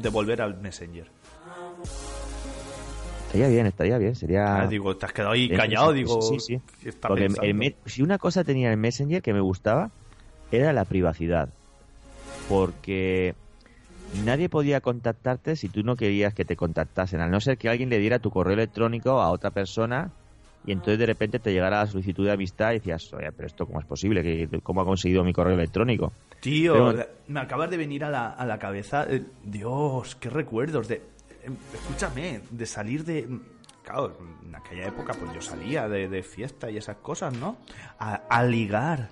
de 0.00 0.08
volver 0.08 0.40
al 0.42 0.58
Messenger. 0.60 1.06
Estaría 3.26 3.48
bien, 3.48 3.66
estaría 3.66 3.98
bien, 3.98 4.14
sería... 4.14 4.62
Ah, 4.62 4.66
digo, 4.66 4.96
te 4.96 5.04
has 5.06 5.12
quedado 5.12 5.32
ahí 5.32 5.46
Eso, 5.46 5.56
callado, 5.56 5.90
sí, 5.92 5.94
digo. 5.98 6.22
sí, 6.22 6.40
sí. 6.40 6.60
¿qué 6.82 6.88
está 6.88 7.08
Porque 7.08 7.24
el- 7.24 7.28
pensando? 7.28 7.48
el 7.48 7.54
me- 7.54 7.74
si 7.84 8.02
una 8.02 8.18
cosa 8.18 8.44
tenía 8.44 8.70
el 8.70 8.76
Messenger 8.78 9.20
que 9.20 9.34
me 9.34 9.40
gustaba, 9.40 9.90
era 10.50 10.72
la 10.72 10.84
privacidad. 10.84 11.48
Porque 12.48 13.34
nadie 14.24 14.48
podía 14.48 14.80
contactarte 14.80 15.56
si 15.56 15.68
tú 15.68 15.82
no 15.82 15.96
querías 15.96 16.34
que 16.34 16.44
te 16.44 16.56
contactasen, 16.56 17.20
a 17.20 17.28
no 17.28 17.40
ser 17.40 17.58
que 17.58 17.68
alguien 17.68 17.90
le 17.90 17.98
diera 17.98 18.18
tu 18.18 18.30
correo 18.30 18.54
electrónico 18.54 19.20
a 19.20 19.30
otra 19.30 19.50
persona 19.50 20.10
y 20.64 20.72
entonces 20.72 20.98
de 20.98 21.06
repente 21.06 21.38
te 21.38 21.52
llegara 21.52 21.78
la 21.80 21.86
solicitud 21.86 22.24
de 22.26 22.32
amistad 22.32 22.72
y 22.72 22.74
decías, 22.78 23.12
oye, 23.12 23.30
pero 23.32 23.46
esto 23.46 23.66
cómo 23.66 23.78
es 23.80 23.86
posible, 23.86 24.22
¿Qué- 24.22 24.60
¿cómo 24.62 24.80
ha 24.80 24.84
conseguido 24.84 25.22
mi 25.22 25.32
correo 25.32 25.54
electrónico? 25.54 26.12
Tío, 26.40 26.72
Pero- 26.92 27.06
me 27.28 27.40
acabas 27.40 27.70
de 27.70 27.76
venir 27.76 28.04
a 28.04 28.10
la, 28.10 28.30
a 28.30 28.44
la 28.46 28.58
cabeza. 28.58 29.06
eh, 29.08 29.22
Dios, 29.44 30.16
qué 30.16 30.28
recuerdos 30.30 30.88
de. 30.88 30.96
eh, 30.96 31.50
Escúchame, 31.74 32.40
de 32.50 32.66
salir 32.66 33.04
de. 33.04 33.28
Claro, 33.84 34.16
en 34.44 34.54
aquella 34.54 34.88
época 34.88 35.14
pues 35.14 35.32
yo 35.32 35.40
salía 35.40 35.88
de, 35.88 36.08
de 36.08 36.22
fiesta 36.24 36.68
y 36.70 36.76
esas 36.76 36.96
cosas, 36.96 37.32
¿no? 37.38 37.56
A, 38.00 38.14
a 38.28 38.42
ligar. 38.44 39.10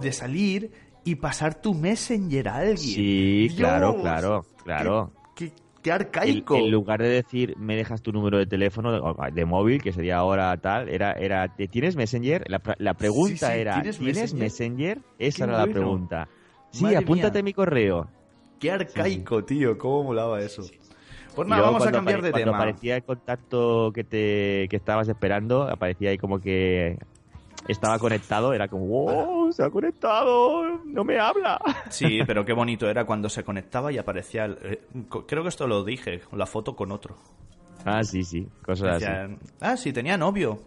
De 0.00 0.10
salir 0.12 0.70
y 1.04 1.16
pasar 1.16 1.54
tu 1.60 1.74
messenger 1.74 2.48
a 2.48 2.56
alguien. 2.58 2.78
Sí, 2.78 3.48
Dios, 3.48 3.54
claro, 3.58 3.96
claro, 4.00 4.44
claro. 4.64 5.10
Qué, 5.34 5.52
qué- 5.82 5.92
arcaico. 5.92 6.56
en 6.56 6.70
lugar 6.70 7.02
de 7.02 7.08
decir 7.08 7.56
me 7.58 7.74
dejas 7.76 8.02
tu 8.02 8.12
número 8.12 8.38
de 8.38 8.46
teléfono 8.46 8.92
de, 8.92 9.32
de 9.32 9.44
móvil, 9.44 9.82
que 9.82 9.92
sería 9.92 10.18
ahora 10.18 10.56
tal, 10.58 10.88
era, 10.88 11.12
era 11.12 11.48
¿te 11.54 11.66
¿tienes 11.68 11.96
Messenger? 11.96 12.44
La, 12.48 12.60
pre- 12.60 12.76
la 12.78 12.94
pregunta 12.94 13.48
Sí, 13.48 13.54
sí, 13.54 13.60
era 13.60 13.74
¿tienes 13.74 13.98
¿tienes, 13.98 14.16
Messenger? 14.34 14.38
Messenger? 14.44 14.98
Esa 15.18 15.44
era 15.44 15.58
la 15.58 15.66
pregunta. 15.66 16.28
Sí, 16.70 16.84
Madre 16.84 16.98
apúntate 16.98 17.38
mía. 17.38 17.42
mi 17.44 17.52
correo. 17.52 18.08
Qué 18.60 18.70
arcaico, 18.70 19.44
tío. 19.44 19.76
Cómo 19.76 20.04
molaba 20.04 20.40
eso. 20.40 20.62
Pues 21.34 21.48
nada, 21.48 21.62
vamos 21.62 21.80
a 21.82 21.84
cuando 21.86 21.98
cambiar 21.98 22.22
de 22.22 22.30
cuando 22.30 22.50
tema. 22.52 22.56
aparecía 22.58 22.96
el 22.96 23.02
contacto 23.04 23.90
que 23.92 24.04
te 24.04 24.68
que 24.68 24.76
estabas 24.76 25.08
esperando, 25.08 25.62
aparecía 25.62 26.10
ahí 26.10 26.18
como 26.18 26.38
que 26.38 26.98
estaba 27.68 27.98
conectado, 27.98 28.52
era 28.52 28.68
como, 28.68 28.86
¡wow! 28.86 29.52
Se 29.52 29.62
ha 29.64 29.70
conectado, 29.70 30.78
no 30.84 31.04
me 31.04 31.18
habla. 31.18 31.60
Sí, 31.90 32.20
pero 32.26 32.44
qué 32.44 32.52
bonito 32.52 32.88
era 32.88 33.04
cuando 33.04 33.28
se 33.28 33.44
conectaba 33.44 33.92
y 33.92 33.98
aparecía. 33.98 34.46
el- 34.46 34.58
eh, 34.62 34.80
creo 35.26 35.42
que 35.42 35.48
esto 35.50 35.66
lo 35.66 35.84
dije, 35.84 36.20
la 36.32 36.46
foto 36.46 36.74
con 36.74 36.90
otro. 36.92 37.16
Ah, 37.84 38.02
sí, 38.04 38.22
sí, 38.24 38.48
cosas 38.64 39.02
así. 39.02 39.36
Ah, 39.60 39.76
sí, 39.76 39.92
tenía 39.92 40.16
novio. 40.16 40.60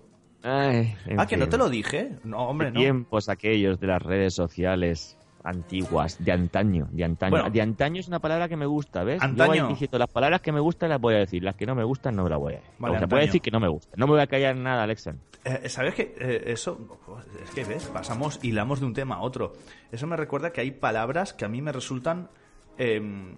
Ay, 0.44 0.94
ah, 1.18 1.26
que 1.26 1.38
no 1.38 1.50
te 1.50 1.58
lo 1.58 1.70
dije. 1.70 2.20
No, 2.24 2.48
hombre, 2.50 2.70
no. 2.72 2.80
tiempos 2.80 3.30
aquellos 3.30 3.80
de 3.80 3.88
las 3.88 4.02
redes 4.02 4.36
sociales 4.36 5.18
antiguas, 5.46 6.24
de 6.24 6.32
antaño, 6.32 6.88
de 6.92 7.04
antaño. 7.04 7.32
Bueno. 7.32 7.50
de 7.50 7.62
antaño 7.62 8.00
es 8.00 8.08
una 8.08 8.20
palabra 8.20 8.50
que 8.50 8.58
me 8.58 8.66
gusta, 8.66 9.04
¿ves? 9.04 9.22
Antaño. 9.22 9.54
Yo 9.54 9.64
voy 9.64 9.74
diciendo 9.74 9.98
las 9.98 10.10
palabras 10.10 10.42
que 10.42 10.52
me 10.52 10.60
gustan 10.60 10.90
las 10.90 11.00
voy 11.00 11.16
a 11.16 11.20
decir, 11.20 11.44
las 11.44 11.56
que 11.56 11.66
no 11.66 11.76
me 11.76 11.84
gustan 11.84 12.16
no 12.16 12.28
las 12.28 12.40
voy 12.40 12.54
a 12.54 12.56
decir. 12.58 12.72
Vale, 12.80 12.96
o 12.96 12.98
sea, 12.98 13.04
antaño. 13.04 13.18
voy 13.18 13.24
a 13.24 13.26
decir 13.26 13.42
que 13.42 13.52
no 13.52 13.60
me 13.60 13.68
gustan. 13.68 13.94
No 13.98 14.08
me 14.08 14.14
voy 14.14 14.22
a 14.22 14.28
callar 14.28 14.56
nada, 14.56 14.84
Alexan. 14.84 15.20
Eh, 15.44 15.70
¿Sabes 15.70 15.94
qué? 15.94 16.16
Eh, 16.20 16.44
eso, 16.48 17.00
es 17.44 17.52
que 17.52 17.64
ves, 17.64 17.86
pasamos, 17.86 18.40
hilamos 18.44 18.80
de 18.80 18.88
un 18.88 18.94
tema 18.94 19.16
a 19.16 19.22
otro. 19.22 19.54
Eso 19.92 20.08
me 20.08 20.18
recuerda 20.18 20.52
que 20.52 20.62
hay 20.62 20.72
palabras 20.72 21.34
que 21.34 21.46
a 21.46 21.48
mí 21.48 21.62
me 21.62 21.72
resultan, 21.72 22.30
em, 22.78 23.36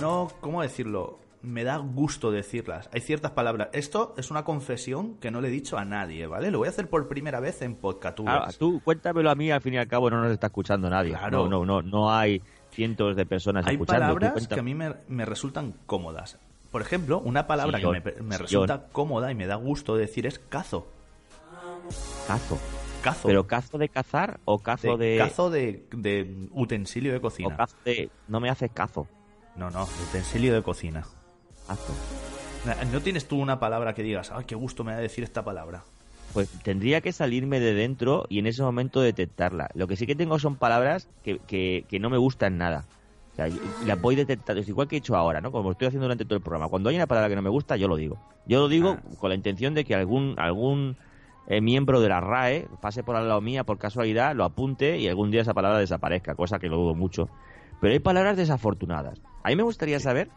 no, 0.00 0.30
¿cómo 0.40 0.60
decirlo? 0.60 1.18
Me 1.42 1.64
da 1.64 1.76
gusto 1.78 2.30
decirlas. 2.30 2.88
Hay 2.92 3.00
ciertas 3.00 3.32
palabras. 3.32 3.68
Esto 3.72 4.14
es 4.16 4.30
una 4.30 4.44
confesión 4.44 5.16
que 5.16 5.30
no 5.32 5.40
le 5.40 5.48
he 5.48 5.50
dicho 5.50 5.76
a 5.76 5.84
nadie, 5.84 6.26
¿vale? 6.26 6.50
Lo 6.52 6.58
voy 6.58 6.68
a 6.68 6.70
hacer 6.70 6.88
por 6.88 7.08
primera 7.08 7.40
vez 7.40 7.62
en 7.62 7.74
Podcatubers. 7.74 8.54
Ah, 8.54 8.58
tú 8.58 8.80
cuéntamelo 8.84 9.28
a 9.28 9.34
mí, 9.34 9.50
al 9.50 9.60
fin 9.60 9.74
y 9.74 9.78
al 9.78 9.88
cabo 9.88 10.08
no 10.08 10.22
nos 10.22 10.30
está 10.30 10.46
escuchando 10.46 10.88
nadie. 10.88 11.10
Claro. 11.10 11.48
No, 11.48 11.64
no, 11.64 11.64
no, 11.64 11.82
no 11.82 12.12
hay 12.12 12.40
cientos 12.70 13.16
de 13.16 13.26
personas 13.26 13.66
Hay 13.66 13.74
escuchando. 13.74 14.14
Tú 14.14 14.20
palabras 14.20 14.46
que 14.46 14.60
a 14.60 14.62
mí 14.62 14.74
me, 14.74 14.94
me 15.08 15.24
resultan 15.24 15.74
cómodas. 15.86 16.38
Por 16.70 16.80
ejemplo, 16.80 17.18
una 17.18 17.46
palabra 17.46 17.80
que 17.80 17.86
me, 17.86 18.00
me 18.22 18.38
resulta 18.38 18.86
cómoda 18.92 19.30
y 19.30 19.34
me 19.34 19.46
da 19.46 19.56
gusto 19.56 19.96
decir 19.96 20.26
es 20.26 20.38
cazo. 20.38 20.86
Cazo. 22.26 22.58
Cazo. 23.02 23.26
¿Pero 23.26 23.46
cazo 23.48 23.78
de 23.78 23.88
cazar 23.88 24.38
o 24.44 24.60
cazo 24.60 24.96
de...? 24.96 25.18
Cazo 25.18 25.50
de, 25.50 25.86
de 25.90 26.48
utensilio 26.52 27.10
de 27.10 27.18
o 27.18 27.20
cocina. 27.20 27.56
cazo 27.56 27.76
de... 27.84 28.10
No 28.28 28.38
me 28.38 28.48
haces 28.48 28.70
cazo. 28.72 29.08
No, 29.56 29.70
no, 29.70 29.88
utensilio 30.08 30.54
de 30.54 30.62
cocina. 30.62 31.04
¿No 32.92 33.00
tienes 33.00 33.26
tú 33.26 33.40
una 33.40 33.58
palabra 33.58 33.94
que 33.94 34.02
digas, 34.02 34.30
ay, 34.32 34.44
qué 34.46 34.54
gusto 34.54 34.84
me 34.84 34.92
da 34.92 34.98
decir 34.98 35.24
esta 35.24 35.44
palabra? 35.44 35.82
Pues 36.32 36.48
tendría 36.62 37.00
que 37.00 37.12
salirme 37.12 37.60
de 37.60 37.74
dentro 37.74 38.24
y 38.28 38.38
en 38.38 38.46
ese 38.46 38.62
momento 38.62 39.00
detectarla. 39.00 39.68
Lo 39.74 39.86
que 39.86 39.96
sí 39.96 40.06
que 40.06 40.14
tengo 40.14 40.38
son 40.38 40.56
palabras 40.56 41.08
que, 41.24 41.38
que, 41.40 41.84
que 41.88 41.98
no 41.98 42.08
me 42.08 42.16
gustan 42.18 42.56
nada. 42.56 42.84
O 43.32 43.34
sea, 43.36 43.48
las 43.86 44.00
voy 44.00 44.14
detectando, 44.14 44.60
es 44.60 44.68
igual 44.68 44.88
que 44.88 44.96
he 44.96 44.98
hecho 44.98 45.16
ahora, 45.16 45.40
¿no? 45.40 45.50
Como 45.50 45.72
estoy 45.72 45.88
haciendo 45.88 46.04
durante 46.04 46.24
todo 46.24 46.36
el 46.36 46.42
programa. 46.42 46.68
Cuando 46.68 46.90
hay 46.90 46.96
una 46.96 47.06
palabra 47.06 47.28
que 47.28 47.36
no 47.36 47.42
me 47.42 47.50
gusta, 47.50 47.76
yo 47.76 47.88
lo 47.88 47.96
digo. 47.96 48.18
Yo 48.46 48.60
lo 48.60 48.68
digo 48.68 48.96
Ah. 48.98 49.02
con 49.18 49.30
la 49.30 49.34
intención 49.34 49.74
de 49.74 49.84
que 49.84 49.94
algún 49.94 50.34
algún 50.38 50.96
eh, 51.48 51.60
miembro 51.60 52.00
de 52.00 52.08
la 52.08 52.20
RAE 52.20 52.68
pase 52.80 53.02
por 53.02 53.16
al 53.16 53.28
lado 53.28 53.40
mía 53.40 53.64
por 53.64 53.78
casualidad, 53.78 54.34
lo 54.34 54.44
apunte 54.44 54.98
y 54.98 55.08
algún 55.08 55.30
día 55.30 55.42
esa 55.42 55.54
palabra 55.54 55.78
desaparezca, 55.78 56.34
cosa 56.34 56.58
que 56.58 56.68
lo 56.68 56.76
dudo 56.76 56.94
mucho. 56.94 57.28
Pero 57.80 57.92
hay 57.92 57.98
palabras 57.98 58.36
desafortunadas. 58.36 59.20
A 59.42 59.48
mí 59.48 59.56
me 59.56 59.62
gustaría 59.64 59.98
saber 59.98 60.28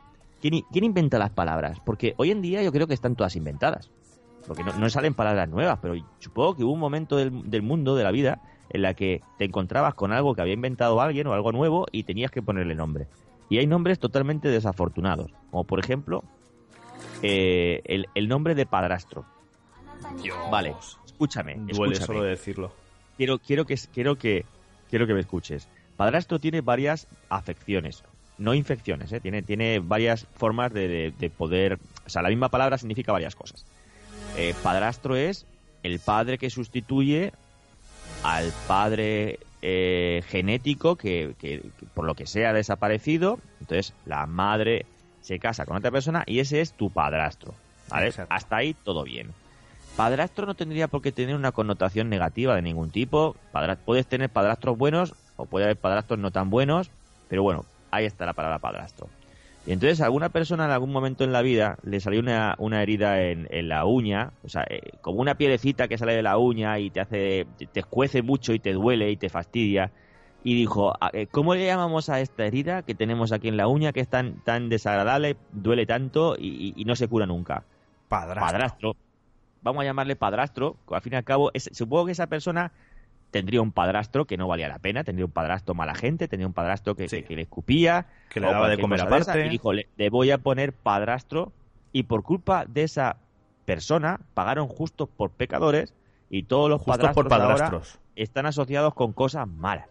quién, 0.42 0.64
inventa 0.74 1.18
las 1.18 1.32
palabras, 1.32 1.80
porque 1.86 2.14
hoy 2.18 2.32
en 2.32 2.42
día 2.42 2.62
yo 2.64 2.72
creo 2.72 2.88
que 2.88 2.94
están 2.94 3.16
todas 3.16 3.36
inventadas. 3.36 3.92
Porque 4.48 4.64
no, 4.64 4.74
no 4.78 4.90
salen 4.90 5.16
palabras 5.16 5.50
nuevas, 5.50 5.80
pero 5.82 5.96
supongo 6.20 6.56
que 6.56 6.64
hubo 6.64 6.74
un 6.74 6.80
momento 6.80 7.18
del, 7.18 7.50
del 7.50 7.64
mundo, 7.64 7.96
de 7.96 8.04
la 8.04 8.12
vida, 8.12 8.42
en 8.70 8.82
la 8.82 8.94
que 8.94 9.22
te 9.38 9.46
encontrabas 9.46 9.96
con 9.96 10.12
algo 10.12 10.36
que 10.36 10.42
había 10.42 10.54
inventado 10.54 11.02
alguien 11.02 11.28
o 11.28 11.34
algo 11.34 11.52
nuevo 11.52 11.86
y 11.92 12.04
tenías 12.04 12.32
que 12.32 12.42
ponerle 12.42 12.76
nombre. 12.76 13.08
Y 13.50 13.58
hay 13.58 13.68
nombres 13.68 14.00
totalmente 14.00 14.50
desafortunados, 14.50 15.32
como 15.52 15.64
por 15.64 15.80
ejemplo 15.80 16.24
eh, 17.22 17.82
el, 17.86 18.08
el 18.16 18.28
nombre 18.28 18.56
de 18.56 18.66
padrastro. 18.66 19.26
Vale, 20.52 20.76
escúchame, 21.06 21.56
Duele 21.56 21.94
escúchame. 21.94 22.06
solo 22.06 22.24
decirlo. 22.24 22.72
Quiero, 23.18 23.40
quiero, 23.40 23.66
que, 23.66 23.76
quiero, 23.94 24.18
que, 24.18 24.46
quiero 24.90 25.08
que 25.08 25.14
me 25.14 25.22
escuches. 25.22 25.68
Padrastro 25.96 26.40
tiene 26.40 26.62
varias 26.62 27.08
afecciones, 27.30 28.04
no 28.38 28.54
infecciones, 28.54 29.12
¿eh? 29.14 29.20
tiene, 29.20 29.42
tiene 29.42 29.80
varias 29.80 30.28
formas 30.36 30.74
de, 30.74 30.88
de- 30.88 31.12
de 31.12 31.30
poder... 31.30 31.80
O 32.06 32.10
sea, 32.10 32.22
la 32.22 32.30
misma 32.30 32.50
palabra 32.50 32.78
significa 32.78 33.12
varias 33.12 33.36
cosas. 33.36 33.66
Eh, 34.38 34.54
padrastro 34.62 35.16
es 35.16 35.46
el 35.84 36.00
padre 36.00 36.38
que 36.38 36.50
sustituye 36.50 37.32
al 38.24 38.52
padre 38.68 39.40
eh, 39.62 40.22
genético 40.28 40.96
que, 40.96 41.36
que- 41.40 41.62
que 41.80 41.86
por 41.94 42.06
lo 42.06 42.16
que 42.16 42.28
sea 42.28 42.50
ha 42.50 42.54
desaparecido. 42.54 43.40
Entonces, 43.62 43.94
la 44.06 44.26
madre 44.26 44.86
se 45.22 45.40
casa 45.40 45.66
con 45.66 45.78
otra 45.78 45.92
persona 45.92 46.24
y 46.28 46.40
ese 46.40 46.62
es 46.62 46.74
tu 46.74 46.90
padrastro. 46.92 47.54
¿vale? 47.90 48.08
Exacto. 48.08 48.34
Hasta 48.34 48.58
ahí 48.58 48.74
todo 48.74 49.04
bien. 49.04 49.30
Padrastro 49.96 50.46
no 50.46 50.56
tendría 50.56 50.88
por 50.90 51.02
qué 51.02 51.12
tener 51.14 51.36
una 51.36 51.52
connotación 51.54 52.10
negativa 52.10 52.54
de 52.56 52.62
ningún 52.62 52.92
tipo. 52.92 53.36
Padra- 53.54 53.78
puedes 53.78 54.06
tener 54.08 54.30
padrastros 54.30 54.78
buenos 54.78 55.14
o 55.38 55.46
puede 55.46 55.66
haber 55.66 55.78
padrastros 55.78 56.20
no 56.20 56.32
tan 56.32 56.50
buenos, 56.50 56.90
pero 57.30 57.44
bueno, 57.44 57.66
ahí 57.92 58.06
está 58.06 58.26
la 58.26 58.34
palabra 58.34 58.60
padrastro. 58.60 59.08
Y 59.68 59.72
entonces 59.72 60.00
a 60.02 60.06
alguna 60.06 60.30
persona 60.30 60.66
en 60.66 60.72
algún 60.72 60.92
momento 60.92 61.24
en 61.24 61.32
la 61.32 61.42
vida 61.42 61.78
le 61.84 62.00
salió 62.00 62.20
una, 62.20 62.56
una 62.60 62.84
herida 62.84 63.24
en, 63.24 63.48
en 63.50 63.68
la 63.68 63.86
uña, 63.86 64.32
o 64.44 64.50
sea, 64.50 64.64
eh, 64.70 64.92
como 65.02 65.22
una 65.22 65.36
pielecita 65.36 65.88
que 65.88 65.98
sale 65.98 66.14
de 66.14 66.22
la 66.22 66.38
uña 66.38 66.78
y 66.78 66.92
te 66.92 67.00
hace, 67.00 67.48
te, 67.58 67.66
te 67.66 67.80
escuece 67.80 68.22
mucho 68.22 68.54
y 68.54 68.60
te 68.60 68.74
duele 68.74 69.10
y 69.10 69.18
te 69.18 69.30
fastidia. 69.30 69.92
Y 70.44 70.54
dijo, 70.54 70.94
"A- 71.02 71.10
eh, 71.14 71.26
¿cómo 71.26 71.56
le 71.56 71.66
llamamos 71.66 72.10
a 72.10 72.20
esta 72.22 72.46
herida 72.46 72.84
que 72.84 72.94
tenemos 72.94 73.32
aquí 73.32 73.48
en 73.48 73.58
la 73.58 73.68
uña 73.68 73.92
que 73.92 74.02
es 74.02 74.08
tan, 74.08 74.36
tan 74.42 74.70
desagradable, 74.70 75.36
duele 75.52 75.88
tanto 75.88 76.36
y, 76.38 76.48
y- 76.48 76.74
y 76.80 76.86
no 76.86 76.96
se 76.96 77.08
cura 77.08 77.26
nunca? 77.26 77.64
Padrastro. 78.08 78.46
Padrastro. 78.46 78.96
Vamos 79.64 79.82
a 79.82 79.86
llamarle 79.86 80.16
padrastro. 80.16 80.76
Al 80.92 81.02
fin 81.02 81.14
y 81.14 81.16
al 81.16 81.24
cabo, 81.24 81.50
es- 81.56 81.72
supongo 81.74 82.06
que 82.06 82.12
esa 82.12 82.28
persona 82.28 82.72
tendría 83.36 83.62
un 83.62 83.74
padrastro 83.74 84.24
que 84.24 84.38
no 84.38 84.48
valía 84.48 84.70
la 84.70 84.80
pena, 84.80 85.04
tendría 85.04 85.26
un 85.26 85.32
padrastro 85.34 85.76
mala 85.76 85.94
gente, 85.94 86.30
tendría 86.30 86.48
un 86.48 86.54
padrastro 86.54 86.96
que, 86.96 87.10
Sí. 87.10 87.18
que- 87.18 87.24
que 87.26 87.36
le 87.36 87.42
escupía, 87.42 88.06
Que 88.30 88.40
le 88.40 88.48
daba 88.48 88.70
de 88.70 88.78
comer 88.80 89.02
aparte. 89.02 89.46
y 89.46 89.50
dijo, 89.50 89.74
le, 89.74 89.90
le 89.98 90.10
voy 90.10 90.32
a 90.32 90.38
poner 90.38 90.72
padrastro 90.72 91.52
y 91.92 92.04
por 92.04 92.24
culpa 92.24 92.64
de 92.66 92.84
esa 92.84 93.18
persona 93.66 94.22
pagaron 94.34 94.70
justos 94.70 95.10
por 95.10 95.32
pecadores 95.32 95.94
y 96.30 96.44
todos 96.44 96.70
los 96.70 96.80
Justos 96.80 96.96
padrastros, 96.98 97.24
por 97.26 97.30
de 97.30 97.36
ahora 97.36 97.56
padrastros. 97.56 98.00
están 98.16 98.46
asociados 98.46 98.94
con 98.94 99.12
cosas 99.12 99.50
malas. 99.50 99.90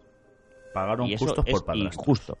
Pagaron 0.73 1.05
y 1.05 1.15
justos 1.15 1.45
por 1.45 1.65
padrastros. 1.65 1.93
injusto. 2.01 2.37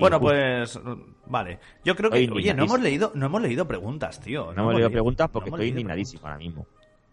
Bueno, 0.00 0.18
pues 0.18 0.80
vale. 1.26 1.60
Yo 1.84 1.94
creo 1.94 2.10
que 2.10 2.28
oye, 2.28 2.52
no 2.52 2.64
hemos 2.64 2.80
leído 2.80 3.12
no 3.14 3.26
hemos 3.26 3.42
leído 3.42 3.68
preguntas, 3.68 4.18
tío. 4.20 4.52
No 4.54 4.66
me 4.66 4.72
leído 4.74 4.90
preguntas 4.90 5.28
no 5.28 5.32
porque 5.32 5.50
hemos 5.50 5.60
estoy 5.60 5.68
indignadísimo 5.68 6.22
preguntas. 6.22 6.32
ahora 6.32 6.38
mismo. 6.38 6.66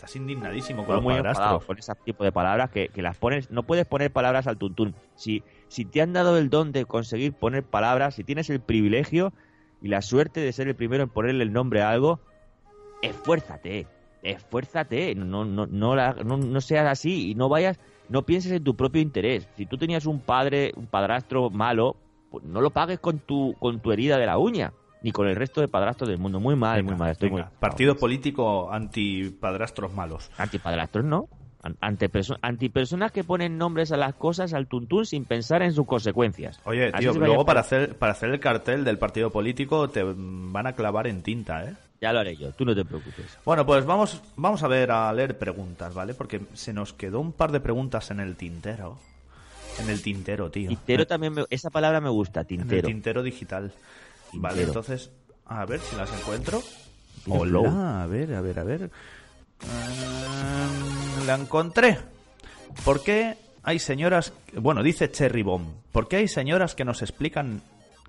Estás 0.04 0.18
indignadísimo 0.18 0.86
con 0.86 0.96
muy 1.02 1.14
con 1.66 1.78
ese 1.78 1.94
tipo 2.04 2.26
de 2.26 2.34
palabras 2.34 2.70
que, 2.72 2.90
que 2.90 3.02
las 3.02 3.16
pones. 3.18 3.50
No 3.52 3.64
puedes 3.64 3.86
poner 3.86 4.12
palabras 4.12 4.48
al 4.48 4.58
tuntún. 4.58 4.96
Si, 5.16 5.44
si 5.70 5.86
te 5.86 6.02
han 6.02 6.12
dado 6.12 6.38
el 6.38 6.50
don 6.50 6.74
de 6.74 6.84
conseguir 6.84 7.32
poner 7.32 7.64
palabras, 7.64 8.16
si 8.16 8.26
tienes 8.26 8.50
el 8.50 8.60
privilegio 8.60 9.32
y 9.82 9.88
la 9.88 10.02
suerte 10.02 10.42
de 10.42 10.52
ser 10.52 10.68
el 10.68 10.76
primero 10.76 11.04
en 11.04 11.10
ponerle 11.10 11.46
el 11.46 11.54
nombre 11.54 11.82
a 11.84 11.90
algo, 11.90 12.20
esfuérzate. 13.02 13.88
Esfuérzate. 14.24 15.16
No, 15.16 15.46
no, 15.46 15.68
no, 15.68 15.96
la- 15.96 16.14
no, 16.26 16.36
no 16.36 16.60
seas 16.60 16.86
así 16.88 17.32
y 17.32 17.36
no 17.36 17.48
vayas. 17.48 17.80
No 18.10 18.24
pienses 18.26 18.52
en 18.52 18.64
tu 18.66 18.76
propio 18.76 19.02
interés. 19.02 19.48
Si 19.56 19.66
tú 19.66 19.78
tenías 19.78 20.06
un 20.06 20.20
padre, 20.20 20.74
un 20.76 20.88
padrastro 20.88 21.50
malo, 21.50 21.96
pues 22.30 22.44
no 22.44 22.60
lo 22.60 22.72
pagues 22.72 23.00
con 23.00 23.20
tu, 23.20 23.56
con 23.58 23.80
tu 23.80 23.94
herida 23.94 24.18
de 24.18 24.26
la 24.26 24.38
uña, 24.38 24.74
ni 25.04 25.12
con 25.12 25.28
el 25.28 25.36
resto 25.36 25.62
de 25.62 25.68
padrastros 25.68 26.10
del 26.10 26.18
mundo. 26.18 26.40
Muy 26.40 26.56
mal, 26.56 26.78
Venga, 26.78 26.92
muy 26.94 27.00
mal. 27.00 27.12
Estoy 27.12 27.30
venga. 27.30 27.44
muy 27.46 27.60
Partido 27.60 27.96
político 27.96 28.72
antipadrastros 28.72 29.94
malos. 29.94 30.32
Antipadrastros 30.38 31.06
no. 31.06 31.28
An- 31.62 31.78
Ante 31.80 32.10
perso- 32.10 32.38
antipersonas 32.42 33.12
que 33.14 33.24
ponen 33.24 33.58
nombres 33.58 33.92
a 33.94 33.98
las 33.98 34.16
cosas 34.16 34.54
al 34.54 34.68
tuntún 34.68 35.06
sin 35.06 35.24
pensar 35.24 35.62
en 35.62 35.72
sus 35.72 35.86
consecuencias. 35.86 36.60
Oye, 36.66 36.88
Así 36.94 37.00
tío, 37.08 37.14
luego 37.14 37.46
para 37.46 37.62
hacer 37.62 37.96
para 37.98 38.12
hacer 38.12 38.32
el 38.32 38.40
cartel 38.42 38.84
del 38.84 38.98
partido 38.98 39.30
político 39.30 39.90
te 39.90 40.04
van 40.04 40.68
a 40.68 40.74
clavar 40.74 41.08
en 41.08 41.22
tinta, 41.24 41.64
¿eh? 41.64 41.74
Ya 42.02 42.12
lo 42.12 42.20
haré 42.20 42.36
yo, 42.36 42.52
tú 42.52 42.66
no 42.66 42.76
te 42.76 42.84
preocupes. 42.84 43.38
Bueno, 43.46 43.66
pues 43.66 43.86
vamos 43.86 44.22
vamos 44.36 44.62
a 44.62 44.68
ver 44.68 44.92
a 44.92 45.14
leer 45.14 45.38
preguntas, 45.38 45.94
¿vale? 45.94 46.14
Porque 46.14 46.42
se 46.54 46.74
nos 46.74 46.92
quedó 46.92 47.22
un 47.22 47.32
par 47.32 47.54
de 47.54 47.62
preguntas 47.62 48.12
en 48.12 48.20
el 48.20 48.36
tintero. 48.36 48.98
En 49.80 49.90
el 49.90 50.02
tintero, 50.02 50.52
tío. 50.52 50.68
Tintero 50.68 51.08
también, 51.08 51.34
me- 51.34 51.46
esa 51.50 51.70
palabra 51.70 52.02
me 52.02 52.10
gusta, 52.10 52.42
En 52.42 52.44
el 52.44 52.48
tintero. 52.48 52.88
tintero 52.90 53.24
digital. 53.24 53.72
Vale, 54.36 54.64
entonces, 54.64 55.12
a 55.46 55.66
ver 55.66 55.80
si 55.80 55.96
las 55.96 56.12
encuentro. 56.20 56.62
Hola, 57.28 58.04
a 58.04 58.08
ver, 58.08 58.34
a 58.34 58.42
ver, 58.42 58.60
a 58.60 58.64
ver. 58.64 58.90
Mm, 59.62 61.28
la 61.28 61.36
encontré. 61.36 61.98
¿Por 62.84 63.04
qué 63.04 63.38
hay 63.64 63.80
señoras, 63.80 64.34
bueno, 64.56 64.84
dice 64.84 65.10
Cherry 65.10 65.44
Bomb, 65.44 65.68
¿por 65.92 66.08
qué 66.08 66.18
hay 66.18 66.28
señoras 66.28 66.76
que 66.76 66.84
nos 66.86 67.02
explican 67.02 67.62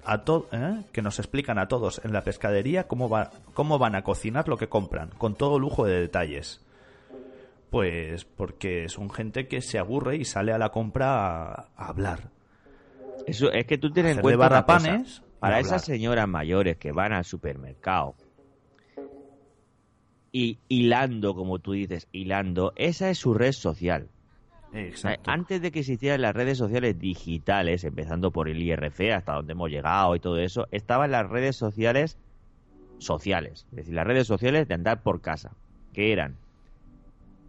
a 0.05 0.23
to- 0.25 0.49
eh? 0.53 0.83
que 0.93 1.01
nos 1.03 1.19
explican 1.19 1.59
a 1.59 1.69
todos 1.69 2.01
en 2.05 2.13
la 2.13 2.25
pescadería 2.25 2.89
cómo 2.89 3.09
va, 3.09 3.31
cómo 3.55 3.79
van 3.79 3.95
a 3.95 4.03
cocinar 4.03 4.49
lo 4.49 4.57
que 4.57 4.69
compran, 4.69 5.11
con 5.17 5.35
todo 5.35 5.59
lujo 5.59 5.85
de 5.85 6.01
detalles? 6.01 6.61
Pues 7.71 8.25
porque 8.25 8.89
son 8.89 9.11
gente 9.11 9.47
que 9.49 9.61
se 9.61 9.79
aburre 9.79 10.17
y 10.17 10.25
sale 10.25 10.53
a 10.53 10.59
la 10.59 10.71
compra 10.71 11.45
a, 11.53 11.69
a 11.77 11.87
hablar. 11.89 12.31
Eso 13.27 13.51
es 13.53 13.67
que 13.67 13.79
tú 13.79 13.91
tienes 13.91 14.17
en 14.17 14.23
cuenta 14.23 14.39
una 14.59 14.67
cosa. 14.67 14.91
Para 15.45 15.57
hablar. 15.57 15.77
esas 15.77 15.85
señoras 15.85 16.29
mayores 16.29 16.77
que 16.77 16.93
van 16.93 17.13
al 17.13 17.25
supermercado 17.25 18.15
y 20.33 20.59
hilando, 20.69 21.35
como 21.35 21.61
tú 21.61 21.73
dices, 21.73 22.09
hilando, 22.11 22.73
esa 22.77 23.09
es 23.09 23.19
su 23.19 23.35
red 23.35 23.53
social. 23.53 24.09
Exacto. 24.73 25.31
Antes 25.31 25.63
de 25.63 25.71
que 25.71 25.81
existieran 25.81 26.23
las 26.23 26.35
redes 26.35 26.59
sociales 26.59 26.99
digitales, 26.99 27.85
empezando 27.85 28.33
por 28.33 28.49
el 28.49 28.61
IRC 28.61 29.13
hasta 29.13 29.35
donde 29.35 29.53
hemos 29.53 29.71
llegado 29.71 30.17
y 30.17 30.21
todo 30.21 30.39
eso, 30.39 30.67
estaban 30.73 31.13
las 31.13 31.29
redes 31.31 31.57
sociales 31.57 32.19
sociales, 32.99 33.67
es 33.71 33.77
decir, 33.77 33.95
las 33.95 34.07
redes 34.07 34.27
sociales 34.27 34.67
de 34.67 34.75
andar 34.75 35.03
por 35.03 35.21
casa, 35.21 35.53
que 35.93 36.13
eran 36.13 36.37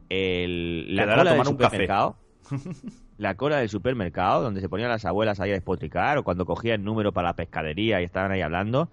el, 0.10 0.96
la 0.96 1.08
cola 1.16 1.34
del 1.34 1.39
tomar 1.39 1.48
un 1.48 1.58
café. 1.58 1.88
supermercado, 1.88 2.18
la 3.18 3.36
cola 3.36 3.57
del 3.57 3.70
supermercado, 3.70 4.41
donde 4.41 4.61
se 4.61 4.70
ponían 4.70 4.89
las 4.89 5.05
abuelas 5.05 5.39
ahí 5.39 5.51
a 5.51 5.53
despotricar, 5.53 6.18
o 6.18 6.24
cuando 6.24 6.45
cogían 6.45 6.84
número 6.84 7.11
para 7.13 7.30
la 7.30 7.36
pescadería 7.36 8.01
y 8.01 8.03
estaban 8.03 8.32
ahí 8.32 8.41
hablando. 8.41 8.89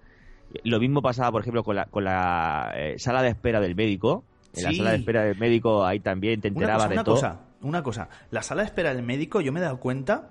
Lo 0.63 0.79
mismo 0.79 1.01
pasaba, 1.01 1.31
por 1.31 1.41
ejemplo, 1.41 1.63
con 1.63 1.75
la, 1.75 1.85
con 1.85 2.03
la 2.03 2.71
eh, 2.75 2.95
sala 2.99 3.21
de 3.23 3.29
espera 3.29 3.59
del 3.59 3.75
médico. 3.75 4.23
En 4.55 4.63
la 4.65 4.69
Sí. 4.69 4.75
sala 4.77 4.91
de 4.91 4.97
espera 4.97 5.23
del 5.23 5.37
médico 5.37 5.83
ahí 5.85 5.99
también 5.99 6.39
te 6.41 6.49
Una 6.49 6.55
enterabas 6.59 6.83
cosa, 6.83 6.89
de 6.89 6.93
una 6.95 7.03
todo. 7.03 7.15
cosa, 7.15 7.39
una 7.61 7.83
cosa. 7.83 8.09
La 8.29 8.43
sala 8.43 8.61
de 8.61 8.67
espera 8.67 8.93
del 8.93 9.03
médico, 9.03 9.41
yo 9.41 9.51
me 9.51 9.59
he 9.59 9.63
dado 9.63 9.79
cuenta 9.79 10.29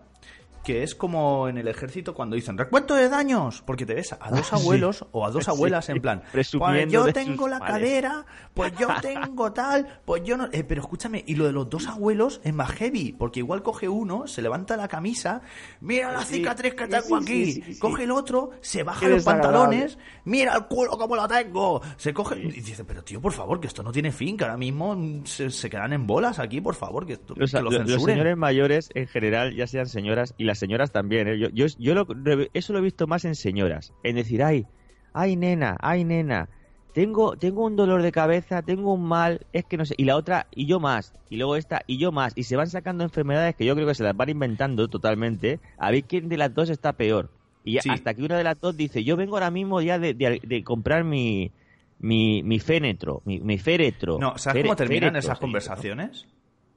que 0.65 0.83
es 0.83 0.95
como 0.95 1.49
en 1.49 1.59
el 1.59 1.67
ejército 1.69 2.15
cuando 2.15 2.37
dicen 2.37 2.57
recuento 2.57 2.95
de 2.95 3.09
daños, 3.09 3.63
porque 3.67 3.85
te 3.85 3.95
ves 3.95 4.13
a 4.13 4.31
dos 4.31 4.53
Ah, 4.53 4.57
sí. 4.59 4.63
abuelos 4.63 5.05
o 5.13 5.27
a 5.27 5.31
dos 5.31 5.45
Sí, 5.45 5.51
abuelas 5.51 5.89
en 5.89 6.01
plan, 6.01 6.23
pues 6.33 6.51
yo 6.53 7.13
tengo 7.13 7.49
la 7.49 7.59
males". 7.59 7.75
cadera, 7.75 8.27
pues 8.55 8.73
yo 8.79 8.89
tengo 9.03 9.53
tal, 9.53 10.01
pues 10.05 10.23
yo 10.25 10.37
no, 10.37 10.49
eh, 10.53 10.63
pero 10.65 10.83
escúchame, 10.83 11.25
y 11.27 11.35
lo 11.35 11.47
de 11.47 11.53
los 11.53 11.69
dos 11.69 11.89
abuelos 11.89 12.41
es 12.45 12.55
más 12.55 12.71
heavy, 12.73 13.13
porque 13.13 13.41
igual 13.41 13.63
coge 13.63 13.89
uno, 13.89 14.27
se 14.27 14.41
levanta 14.43 14.77
la 14.77 14.89
camisa, 14.89 15.43
mira 15.81 16.13
la 16.13 16.25
Sí, 16.25 16.37
cicatriz 16.37 16.75
que 16.75 16.87
tengo 16.87 17.17
aquí, 17.17 17.61
coge 17.81 18.05
el 18.05 18.11
otro, 18.13 18.51
se 18.61 18.83
baja 18.85 19.01
Qué 19.01 19.09
los 19.09 19.25
pantalones, 19.25 19.99
mira 20.25 20.55
el 20.55 20.67
culo 20.67 20.97
como 20.97 21.17
lo 21.17 21.27
tengo, 21.27 21.83
se 21.97 22.15
coge 22.15 22.39
y 22.39 22.61
dice, 22.61 22.85
pero 22.85 23.03
tío, 23.03 23.21
por 23.21 23.33
favor, 23.33 23.59
que 23.61 23.67
esto 23.67 23.83
no 23.83 23.91
tiene 23.91 24.13
fin, 24.13 24.37
que 24.37 24.45
ahora 24.45 24.57
mismo 24.57 24.97
se, 25.25 25.51
se 25.51 25.69
quedan 25.69 25.93
en 25.93 26.07
bolas 26.07 26.39
aquí, 26.39 26.61
por 26.61 26.75
favor, 26.77 27.05
que, 27.05 27.15
esto- 27.15 27.35
Los, 27.37 27.51
que 27.51 27.57
lo 27.59 27.65
lo- 27.65 27.79
los 27.79 27.89
censuren. 27.91 28.15
señores 28.17 28.37
mayores 28.37 28.91
en 28.95 29.09
general, 29.09 29.55
ya 29.57 29.67
sean 29.67 29.87
señoras 29.87 30.35
y 30.39 30.45
las 30.53 30.59
señoras 30.59 30.93
también, 30.93 31.29
¿eh? 31.29 31.39
yo, 31.39 31.49
yo, 31.51 31.67
yo 31.79 31.95
lo- 31.95 32.07
eso 32.55 32.73
lo 32.73 32.79
he 32.79 32.83
visto 32.83 33.07
más 33.07 33.25
en 33.25 33.35
señoras, 33.35 33.93
en 34.05 34.17
decir, 34.17 34.43
ay, 34.43 34.67
ay 35.13 35.37
nena, 35.37 35.77
ay 35.81 36.05
nena, 36.05 36.49
tengo, 36.95 37.37
tengo 37.37 37.65
un 37.65 37.75
dolor 37.77 38.03
de 38.03 38.13
cabeza, 38.13 38.63
tengo 38.63 38.93
un 38.93 39.03
mal, 39.05 39.47
es 39.53 39.65
que 39.65 39.77
no 39.79 39.85
sé, 39.87 39.95
y 39.97 40.05
la 40.05 40.17
otra, 40.17 40.47
y 40.55 40.67
yo 40.67 40.79
más, 40.79 41.15
y 41.31 41.37
luego 41.39 41.57
esta, 41.57 41.83
y 41.87 41.97
yo 41.99 42.13
más, 42.13 42.33
y 42.37 42.43
se 42.45 42.57
van 42.57 42.69
sacando 42.69 43.03
enfermedades 43.05 43.57
que 43.57 43.65
yo 43.65 43.75
creo 43.75 43.87
que 43.87 43.95
se 43.95 44.05
las 44.05 44.15
van 44.17 44.29
inventando 44.29 44.89
totalmente, 44.89 45.59
a 45.79 45.91
ver 45.91 46.05
quién 46.05 46.29
de 46.29 46.37
las 46.37 46.55
dos 46.55 46.69
está 46.71 46.93
peor. 46.93 47.31
Y 47.65 47.79
Sí. 47.81 47.89
hasta 47.91 48.13
que 48.13 48.23
una 48.23 48.37
de 48.37 48.45
las 48.45 48.61
dos 48.61 48.77
dice, 48.77 49.05
yo 49.05 49.17
vengo 49.17 49.37
ahora 49.37 49.51
mismo 49.51 49.81
ya 49.81 49.99
de, 49.99 50.15
de- 50.15 50.41
de 50.43 50.65
comprar 50.65 51.05
mi, 51.05 51.51
mi, 51.99 52.43
mi 52.43 52.59
fénetro, 52.59 53.23
mi, 53.25 53.41
mi 53.41 53.57
féretro. 53.57 54.19
No, 54.19 54.37
¿sabes 54.37 54.59
Fere- 54.61 54.67
cómo 54.67 54.77
terminan 54.77 55.13
féretro, 55.13 55.19
esas 55.21 55.41
¿no? 55.41 55.47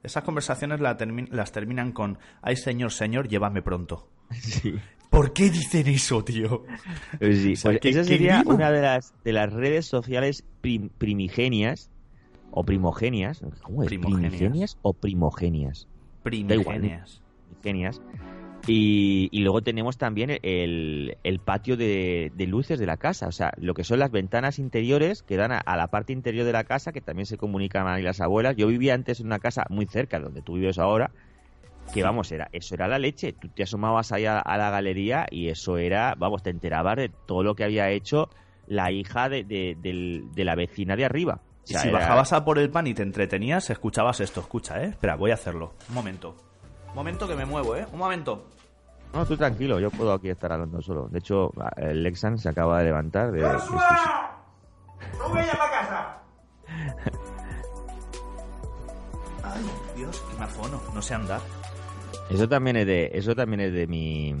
Esas 0.06 0.24
conversaciones 0.24 0.80
la 0.80 0.96
termi- 0.96 1.28
las 1.30 1.52
terminan 1.52 1.92
con 1.92 2.18
Ay, 2.42 2.56
señor, 2.56 2.92
señor, 2.92 3.28
llévame 3.28 3.60
pronto. 3.62 4.08
Sí. 4.40 4.74
¿Por 5.10 5.32
qué 5.32 5.50
dicen 5.50 5.86
eso, 5.88 6.22
tío? 6.24 6.64
Pues 7.18 7.38
sí, 7.42 7.52
O 7.52 7.56
sea, 7.56 7.70
pues 7.72 7.80
que- 7.80 7.88
esa 7.90 8.04
sería 8.04 8.42
una 8.46 8.70
de 8.70 8.82
las, 8.82 9.14
de 9.24 9.32
las 9.32 9.52
redes 9.52 9.86
sociales 9.86 10.44
prim- 10.60 10.88
primigenias 10.90 11.90
o 12.50 12.64
primogenias. 12.64 13.40
¿Cómo 13.62 13.82
es? 13.82 13.88
Primogenias. 13.88 14.30
¿Primigenias 14.32 14.78
o 14.82 14.92
primogenias? 14.94 15.86
Primigenias. 16.22 17.22
Primigenias. 17.62 18.00
Y, 18.68 19.28
y 19.30 19.40
luego 19.42 19.62
tenemos 19.62 19.96
también 19.96 20.38
el, 20.42 21.16
el 21.22 21.38
patio 21.40 21.76
de, 21.76 22.32
de 22.34 22.46
luces 22.46 22.78
de 22.78 22.86
la 22.86 22.96
casa, 22.96 23.28
o 23.28 23.32
sea, 23.32 23.52
lo 23.58 23.74
que 23.74 23.84
son 23.84 23.98
las 24.00 24.10
ventanas 24.10 24.58
interiores 24.58 25.22
que 25.22 25.36
dan 25.36 25.52
a, 25.52 25.58
a 25.58 25.76
la 25.76 25.86
parte 25.88 26.12
interior 26.12 26.44
de 26.44 26.52
la 26.52 26.64
casa, 26.64 26.92
que 26.92 27.00
también 27.00 27.26
se 27.26 27.36
comunican 27.36 27.86
ahí 27.86 28.02
las 28.02 28.20
abuelas. 28.20 28.56
Yo 28.56 28.66
vivía 28.66 28.94
antes 28.94 29.20
en 29.20 29.26
una 29.26 29.38
casa 29.38 29.64
muy 29.68 29.86
cerca 29.86 30.18
de 30.18 30.24
donde 30.24 30.42
tú 30.42 30.54
vives 30.54 30.78
ahora, 30.78 31.10
que 31.94 32.02
vamos, 32.02 32.32
era 32.32 32.48
eso 32.52 32.74
era 32.74 32.88
la 32.88 32.98
leche. 32.98 33.32
Tú 33.32 33.48
te 33.48 33.62
asomabas 33.62 34.10
ahí 34.10 34.24
a, 34.26 34.40
a 34.40 34.56
la 34.58 34.70
galería 34.70 35.26
y 35.30 35.48
eso 35.48 35.78
era, 35.78 36.14
vamos, 36.18 36.42
te 36.42 36.50
enterabas 36.50 36.96
de 36.96 37.10
todo 37.26 37.44
lo 37.44 37.54
que 37.54 37.62
había 37.64 37.90
hecho 37.90 38.28
la 38.66 38.90
hija 38.90 39.28
de, 39.28 39.44
de- 39.44 39.76
de 39.80 40.44
la 40.44 40.56
vecina 40.56 40.96
de 40.96 41.04
arriba. 41.04 41.40
O 41.42 41.62
Y 41.68 41.72
sea, 41.74 41.82
si 41.82 41.88
era- 41.88 41.98
bajabas 42.00 42.32
a 42.32 42.44
por 42.44 42.58
el 42.58 42.70
pan 42.70 42.88
y 42.88 42.94
te 42.94 43.02
entretenías, 43.04 43.70
escuchabas 43.70 44.18
esto. 44.20 44.40
Escucha, 44.40 44.82
¿eh? 44.82 44.88
Espera, 44.88 45.14
voy 45.14 45.30
a 45.30 45.34
hacerlo. 45.34 45.74
Un 45.88 45.94
momento. 45.94 46.34
Un 46.96 47.00
momento 47.04 47.28
que 47.28 47.36
me 47.36 47.44
muevo, 47.44 47.76
¿eh? 47.76 47.86
Un 47.92 47.98
momento. 47.98 48.46
No, 49.12 49.26
tú 49.26 49.36
tranquilo, 49.36 49.78
yo 49.78 49.90
puedo 49.90 50.14
aquí 50.14 50.30
estar 50.30 50.50
hablando 50.50 50.80
solo. 50.80 51.08
De 51.08 51.18
hecho, 51.18 51.52
el 51.76 52.02
Lexan 52.02 52.38
se 52.38 52.48
acaba 52.48 52.78
de 52.78 52.84
levantar. 52.86 53.32
De, 53.32 53.40
su- 53.60 53.74
¡No 53.74 55.28
voy 55.28 55.40
a 55.40 55.52
para 55.58 55.70
casa! 55.70 56.18
Ay, 59.44 59.62
Dios, 59.94 60.24
qué 60.30 60.38
mafono. 60.40 60.80
No 60.94 61.02
sé 61.02 61.12
andar. 61.12 61.40
Eso 62.30 62.48
también 62.48 62.76
es 62.76 62.86
de, 62.86 63.10
eso 63.12 63.34
también 63.34 63.60
es 63.60 63.74
de 63.74 63.86
mi, 63.86 64.34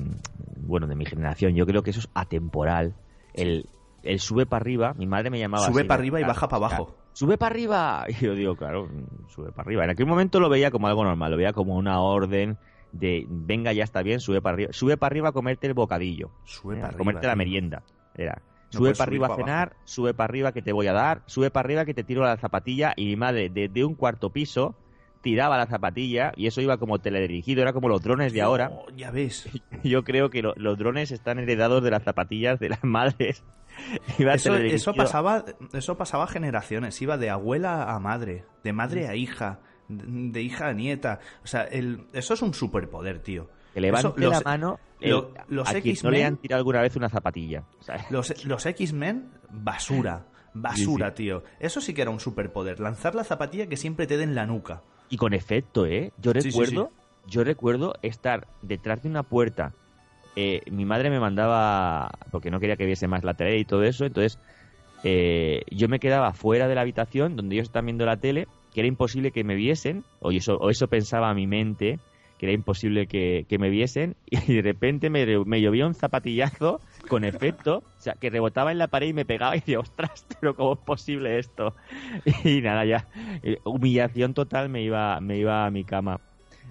bueno, 0.56 0.86
de 0.86 0.96
mi 0.96 1.04
generación. 1.04 1.54
Yo 1.54 1.66
creo 1.66 1.82
que 1.82 1.90
eso 1.90 2.00
es 2.00 2.08
atemporal. 2.14 2.94
el, 3.34 3.68
el 4.02 4.18
sube 4.18 4.46
para 4.46 4.62
arriba, 4.62 4.94
mi 4.94 5.06
madre 5.06 5.28
me 5.28 5.38
llamaba 5.38 5.66
Sube 5.66 5.82
así, 5.82 5.88
para 5.88 5.98
arriba 6.00 6.20
y 6.20 6.24
baja 6.24 6.48
para 6.48 6.68
claro, 6.68 6.74
abajo. 6.84 6.96
Sube 7.16 7.38
para 7.38 7.54
arriba. 7.54 8.04
Y 8.08 8.24
yo 8.26 8.34
digo, 8.34 8.56
claro, 8.56 8.90
sube 9.28 9.50
para 9.50 9.66
arriba. 9.66 9.84
En 9.84 9.90
aquel 9.90 10.04
momento 10.04 10.38
lo 10.38 10.50
veía 10.50 10.70
como 10.70 10.86
algo 10.86 11.02
normal, 11.02 11.30
lo 11.30 11.38
veía 11.38 11.54
como 11.54 11.74
una 11.76 11.98
orden 12.00 12.58
de, 12.92 13.24
venga, 13.26 13.72
ya 13.72 13.84
está 13.84 14.02
bien, 14.02 14.20
sube 14.20 14.42
para 14.42 14.52
arriba. 14.52 14.72
Sube 14.74 14.98
para 14.98 15.12
arriba 15.12 15.30
a 15.30 15.32
comerte 15.32 15.66
el 15.66 15.72
bocadillo. 15.72 16.30
Sube 16.44 16.74
eh, 16.74 16.76
para 16.76 16.88
arriba. 16.88 16.98
comerte 16.98 17.26
la 17.26 17.34
merienda. 17.36 17.82
Era. 18.14 18.42
No 18.72 18.80
Sube 18.80 18.92
para 18.94 19.08
arriba 19.08 19.28
a 19.28 19.36
cenar, 19.36 19.76
sube 19.84 20.12
para 20.12 20.30
arriba 20.30 20.52
que 20.52 20.60
te 20.60 20.72
voy 20.72 20.88
a 20.88 20.92
dar, 20.92 21.22
sube 21.24 21.50
para 21.50 21.66
arriba 21.66 21.84
que 21.86 21.94
te 21.94 22.04
tiro 22.04 22.22
la 22.22 22.36
zapatilla 22.36 22.92
y 22.96 23.06
mi 23.06 23.16
madre 23.16 23.48
desde 23.48 23.82
un 23.84 23.94
cuarto 23.94 24.28
piso 24.30 24.74
tiraba 25.22 25.56
la 25.56 25.66
zapatilla 25.66 26.32
y 26.36 26.46
eso 26.48 26.60
iba 26.60 26.76
como 26.76 26.98
teledirigido, 26.98 27.62
era 27.62 27.72
como 27.72 27.88
los 27.88 28.02
drones 28.02 28.32
de 28.34 28.42
ahora. 28.42 28.68
No, 28.68 28.94
ya 28.94 29.10
ves. 29.10 29.48
Yo 29.84 30.04
creo 30.04 30.28
que 30.30 30.42
lo- 30.42 30.54
los 30.56 30.76
drones 30.76 31.12
están 31.12 31.38
heredados 31.38 31.82
de 31.82 31.90
las 31.90 32.02
zapatillas 32.02 32.58
de 32.60 32.68
las 32.68 32.84
madres. 32.84 33.42
Iba 34.18 34.34
Eso, 34.34 34.94
pasaba 34.94 35.44
eso 35.72 35.96
pasaba 35.96 36.26
generaciones, 36.26 37.00
iba 37.02 37.16
de 37.18 37.30
abuela 37.30 37.94
a 37.94 37.98
madre, 38.00 38.44
de 38.64 38.72
madre 38.72 39.08
a 39.08 39.14
hija, 39.14 39.60
de, 39.88 40.42
hija 40.42 40.68
a 40.68 40.72
nieta. 40.72 41.20
O 41.44 41.46
sea, 41.46 41.62
el, 41.64 42.06
eso 42.12 42.34
es 42.34 42.42
un 42.42 42.54
superpoder, 42.54 43.20
tío. 43.20 43.48
Que 43.74 43.80
levante 43.80 44.08
Eso, 44.08 44.14
los- 44.18 44.30
la 44.32 44.40
mano 44.40 44.80
el- 45.00 45.10
lo- 45.10 45.34
los 45.48 45.68
a 45.68 45.80
quien 45.80 45.96
no 46.02 46.10
le 46.10 46.24
han 46.24 46.36
tirado 46.38 46.58
alguna 46.60 46.80
vez 46.80 46.96
una 46.96 47.08
zapatilla. 47.10 47.64
Los, 48.10 48.44
los 48.46 48.64
X-Men, 48.66 49.30
basura. 49.50 50.26
Basura, 50.54 51.12
tío. 51.12 51.42
Eso 51.60 51.82
sí 51.82 51.92
que 51.92 52.00
era 52.00 52.10
un 52.10 52.18
superpoder. 52.18 52.80
Lanzar 52.80 53.14
la 53.14 53.24
zapatilla 53.24 53.66
que 53.66 53.76
siempre 53.76 54.06
te 54.06 54.16
den 54.16 54.34
la 54.34 54.46
nuca. 54.46 54.82
Y 55.10 55.18
con 55.18 55.34
efecto, 55.34 55.84
¿eh? 55.84 56.12
Yo 56.16 56.32
sí, 56.32 56.48
recuerdo, 56.48 56.90
yo 57.26 57.44
recuerdo 57.44 57.92
estar 58.00 58.48
detrás 58.62 59.02
de 59.02 59.10
una 59.10 59.22
puerta. 59.22 59.74
Eh, 60.36 60.60
mi 60.70 60.84
madre 60.84 61.08
me 61.10 61.18
mandaba, 61.18 62.10
porque 62.30 62.50
no 62.50 62.60
quería 62.60 62.76
que 62.76 62.84
viese 62.86 63.08
más 63.08 63.24
la 63.24 63.34
tele 63.34 63.58
y 63.58 63.64
todo 63.64 63.82
eso, 63.84 64.04
entonces 64.04 64.38
eh, 65.02 65.62
yo 65.70 65.88
me 65.88 65.98
quedaba 65.98 66.32
fuera 66.34 66.68
de 66.68 66.74
la 66.74 66.82
habitación 66.82 67.36
donde 67.36 67.54
ellos 67.56 67.68
están 67.68 67.86
viendo 67.86 68.04
la 68.04 68.18
tele, 68.18 68.48
que 68.72 68.80
era 68.80 68.88
imposible 68.88 69.32
que 69.32 69.44
me 69.44 69.54
viesen, 69.54 70.04
o 70.18 70.30
eso, 70.32 70.56
o 70.58 70.68
eso 70.70 70.88
pensaba 70.88 71.32
mi 71.32 71.46
mente, 71.46 72.00
que 72.36 72.46
era 72.46 72.52
imposible 72.52 73.06
que, 73.06 73.46
que 73.48 73.58
me 73.58 73.70
viesen, 73.70 74.16
y 74.26 74.54
de 74.54 74.62
repente 74.62 75.08
me, 75.08 75.24
me 75.44 75.60
llovía 75.62 75.86
un 75.86 75.94
zapatillazo 75.94 76.82
con 77.08 77.24
efecto, 77.24 77.78
o 77.78 78.00
sea, 78.00 78.14
que 78.14 78.28
rebotaba 78.28 78.72
en 78.72 78.78
la 78.78 78.88
pared 78.88 79.08
y 79.08 79.12
me 79.14 79.24
pegaba 79.24 79.56
y 79.56 79.60
decía, 79.60 79.80
ostras, 79.80 80.26
pero 80.40 80.54
¿cómo 80.54 80.74
es 80.74 80.80
posible 80.80 81.38
esto? 81.38 81.74
Y 82.44 82.60
nada, 82.60 82.84
ya, 82.84 83.08
eh, 83.42 83.58
humillación 83.64 84.34
total, 84.34 84.68
me 84.68 84.82
iba, 84.82 85.18
me 85.20 85.38
iba 85.38 85.64
a 85.66 85.70
mi 85.70 85.84
cama 85.84 86.20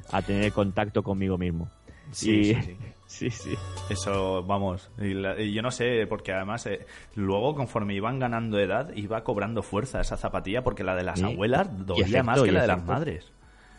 a 0.09 0.21
tener 0.21 0.51
contacto 0.51 1.03
conmigo 1.03 1.37
mismo. 1.37 1.71
Sí, 2.11 2.43
Y- 2.43 2.53
sí, 2.53 2.61
sí. 2.61 2.94
Sí, 3.07 3.29
sí. 3.29 3.55
Eso, 3.89 4.43
vamos. 4.43 4.89
Y, 4.99 5.13
la- 5.13 5.39
y 5.39 5.53
yo 5.53 5.61
no 5.61 5.71
sé, 5.71 6.05
porque 6.07 6.33
además, 6.33 6.65
eh, 6.65 6.85
luego, 7.13 7.55
conforme 7.55 7.93
iban 7.93 8.17
ganando 8.19 8.59
edad, 8.59 8.91
iba 8.95 9.23
cobrando 9.23 9.61
fuerza 9.61 10.01
esa 10.01 10.17
zapatilla, 10.17 10.63
porque 10.63 10.83
la 10.83 10.95
de 10.95 11.03
las 11.03 11.19
Sí. 11.19 11.25
abuelas 11.25 11.67
dolía 11.85 12.05
efecto, 12.05 12.23
más 12.25 12.41
que 12.41 12.51
la 12.51 12.61
de 12.61 12.67
las 12.67 12.83
madres. 12.85 13.31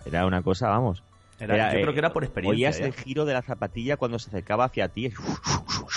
Era 0.04 0.24
una 0.26 0.42
cosa, 0.42 0.68
vamos. 0.68 1.02
Era- 1.40 1.72
yo 1.72 1.78
eh, 1.78 1.82
creo 1.82 1.92
que 1.92 1.98
era 1.98 2.12
por 2.12 2.24
experiencia. 2.24 2.56
Oías 2.68 2.80
¿eh? 2.80 2.84
el 2.86 2.92
giro 2.94 3.24
de 3.24 3.34
la 3.34 3.42
zapatilla 3.42 3.96
cuando 3.96 4.18
se 4.18 4.30
acercaba 4.30 4.64
hacia 4.66 4.88
ti. 4.88 5.10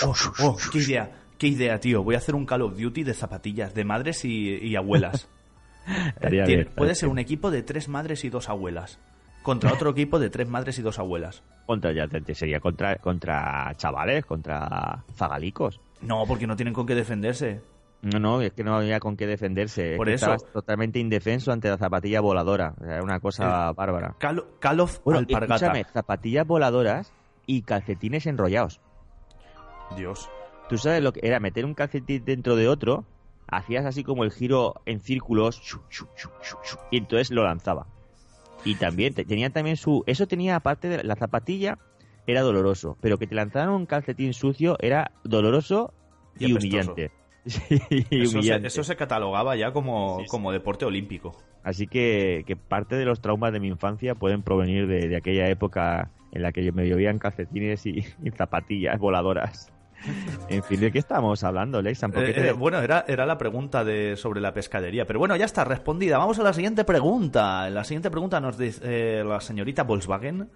Oh, 0.04 0.14
oh, 0.42 0.56
qué 0.72 0.78
idea, 0.78 1.10
qué 1.38 1.46
idea, 1.46 1.78
tío. 1.80 2.02
Voy 2.02 2.16
a 2.16 2.18
hacer 2.18 2.34
un 2.34 2.44
Call 2.46 2.62
of 2.62 2.76
Duty 2.78 3.04
de 3.04 3.14
zapatillas, 3.14 3.72
de 3.74 3.84
madres 3.84 4.24
y, 4.24 4.56
y 4.58 4.76
abuelas. 4.76 5.28
Bien, 6.30 6.68
puede 6.76 6.94
ser 6.94 7.08
un 7.08 7.18
equipo 7.18 7.50
de 7.50 7.62
tres 7.62 7.88
madres 7.88 8.24
y 8.24 8.28
dos 8.28 8.48
abuelas. 8.48 8.98
Contra 9.42 9.72
otro 9.72 9.90
equipo 9.90 10.18
de 10.18 10.28
tres 10.28 10.48
madres 10.48 10.78
y 10.78 10.82
dos 10.82 10.98
abuelas. 10.98 11.42
Contra, 11.70 11.92
ya 11.92 12.08
sería 12.34 12.58
contra, 12.58 12.96
contra 12.96 13.72
chavales, 13.76 14.26
contra 14.26 15.04
zagalicos. 15.14 15.80
No, 16.00 16.24
porque 16.26 16.48
no 16.48 16.56
tienen 16.56 16.74
con 16.74 16.84
qué 16.84 16.96
defenderse. 16.96 17.60
No, 18.02 18.18
no, 18.18 18.40
es 18.40 18.52
que 18.54 18.64
no 18.64 18.74
había 18.74 18.98
con 18.98 19.16
qué 19.16 19.28
defenderse. 19.28 19.92
Es 19.92 19.96
Por 19.96 20.08
que 20.08 20.14
eso. 20.14 20.32
Estabas 20.34 20.52
totalmente 20.52 20.98
indefenso 20.98 21.52
ante 21.52 21.68
la 21.68 21.78
zapatilla 21.78 22.20
voladora. 22.20 22.74
O 22.76 22.84
sea, 22.84 22.94
Era 22.94 23.04
una 23.04 23.20
cosa 23.20 23.70
bárbara. 23.70 24.16
Call, 24.18 24.44
Call 24.58 24.80
of 24.80 24.98
Bueno, 25.04 25.20
Alpargata. 25.20 25.54
escúchame, 25.54 25.84
zapatillas 25.92 26.44
voladoras 26.44 27.12
y 27.46 27.62
calcetines 27.62 28.26
enrollados. 28.26 28.80
Dios. 29.96 30.28
Tú 30.68 30.76
sabes 30.76 31.04
lo 31.04 31.12
que 31.12 31.20
era 31.22 31.38
meter 31.38 31.64
un 31.64 31.74
calcetín 31.74 32.24
dentro 32.24 32.56
de 32.56 32.66
otro, 32.66 33.04
hacías 33.46 33.86
así 33.86 34.02
como 34.02 34.24
el 34.24 34.32
giro 34.32 34.74
en 34.86 34.98
círculos 34.98 35.62
y 36.90 36.96
entonces 36.96 37.30
lo 37.30 37.44
lanzaba. 37.44 37.86
Y 38.64 38.76
también 38.76 39.14
te- 39.14 39.24
tenía 39.24 39.50
también 39.50 39.76
su 39.76 40.02
eso 40.06 40.26
tenía 40.26 40.56
aparte 40.56 40.88
de 40.88 41.02
la 41.04 41.16
zapatilla 41.16 41.78
era 42.26 42.42
doloroso, 42.42 42.96
pero 43.00 43.18
que 43.18 43.26
te 43.26 43.34
lanzaran 43.34 43.70
un 43.70 43.86
calcetín 43.86 44.34
sucio 44.34 44.76
era 44.80 45.10
doloroso 45.24 45.92
Y 46.38 46.46
y, 46.46 46.52
humillante. 46.52 47.10
Sí, 47.46 47.80
y 48.10 48.22
Eso 48.22 48.42
se, 48.42 48.54
eso 48.66 48.84
se 48.84 48.96
catalogaba 48.96 49.56
ya 49.56 49.72
como, 49.72 50.18
Sí, 50.18 50.24
sí. 50.24 50.28
como 50.28 50.52
deporte 50.52 50.84
olímpico. 50.84 51.32
Así 51.62 51.86
que, 51.86 52.44
que 52.46 52.54
parte 52.54 52.96
de 52.96 53.06
los 53.06 53.22
traumas 53.22 53.52
de 53.54 53.60
mi 53.60 53.68
infancia 53.68 54.14
pueden 54.14 54.42
provenir 54.42 54.86
de, 54.86 55.08
de 55.08 55.16
aquella 55.16 55.48
época 55.48 56.10
en 56.32 56.42
la 56.42 56.52
que 56.52 56.70
me 56.72 56.86
llovían 56.86 57.18
calcetines 57.18 57.86
y, 57.86 58.04
y 58.22 58.30
zapatillas 58.36 58.98
voladoras. 58.98 59.72
En 60.48 60.62
fin, 60.64 60.80
¿de 60.80 60.90
qué 60.90 60.98
estamos 60.98 61.44
hablando, 61.44 61.80
Lexan? 61.82 62.10
¿Por 62.12 62.24
qué 62.24 62.30
Eh, 62.30 62.34
te- 62.34 62.48
eh, 62.48 62.52
bueno, 62.52 62.80
era, 62.80 63.04
era 63.06 63.26
la 63.26 63.38
pregunta 63.38 63.84
de, 63.84 64.16
sobre 64.16 64.40
la 64.40 64.52
pescadería. 64.52 65.06
Pero 65.06 65.18
bueno, 65.18 65.36
ya 65.36 65.44
está 65.44 65.64
respondida. 65.64 66.18
Vamos 66.18 66.38
a 66.38 66.42
la 66.42 66.52
siguiente 66.52 66.84
pregunta. 66.84 67.68
La 67.70 67.84
siguiente 67.84 68.10
pregunta 68.10 68.40
nos 68.40 68.58
dice 68.58 68.80
eh, 69.20 69.24
la 69.24 69.40
señorita 69.40 69.84
Volkswagen, 69.84 70.48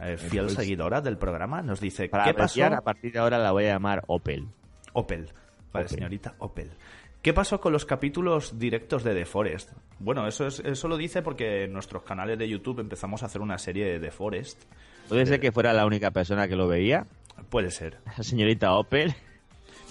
eh, 0.00 0.16
fiel 0.16 0.44
pues- 0.44 0.54
seguidora 0.54 1.00
del 1.00 1.16
programa, 1.18 1.62
nos 1.62 1.80
dice, 1.80 2.08
Para 2.08 2.24
¿qué 2.24 2.34
pasó? 2.34 2.64
a 2.64 2.80
partir 2.82 3.12
de 3.12 3.18
ahora 3.18 3.38
la 3.38 3.52
voy 3.52 3.64
a 3.64 3.72
llamar 3.72 4.04
Opel. 4.06 4.46
Opel. 4.92 5.26
Vale, 5.72 5.86
Opel. 5.86 5.88
señorita 5.88 6.34
Opel. 6.38 6.70
¿Qué 7.22 7.34
pasó 7.34 7.60
con 7.60 7.72
los 7.72 7.84
capítulos 7.84 8.58
directos 8.58 9.04
de 9.04 9.14
The 9.14 9.26
Forest? 9.26 9.72
Bueno, 9.98 10.26
eso, 10.26 10.46
es, 10.46 10.60
eso 10.60 10.88
lo 10.88 10.96
dice 10.96 11.20
porque 11.20 11.64
en 11.64 11.72
nuestros 11.74 12.02
canales 12.02 12.38
de 12.38 12.48
YouTube 12.48 12.80
empezamos 12.80 13.22
a 13.22 13.26
hacer 13.26 13.42
una 13.42 13.58
serie 13.58 13.84
de 13.84 14.00
The 14.00 14.10
Forest. 14.10 14.62
Puede 15.08 15.26
ser 15.26 15.38
que 15.38 15.52
fuera 15.52 15.72
la 15.74 15.84
única 15.84 16.12
persona 16.12 16.48
que 16.48 16.56
lo 16.56 16.66
veía, 16.66 17.04
Puede 17.48 17.70
ser. 17.70 17.98
señorita 18.20 18.74
Opel. 18.74 19.14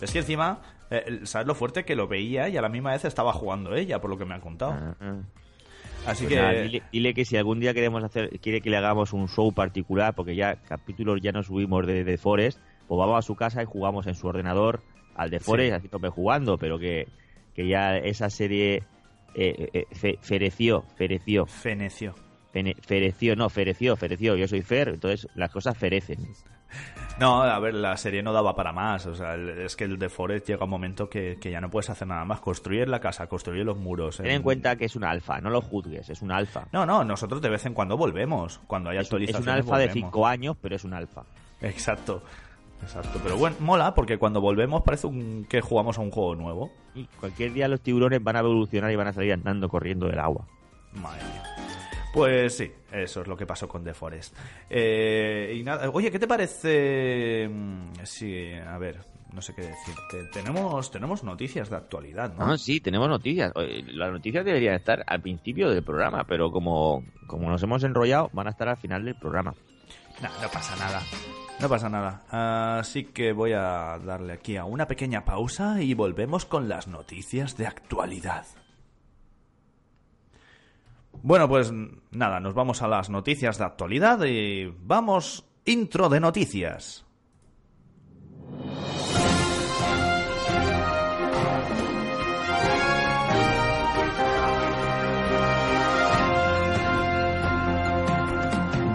Es 0.01 0.11
que 0.11 0.19
encima, 0.19 0.61
eh, 0.91 1.21
¿sabes 1.23 1.47
lo 1.47 1.55
fuerte 1.55 1.83
que 1.83 1.95
lo 1.95 2.07
veía 2.07 2.47
y 2.49 2.57
a 2.57 2.61
la 2.61 2.69
misma 2.69 2.91
vez 2.91 3.03
estaba 3.05 3.33
jugando 3.33 3.75
ella, 3.75 3.99
por 3.99 4.09
lo 4.09 4.17
que 4.17 4.25
me 4.25 4.35
ha 4.35 4.39
contado? 4.39 4.73
Ah, 4.73 4.95
ah. 5.01 5.15
Así 6.05 6.23
Pues 6.23 6.35
que... 6.35 6.41
nada, 6.41 6.53
dile, 6.61 6.83
dile 6.93 7.13
que 7.13 7.25
si 7.25 7.35
algún 7.35 7.59
día 7.59 7.73
queremos 7.73 8.01
hacer, 8.03 8.39
quiere 8.39 8.61
que 8.61 8.69
le 8.69 8.77
hagamos 8.77 9.11
un 9.11 9.27
show 9.27 9.51
particular, 9.53 10.15
porque 10.15 10.35
ya 10.35 10.55
capítulos 10.55 11.19
ya 11.21 11.33
no 11.33 11.43
subimos 11.43 11.85
de 11.85 12.05
The 12.05 12.17
Forest, 12.17 12.59
pues 12.87 12.97
vamos 12.97 13.17
a 13.17 13.21
su 13.21 13.35
casa 13.35 13.61
y 13.61 13.65
jugamos 13.65 14.07
en 14.07 14.15
su 14.15 14.25
ordenador 14.27 14.81
al 15.15 15.29
The 15.29 15.41
Forest, 15.41 15.69
Sí. 15.71 15.75
así 15.75 15.87
tope 15.89 16.07
jugando, 16.07 16.57
pero 16.57 16.79
que, 16.79 17.07
que 17.53 17.67
ya 17.67 17.97
esa 17.97 18.29
serie 18.29 18.83
eh, 19.35 19.69
eh, 19.73 19.85
fe- 19.91 20.17
fereció, 20.21 20.85
fereció, 20.95 21.45
Fenecio. 21.45 22.15
fene- 22.53 22.77
fereció, 22.81 23.35
no, 23.35 23.49
fereció, 23.49 23.97
fereció, 23.97 24.37
yo 24.37 24.47
soy 24.47 24.61
Fer, 24.61 24.87
entonces 24.87 25.27
las 25.35 25.51
cosas 25.51 25.77
ferecen. 25.77 26.29
No, 27.19 27.41
a 27.43 27.59
ver, 27.59 27.73
la 27.73 27.97
serie 27.97 28.23
no 28.23 28.31
daba 28.31 28.55
para 28.55 28.71
más. 28.71 29.05
O 29.05 29.13
sea, 29.15 29.33
el- 29.35 29.49
es 29.49 29.75
que 29.75 29.83
el 29.83 29.99
The 29.99 30.07
Forest 30.09 30.47
llega 30.47 30.63
un 30.63 30.69
momento 30.69 31.09
que, 31.09 31.37
que 31.41 31.51
ya 31.51 31.59
no 31.59 31.69
puedes 31.69 31.89
hacer 31.89 32.07
nada 32.07 32.23
más. 32.23 32.39
Construir 32.39 32.87
la 32.87 32.99
casa, 33.01 33.27
construir 33.27 33.65
los 33.65 33.77
muros. 33.77 34.17
Ten 34.17 34.27
en 34.27 34.41
cuenta 34.41 34.75
que 34.77 34.85
es 34.85 34.95
un 34.95 35.03
alfa, 35.03 35.41
no 35.41 35.49
lo 35.49 35.61
juzgues, 35.61 36.09
es 36.09 36.21
un 36.21 36.31
alfa. 36.31 36.67
No, 36.71 36.85
no, 36.85 37.03
nosotros 37.03 37.41
de 37.41 37.49
vez 37.49 37.65
en 37.65 37.73
cuando 37.73 37.97
volvemos. 37.97 38.59
Cuando 38.67 38.89
hay 38.89 38.97
Es, 38.97 39.11
un- 39.11 39.21
es 39.23 39.29
actualizaciones. 39.29 39.47
un 39.47 39.49
alfa 39.53 39.77
de 39.79 39.87
volvemos. 39.87 40.09
5 40.11 40.27
años, 40.27 40.57
pero 40.61 40.75
es 40.75 40.83
un 40.85 40.93
alfa. 40.93 41.23
Exacto. 41.61 42.23
Exacto. 42.81 43.19
Pero 43.21 43.35
bueno, 43.35 43.57
mola 43.59 43.93
porque 43.93 44.17
cuando 44.17 44.39
volvemos 44.39 44.83
parece 44.83 45.07
un- 45.07 45.45
que 45.49 45.59
jugamos 45.59 45.97
a 45.97 46.01
un 46.01 46.11
juego 46.11 46.35
nuevo. 46.35 46.71
Y 46.95 47.03
cualquier 47.19 47.51
día 47.51 47.67
los 47.67 47.81
tiburones 47.81 48.23
van 48.23 48.37
a 48.37 48.39
evolucionar 48.39 48.89
y 48.91 48.95
van 48.95 49.07
a 49.07 49.13
salir 49.13 49.33
andando 49.33 49.67
corriendo 49.67 50.07
del 50.07 50.19
agua. 50.19 50.45
Madre 50.93 51.21
mía. 51.25 51.43
Pues 52.13 52.57
sí, 52.57 52.71
eso 52.91 53.21
es 53.21 53.27
lo 53.27 53.37
que 53.37 53.45
pasó 53.45 53.67
con 53.67 53.83
The 53.83 53.93
Forest. 53.93 54.35
Eh, 54.69 55.55
y 55.59 55.63
nada, 55.63 55.89
oye, 55.91 56.11
¿qué 56.11 56.19
te 56.19 56.27
parece? 56.27 57.47
mm, 57.47 57.91
Sí, 58.03 58.51
a 58.53 58.77
ver, 58.79 58.97
no 59.31 59.41
sé 59.41 59.53
qué 59.53 59.61
decirte. 59.61 60.23
Tenemos, 60.33 60.89
tenemos 60.89 61.23
noticias 61.23 61.69
de 61.69 61.75
actualidad, 61.75 62.33
¿no? 62.35 62.45
Ah, 62.51 62.57
sí, 62.57 62.79
tenemos 62.79 63.07
noticias. 63.09 63.53
Las 63.93 64.11
noticias 64.11 64.43
deberían 64.43 64.73
estar 64.75 65.03
al 65.05 65.21
principio 65.21 65.69
del 65.69 65.83
programa, 65.83 66.23
pero 66.23 66.51
como, 66.51 67.03
como 67.27 67.49
nos 67.49 67.61
hemos 67.61 67.83
enrollado, 67.83 68.29
van 68.33 68.47
a 68.47 68.51
estar 68.51 68.69
al 68.69 68.77
final 68.77 69.05
del 69.05 69.15
programa. 69.15 69.53
No, 70.21 70.29
no 70.41 70.49
pasa 70.49 70.75
nada. 70.77 71.01
No 71.61 71.69
pasa 71.69 71.89
nada. 71.89 72.79
Así 72.79 73.03
que 73.03 73.33
voy 73.33 73.51
a 73.51 73.99
darle 74.03 74.33
aquí 74.33 74.57
a 74.57 74.65
una 74.65 74.87
pequeña 74.87 75.25
pausa 75.25 75.81
y 75.81 75.93
volvemos 75.93 76.45
con 76.45 76.67
las 76.69 76.87
noticias 76.87 77.55
de 77.57 77.67
actualidad. 77.67 78.45
Bueno, 81.21 81.49
pues 81.49 81.71
nada, 82.11 82.39
nos 82.39 82.53
vamos 82.53 82.81
a 82.81 82.87
las 82.87 83.09
noticias 83.09 83.57
de 83.57 83.65
actualidad 83.65 84.23
y 84.25 84.73
vamos 84.83 85.45
intro 85.65 86.07
de 86.07 86.21
noticias. 86.21 87.05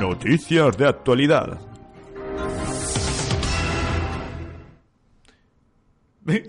Noticias 0.01 0.77
de 0.79 0.89
actualidad. 0.89 1.61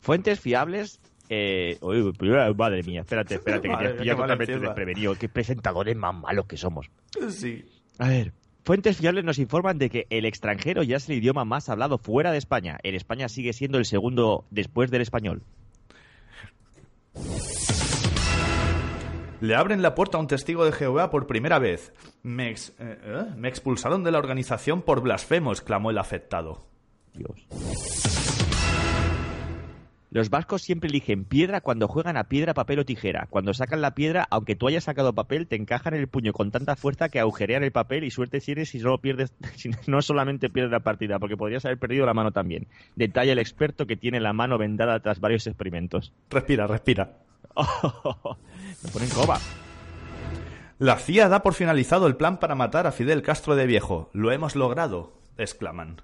Fuentes 0.00 0.38
fiables. 0.40 1.00
Eh, 1.28 1.76
uy, 1.82 2.12
madre 2.56 2.82
mía, 2.82 3.00
espérate, 3.00 3.34
espérate, 3.34 3.68
que 3.68 3.74
Madre 3.74 3.88
te 3.94 4.04
totalmente 4.04 4.44
empieza. 4.44 4.60
desprevenido. 4.60 5.14
Qué 5.16 5.28
presentadores 5.28 5.96
más 5.96 6.14
malos 6.14 6.46
que 6.46 6.56
somos. 6.56 6.90
Sí. 7.30 7.64
A 7.98 8.08
ver, 8.08 8.32
fuentes 8.64 8.96
fiables 8.96 9.24
nos 9.24 9.38
informan 9.38 9.76
de 9.78 9.90
que 9.90 10.06
el 10.10 10.24
extranjero 10.24 10.82
ya 10.82 10.96
es 10.96 11.08
el 11.08 11.16
idioma 11.18 11.44
más 11.44 11.68
hablado 11.68 11.98
fuera 11.98 12.32
de 12.32 12.38
España. 12.38 12.78
En 12.82 12.94
España 12.94 13.28
sigue 13.28 13.52
siendo 13.52 13.78
el 13.78 13.84
segundo 13.84 14.44
después 14.50 14.90
del 14.90 15.02
español. 15.02 15.42
Le 19.40 19.54
abren 19.54 19.82
la 19.82 19.94
puerta 19.94 20.16
a 20.18 20.20
un 20.20 20.26
testigo 20.26 20.64
de 20.64 20.72
Jehová 20.72 21.10
por 21.10 21.26
primera 21.28 21.58
vez. 21.60 21.92
Me, 22.22 22.50
ex- 22.50 22.74
eh, 22.80 22.98
¿eh? 23.04 23.24
Me 23.36 23.48
expulsaron 23.48 24.02
de 24.02 24.10
la 24.10 24.18
organización 24.18 24.82
por 24.82 25.00
blasfemo, 25.00 25.52
exclamó 25.52 25.90
el 25.90 25.98
afectado. 25.98 26.66
Dios. 27.14 27.46
Los 30.10 30.30
vascos 30.30 30.62
siempre 30.62 30.88
eligen 30.88 31.24
piedra 31.24 31.60
cuando 31.60 31.86
juegan 31.86 32.16
a 32.16 32.24
piedra, 32.24 32.54
papel 32.54 32.78
o 32.78 32.84
tijera. 32.86 33.26
Cuando 33.28 33.52
sacan 33.52 33.82
la 33.82 33.94
piedra, 33.94 34.26
aunque 34.30 34.56
tú 34.56 34.66
hayas 34.66 34.84
sacado 34.84 35.14
papel, 35.14 35.46
te 35.46 35.56
encajan 35.56 35.92
en 35.92 36.00
el 36.00 36.08
puño 36.08 36.32
con 36.32 36.50
tanta 36.50 36.76
fuerza 36.76 37.10
que 37.10 37.20
agujerean 37.20 37.62
el 37.62 37.72
papel 37.72 38.04
y 38.04 38.10
suerte 38.10 38.40
si 38.40 38.52
eres 38.52 38.70
si 38.70 38.80
solo 38.80 38.98
pierdes, 38.98 39.34
si 39.56 39.70
no 39.86 40.00
solamente 40.00 40.48
pierdes 40.48 40.72
la 40.72 40.80
partida, 40.80 41.18
porque 41.18 41.36
podrías 41.36 41.64
haber 41.66 41.78
perdido 41.78 42.06
la 42.06 42.14
mano 42.14 42.32
también. 42.32 42.68
Detalla 42.96 43.32
el 43.32 43.38
experto 43.38 43.86
que 43.86 43.96
tiene 43.96 44.20
la 44.20 44.32
mano 44.32 44.56
vendada 44.56 45.00
tras 45.00 45.20
varios 45.20 45.46
experimentos. 45.46 46.12
Respira, 46.30 46.66
respira. 46.66 47.18
Me 48.82 48.90
ponen 48.90 49.10
coba. 49.10 49.38
La 50.78 50.96
CIA 50.96 51.28
da 51.28 51.42
por 51.42 51.54
finalizado 51.54 52.06
el 52.06 52.16
plan 52.16 52.38
para 52.38 52.54
matar 52.54 52.86
a 52.86 52.92
Fidel 52.92 53.22
Castro 53.22 53.56
de 53.56 53.66
Viejo. 53.66 54.08
Lo 54.14 54.32
hemos 54.32 54.56
logrado, 54.56 55.12
exclaman. 55.36 56.00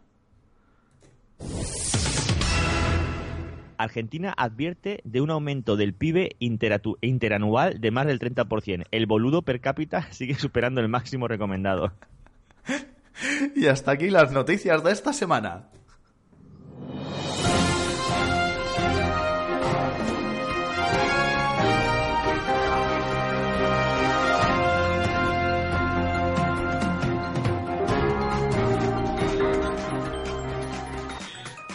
Argentina 3.79 4.35
advierte 4.37 5.01
de 5.05 5.21
un 5.21 5.31
aumento 5.31 5.77
del 5.77 5.95
PIB 5.95 6.37
interanual 6.39 7.81
de 7.81 7.91
más 7.91 8.07
del 8.07 8.19
30%. 8.19 8.85
El 8.91 9.07
boludo 9.07 9.43
per 9.43 9.61
cápita 9.61 10.03
sigue 10.13 10.35
superando 10.35 10.81
el 10.81 10.89
máximo 10.89 11.29
recomendado. 11.29 11.93
Y 13.55 13.67
hasta 13.67 13.93
aquí 13.93 14.11
las 14.11 14.33
noticias 14.33 14.83
de 14.83 14.91
esta 14.91 15.13
semana. 15.13 15.69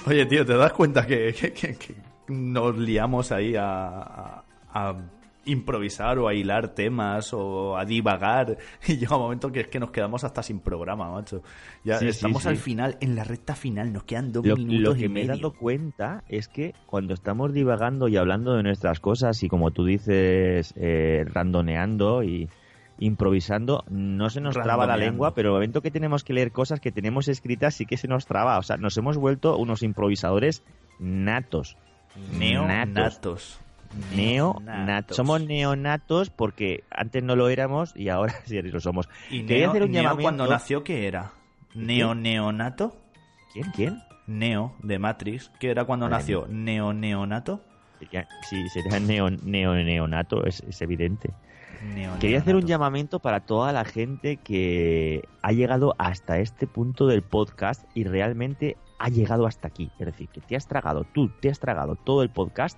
Oye, 0.09 0.25
tío, 0.25 0.45
¿te 0.45 0.55
das 0.57 0.73
cuenta 0.73 1.05
que, 1.05 1.33
que- 1.33 1.53
que- 1.53 1.75
que 1.75 1.95
nos 2.27 2.77
liamos 2.77 3.31
ahí 3.31 3.55
a, 3.55 3.63
a- 3.89 4.43
a 4.73 4.95
improvisar 5.45 6.19
o 6.19 6.27
a 6.27 6.33
hilar 6.33 6.69
temas 6.75 7.31
o 7.33 7.77
a 7.77 7.85
divagar? 7.85 8.57
Y 8.87 8.97
llega 8.97 9.15
un 9.15 9.21
momento 9.23 9.51
que 9.51 9.61
es 9.61 9.67
que 9.67 9.79
nos 9.79 9.91
quedamos 9.91 10.23
hasta 10.23 10.41
sin 10.43 10.59
programa, 10.59 11.11
macho. 11.11 11.43
Ya 11.83 11.99
Sí, 11.99 12.07
estamos 12.07 12.43
sí. 12.43 12.49
al 12.49 12.57
final, 12.57 12.97
en 13.01 13.15
la 13.15 13.23
recta 13.23 13.55
final, 13.55 13.93
nos 13.93 14.03
quedan 14.03 14.31
dos 14.31 14.45
Lo, 14.45 14.55
minutos 14.57 14.81
lo 14.81 14.95
que 14.95 15.05
y 15.05 15.09
me 15.09 15.21
he 15.23 15.27
dado 15.27 15.53
cuenta 15.53 16.23
es 16.27 16.47
que 16.47 16.73
cuando 16.87 17.13
estamos 17.13 17.53
divagando 17.53 18.07
y 18.07 18.17
hablando 18.17 18.53
de 18.55 18.63
nuestras 18.63 18.99
cosas 18.99 19.41
y 19.43 19.47
como 19.47 19.71
tú 19.71 19.85
dices, 19.85 20.73
eh, 20.75 21.23
randoneando 21.27 22.23
y 22.23 22.49
improvisando, 22.99 23.83
no 23.89 24.29
se 24.29 24.41
nos 24.41 24.55
traba 24.55 24.85
la 24.85 24.97
lengua, 24.97 25.33
pero 25.33 25.49
el 25.49 25.53
momento 25.55 25.81
que 25.81 25.91
tenemos 25.91 26.23
que 26.23 26.33
leer 26.33 26.51
cosas 26.51 26.79
que 26.79 26.91
tenemos 26.91 27.27
escritas 27.27 27.75
sí 27.75 27.85
que 27.85 27.97
se 27.97 28.07
nos 28.07 28.25
traba. 28.25 28.57
O 28.57 28.63
sea, 28.63 28.77
nos 28.77 28.97
hemos 28.97 29.17
vuelto 29.17 29.57
unos 29.57 29.83
improvisadores 29.83 30.63
natos. 30.99 31.77
Neonatos. 32.37 33.59
Neonatos. 34.15 35.17
Somos 35.17 35.41
neonatos 35.41 36.29
porque 36.29 36.83
antes 36.91 37.23
no 37.23 37.35
lo 37.35 37.49
éramos 37.49 37.95
y 37.95 38.09
ahora 38.09 38.35
sí 38.45 38.61
lo 38.61 38.79
somos. 38.79 39.09
¿Y 39.29 39.43
Neo, 39.43 39.69
hacer 39.69 39.83
un 39.83 39.91
Neo 39.91 40.17
cuando 40.17 40.47
nació 40.47 40.83
qué 40.83 41.07
era? 41.07 41.31
¿Neo 41.73 42.15
neonato? 42.15 42.95
¿Quién? 43.53 43.71
¿Quién? 43.75 44.03
Neo 44.27 44.75
de 44.83 44.99
Matrix, 44.99 45.51
¿qué 45.59 45.71
era 45.71 45.85
cuando 45.85 46.05
Madre 46.05 46.19
nació? 46.19 46.45
¿Neo 46.49 46.93
neonato? 46.93 47.61
Sí, 48.47 48.69
sería 48.69 48.99
neo, 48.99 49.29
neo, 49.29 49.73
neonato, 49.73 50.45
es, 50.45 50.61
es 50.61 50.81
evidente. 50.81 51.31
Quería 52.19 52.39
hacer 52.39 52.55
un 52.55 52.65
llamamiento 52.65 53.19
para 53.19 53.41
toda 53.41 53.71
la 53.71 53.85
gente 53.85 54.37
que 54.37 55.23
ha 55.41 55.51
llegado 55.51 55.95
hasta 55.97 56.39
este 56.39 56.67
punto 56.67 57.07
del 57.07 57.21
podcast 57.21 57.85
y 57.93 58.03
realmente 58.03 58.77
ha 58.97 59.09
llegado 59.09 59.47
hasta 59.47 59.67
aquí. 59.69 59.89
Es 59.99 60.05
decir, 60.05 60.27
que 60.29 60.41
te 60.41 60.55
has 60.55 60.67
tragado, 60.67 61.05
tú 61.05 61.29
te 61.39 61.49
has 61.49 61.59
tragado 61.59 61.95
todo 61.95 62.21
el 62.21 62.29
podcast. 62.29 62.77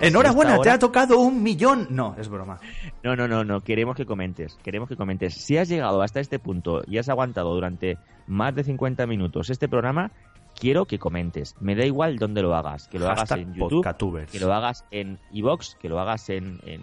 Enhorabuena, 0.00 0.60
te 0.60 0.70
ha 0.70 0.78
tocado 0.78 1.18
un 1.18 1.42
millón. 1.42 1.88
No, 1.90 2.14
es 2.18 2.28
broma. 2.28 2.60
No, 3.02 3.16
no, 3.16 3.26
no, 3.26 3.44
no, 3.44 3.62
queremos 3.62 3.96
que 3.96 4.06
comentes, 4.06 4.58
queremos 4.62 4.88
que 4.88 4.96
comentes. 4.96 5.34
Si 5.34 5.56
has 5.56 5.68
llegado 5.68 6.02
hasta 6.02 6.20
este 6.20 6.38
punto 6.38 6.82
y 6.86 6.98
has 6.98 7.08
aguantado 7.08 7.52
durante 7.54 7.98
más 8.26 8.54
de 8.54 8.62
50 8.62 9.06
minutos 9.06 9.50
este 9.50 9.68
programa, 9.68 10.12
quiero 10.54 10.84
que 10.84 10.98
comentes. 10.98 11.56
Me 11.60 11.74
da 11.74 11.84
igual 11.84 12.18
dónde 12.18 12.42
lo 12.42 12.54
hagas, 12.54 12.88
que 12.88 12.98
lo 12.98 13.08
hagas 13.08 13.30
en 13.32 13.54
YouTube, 13.54 13.82
Podcatubers. 13.82 14.30
que 14.30 14.38
lo 14.38 14.52
hagas 14.52 14.84
en 14.90 15.18
iVox, 15.32 15.76
que 15.80 15.88
lo 15.88 15.98
hagas 15.98 16.28
en, 16.30 16.60
en, 16.64 16.82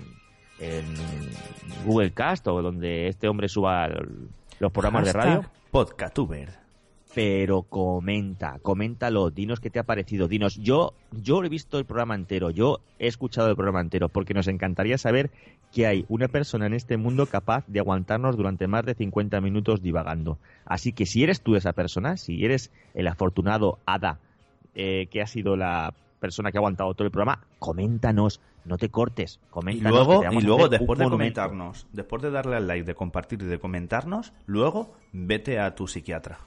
en 0.60 0.86
Google 1.86 2.12
Cast 2.12 2.47
o 2.47 2.62
donde 2.62 3.08
este 3.08 3.28
hombre 3.28 3.47
suba 3.47 3.89
los 4.60 4.72
programas 4.72 5.06
de 5.06 5.14
radio. 5.14 5.45
Podcatuber. 5.72 6.66
Pero 7.14 7.62
comenta, 7.62 8.60
coméntalo, 8.62 9.30
dinos 9.30 9.62
qué 9.62 9.70
te 9.70 9.80
ha 9.80 9.84
parecido, 9.84 10.28
dinos, 10.28 10.58
yo, 10.58 10.93
yo 11.14 11.41
he 11.45 11.47
visto 11.47 11.80
el 11.80 11.86
programa 11.86 12.14
entero, 12.14 12.49
yo 12.49 12.82
he 12.99 13.08
escuchado 13.08 13.49
el 13.49 13.56
programa 13.56 13.80
entero, 13.80 14.10
porque 14.10 14.34
nos 14.34 14.49
encantaría 14.49 14.97
saber 14.97 15.32
que 15.72 15.88
hay 15.88 16.06
una 16.10 16.28
persona 16.28 16.66
en 16.66 16.74
este 16.74 16.97
mundo 16.97 17.26
capaz 17.26 17.64
de 17.68 17.80
aguantarnos 17.80 18.36
durante 18.36 18.68
más 18.68 18.86
de 18.86 18.95
50 18.95 19.39
minutos 19.39 19.82
divagando. 19.82 20.39
Así 20.66 20.91
que 20.91 21.06
si 21.06 21.24
eres 21.24 21.39
tú 21.39 21.56
esa 21.56 21.72
persona, 21.72 22.18
si 22.18 22.43
eres 22.43 22.70
el 22.93 23.08
afortunado 23.08 23.80
Ada, 23.86 24.20
eh, 24.74 25.08
que 25.10 25.22
ha 25.22 25.28
sido 25.28 25.56
la 25.56 25.93
persona 26.20 26.51
que 26.51 26.57
ha 26.57 26.59
aguantado 26.59 26.93
todo 26.93 27.05
el 27.05 27.11
programa, 27.11 27.41
coméntanos, 27.59 28.41
no 28.66 28.78
te 28.78 28.89
cortes, 28.89 29.39
Y 29.43 29.49
coméntanos. 29.51 30.07
luego, 30.07 30.24
y 30.32 30.41
luego 30.41 30.70
después 30.70 30.97
de 30.99 31.09
comentarnos, 31.09 31.88
después 31.93 32.22
de 32.22 32.32
darle 32.32 32.55
al 32.55 32.68
like, 32.68 32.86
de 32.86 32.95
compartir 32.95 33.41
y 33.41 33.45
de 33.45 33.59
comentarnos, 33.59 34.34
luego 34.45 34.93
vete 35.13 35.59
a 35.59 35.76
tu 35.76 35.88
psiquiatra. 35.88 36.39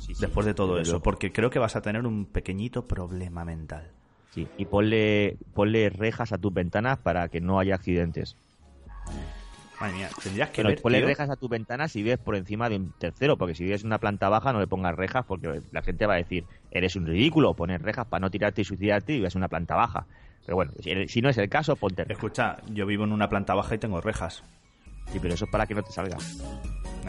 Sí, 0.00 0.14
sí, 0.14 0.20
después 0.20 0.46
de 0.46 0.54
todo 0.54 0.78
eso, 0.80 0.92
luego. 0.92 1.02
porque 1.04 1.30
creo 1.32 1.50
que 1.50 1.58
vas 1.58 1.76
a 1.76 1.82
tener 1.82 2.06
un 2.06 2.24
pequeñito 2.26 2.86
problema 2.86 3.44
mental. 3.44 3.90
Sí, 4.30 4.48
y 4.56 4.64
ponle, 4.64 5.36
ponle 5.54 5.90
rejas 5.90 6.32
a 6.32 6.38
tus 6.38 6.52
ventanas 6.52 6.98
para 6.98 7.28
que 7.28 7.40
no 7.42 7.58
haya 7.58 7.74
accidentes. 7.74 8.36
Madre 9.82 9.96
mía, 9.96 10.08
tendrías 10.22 10.50
que 10.50 10.56
Pero 10.56 10.68
ver, 10.68 10.80
ponle 10.80 10.98
tío, 10.98 11.06
rejas 11.08 11.28
a 11.28 11.34
tus 11.36 11.48
ventanas 11.50 11.90
si 11.90 12.02
vives 12.02 12.18
por 12.18 12.36
encima 12.36 12.68
de 12.68 12.76
un 12.76 12.92
tercero, 12.98 13.36
porque 13.36 13.54
si 13.56 13.64
vives 13.64 13.80
en 13.82 13.88
una 13.88 13.98
planta 13.98 14.28
baja 14.28 14.52
no 14.52 14.60
le 14.60 14.68
pongas 14.68 14.94
rejas 14.94 15.24
porque 15.26 15.60
la 15.72 15.82
gente 15.82 16.06
va 16.06 16.14
a 16.14 16.18
decir, 16.18 16.44
eres 16.70 16.94
un 16.94 17.04
ridículo, 17.06 17.52
poner 17.54 17.82
rejas 17.82 18.06
para 18.06 18.20
no 18.20 18.30
tirarte 18.30 18.60
y 18.62 18.64
suicidarte 18.64 19.12
y 19.12 19.16
vives 19.16 19.34
en 19.34 19.40
una 19.40 19.48
planta 19.48 19.74
baja. 19.74 20.06
Pero 20.46 20.54
bueno, 20.56 20.72
si, 20.80 21.08
si 21.08 21.20
no 21.20 21.28
es 21.28 21.38
el 21.38 21.48
caso, 21.48 21.74
ponte 21.76 22.04
rejas. 22.04 22.16
Escucha, 22.16 22.56
yo 22.72 22.86
vivo 22.86 23.02
en 23.04 23.12
una 23.12 23.28
planta 23.28 23.54
baja 23.54 23.74
y 23.74 23.78
tengo 23.78 24.00
rejas. 24.00 24.42
Sí, 25.12 25.18
pero 25.20 25.34
eso 25.34 25.44
es 25.46 25.50
para 25.50 25.66
que 25.66 25.74
no 25.74 25.82
te 25.82 25.90
salgas. 25.92 26.40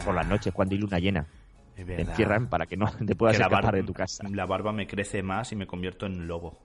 Por 0.04 0.14
las 0.14 0.26
noches, 0.26 0.52
cuando 0.52 0.74
hay 0.74 0.80
luna 0.80 0.98
llena. 0.98 1.26
Te 1.76 2.00
encierran 2.00 2.48
para 2.48 2.66
que 2.66 2.76
no 2.76 2.86
te 3.06 3.14
puedas 3.14 3.36
escapar 3.36 3.62
barba- 3.64 3.76
de 3.76 3.82
tu 3.84 3.92
casa. 3.92 4.24
La 4.32 4.46
barba 4.46 4.72
me 4.72 4.86
crece 4.86 5.22
más 5.22 5.52
y 5.52 5.56
me 5.56 5.66
convierto 5.66 6.06
en 6.06 6.26
lobo. 6.26 6.58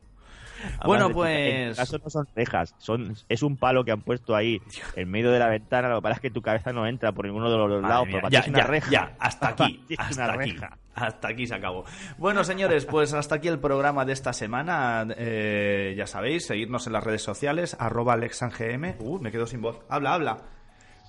Bueno, 0.86 1.07
En 1.07 1.14
pues- 1.14 1.72
tu 1.72 1.76
caso 1.78 1.97
no 2.03 2.10
son 2.10 2.28
rejas, 2.36 2.76
son, 2.78 3.16
es 3.30 3.43
un 3.43 3.57
palo 3.57 3.84
que 3.84 3.91
han 3.91 4.01
puesto 4.01 4.36
ahí 4.36 4.62
en 4.95 5.10
medio 5.10 5.32
de 5.32 5.39
la 5.39 5.47
ventana. 5.49 5.89
Lo 5.89 5.97
que 5.97 6.01
pasa 6.03 6.16
es 6.16 6.22
que 6.22 6.32
tu 6.32 6.41
cabeza 6.41 6.72
no 6.74 6.88
entra 6.88 7.12
por 7.12 7.26
ninguno 7.26 7.49
de 7.49 7.57
los 7.57 7.82
lados. 7.82 8.07
mía, 8.07 8.18
pero 8.22 8.30
ya, 8.30 8.43
una 8.47 8.60
ya, 8.60 8.66
reja. 8.68 8.91
ya, 8.91 9.16
hasta 9.20 9.49
aquí, 9.49 9.86
hasta 9.97 10.24
una 10.26 10.34
aquí, 10.34 10.51
reja. 10.51 10.78
hasta 10.95 11.28
aquí 11.30 11.47
se 11.47 11.55
acabó. 11.55 11.86
Bueno, 12.18 12.43
señores, 12.43 12.86
pues 12.86 13.14
hasta 13.14 13.36
aquí 13.36 13.47
el 13.47 13.60
programa 13.60 14.05
de 14.05 14.14
esta 14.14 14.34
semana. 14.34 15.05
Eh, 15.18 15.93
ya 15.97 16.07
sabéis, 16.07 16.45
seguirnos 16.45 16.88
en 16.88 16.93
las 16.93 17.03
redes 17.03 17.22
sociales, 17.22 17.76
arroba 17.80 18.14
alexangm. 18.14 18.95
Uh, 18.99 19.20
me 19.20 19.32
quedo 19.32 19.45
sin 19.47 19.62
voz. 19.62 19.80
Habla, 19.89 20.14
habla. 20.14 20.38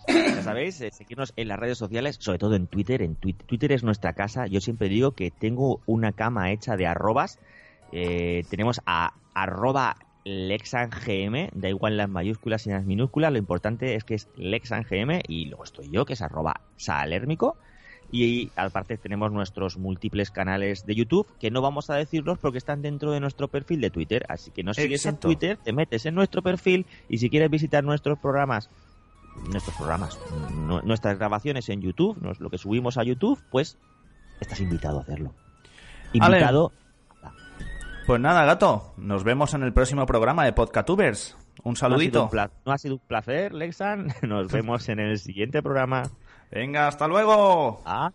Ya 0.08 0.42
sabéis, 0.42 0.80
eh, 0.80 0.90
seguirnos 0.90 1.32
en 1.36 1.46
las 1.48 1.58
redes 1.58 1.78
sociales, 1.78 2.16
sobre 2.18 2.38
todo 2.38 2.56
en 2.56 2.66
Twitter. 2.66 3.02
En 3.02 3.16
Twitter, 3.16 3.46
Twitter 3.46 3.72
es 3.72 3.84
nuestra 3.84 4.12
casa. 4.14 4.46
Yo 4.46 4.60
siempre 4.60 4.88
digo 4.88 5.12
que 5.12 5.30
tengo 5.30 5.82
una 5.86 6.12
cama 6.12 6.50
hecha 6.50 6.76
de 6.76 6.86
arrobas. 6.86 7.38
Eh, 7.92 8.42
tenemos 8.50 8.80
a 8.86 9.12
arroba 9.42 9.96
lexangm, 10.24 11.48
da 11.54 11.68
igual 11.68 11.96
las 11.96 12.08
mayúsculas 12.08 12.66
y 12.66 12.70
las 12.70 12.84
minúsculas, 12.84 13.32
lo 13.32 13.38
importante 13.38 13.94
es 13.94 14.04
que 14.04 14.14
es 14.14 14.28
lexangm 14.36 15.20
y 15.26 15.46
luego 15.46 15.64
estoy 15.64 15.90
yo, 15.90 16.04
que 16.04 16.12
es 16.14 16.22
arroba 16.22 16.60
salérmico. 16.76 17.56
Y 18.12 18.50
aparte 18.56 18.96
tenemos 18.98 19.30
nuestros 19.30 19.78
múltiples 19.78 20.32
canales 20.32 20.84
de 20.84 20.96
YouTube, 20.96 21.28
que 21.38 21.52
no 21.52 21.62
vamos 21.62 21.90
a 21.90 21.94
decirlos 21.94 22.38
porque 22.40 22.58
están 22.58 22.82
dentro 22.82 23.12
de 23.12 23.20
nuestro 23.20 23.46
perfil 23.46 23.80
de 23.80 23.90
Twitter. 23.90 24.26
Así 24.28 24.50
que 24.50 24.64
nos 24.64 24.76
sigues 24.76 25.04
Exacto. 25.06 25.28
en 25.28 25.32
Twitter, 25.38 25.56
te 25.62 25.72
metes 25.72 26.04
en 26.06 26.16
nuestro 26.16 26.42
perfil 26.42 26.86
y 27.08 27.18
si 27.18 27.30
quieres 27.30 27.50
visitar 27.50 27.84
nuestros 27.84 28.18
programas 28.18 28.68
nuestros 29.48 29.76
programas, 29.76 30.18
nu- 30.52 30.80
nuestras 30.82 31.16
grabaciones 31.16 31.68
en 31.68 31.80
YouTube, 31.82 32.18
lo 32.40 32.50
que 32.50 32.58
subimos 32.58 32.98
a 32.98 33.04
YouTube, 33.04 33.40
pues 33.48 33.78
estás 34.40 34.60
invitado 34.60 34.98
a 34.98 35.02
hacerlo. 35.02 35.32
Invitado. 36.12 36.72
Pues 38.10 38.20
nada, 38.20 38.44
gato, 38.44 38.92
nos 38.96 39.22
vemos 39.22 39.54
en 39.54 39.62
el 39.62 39.72
próximo 39.72 40.04
programa 40.04 40.44
de 40.44 40.52
Podcatubers. 40.52 41.36
Un 41.62 41.62
No 41.62 41.70
ha 41.70 41.74
sido 41.76 41.76
saludito. 41.76 42.28
un 42.32 42.50
no 42.66 42.72
ha 42.72 42.78
sido 42.78 42.94
un 42.96 43.00
placer, 43.06 43.54
Lexan. 43.54 44.08
Nos 44.22 44.50
vemos 44.50 44.88
en 44.88 44.98
el 44.98 45.16
siguiente 45.20 45.62
programa. 45.62 46.10
Venga, 46.50 46.88
hasta 46.88 47.06
luego. 47.06 47.80
Ah. 47.86 48.10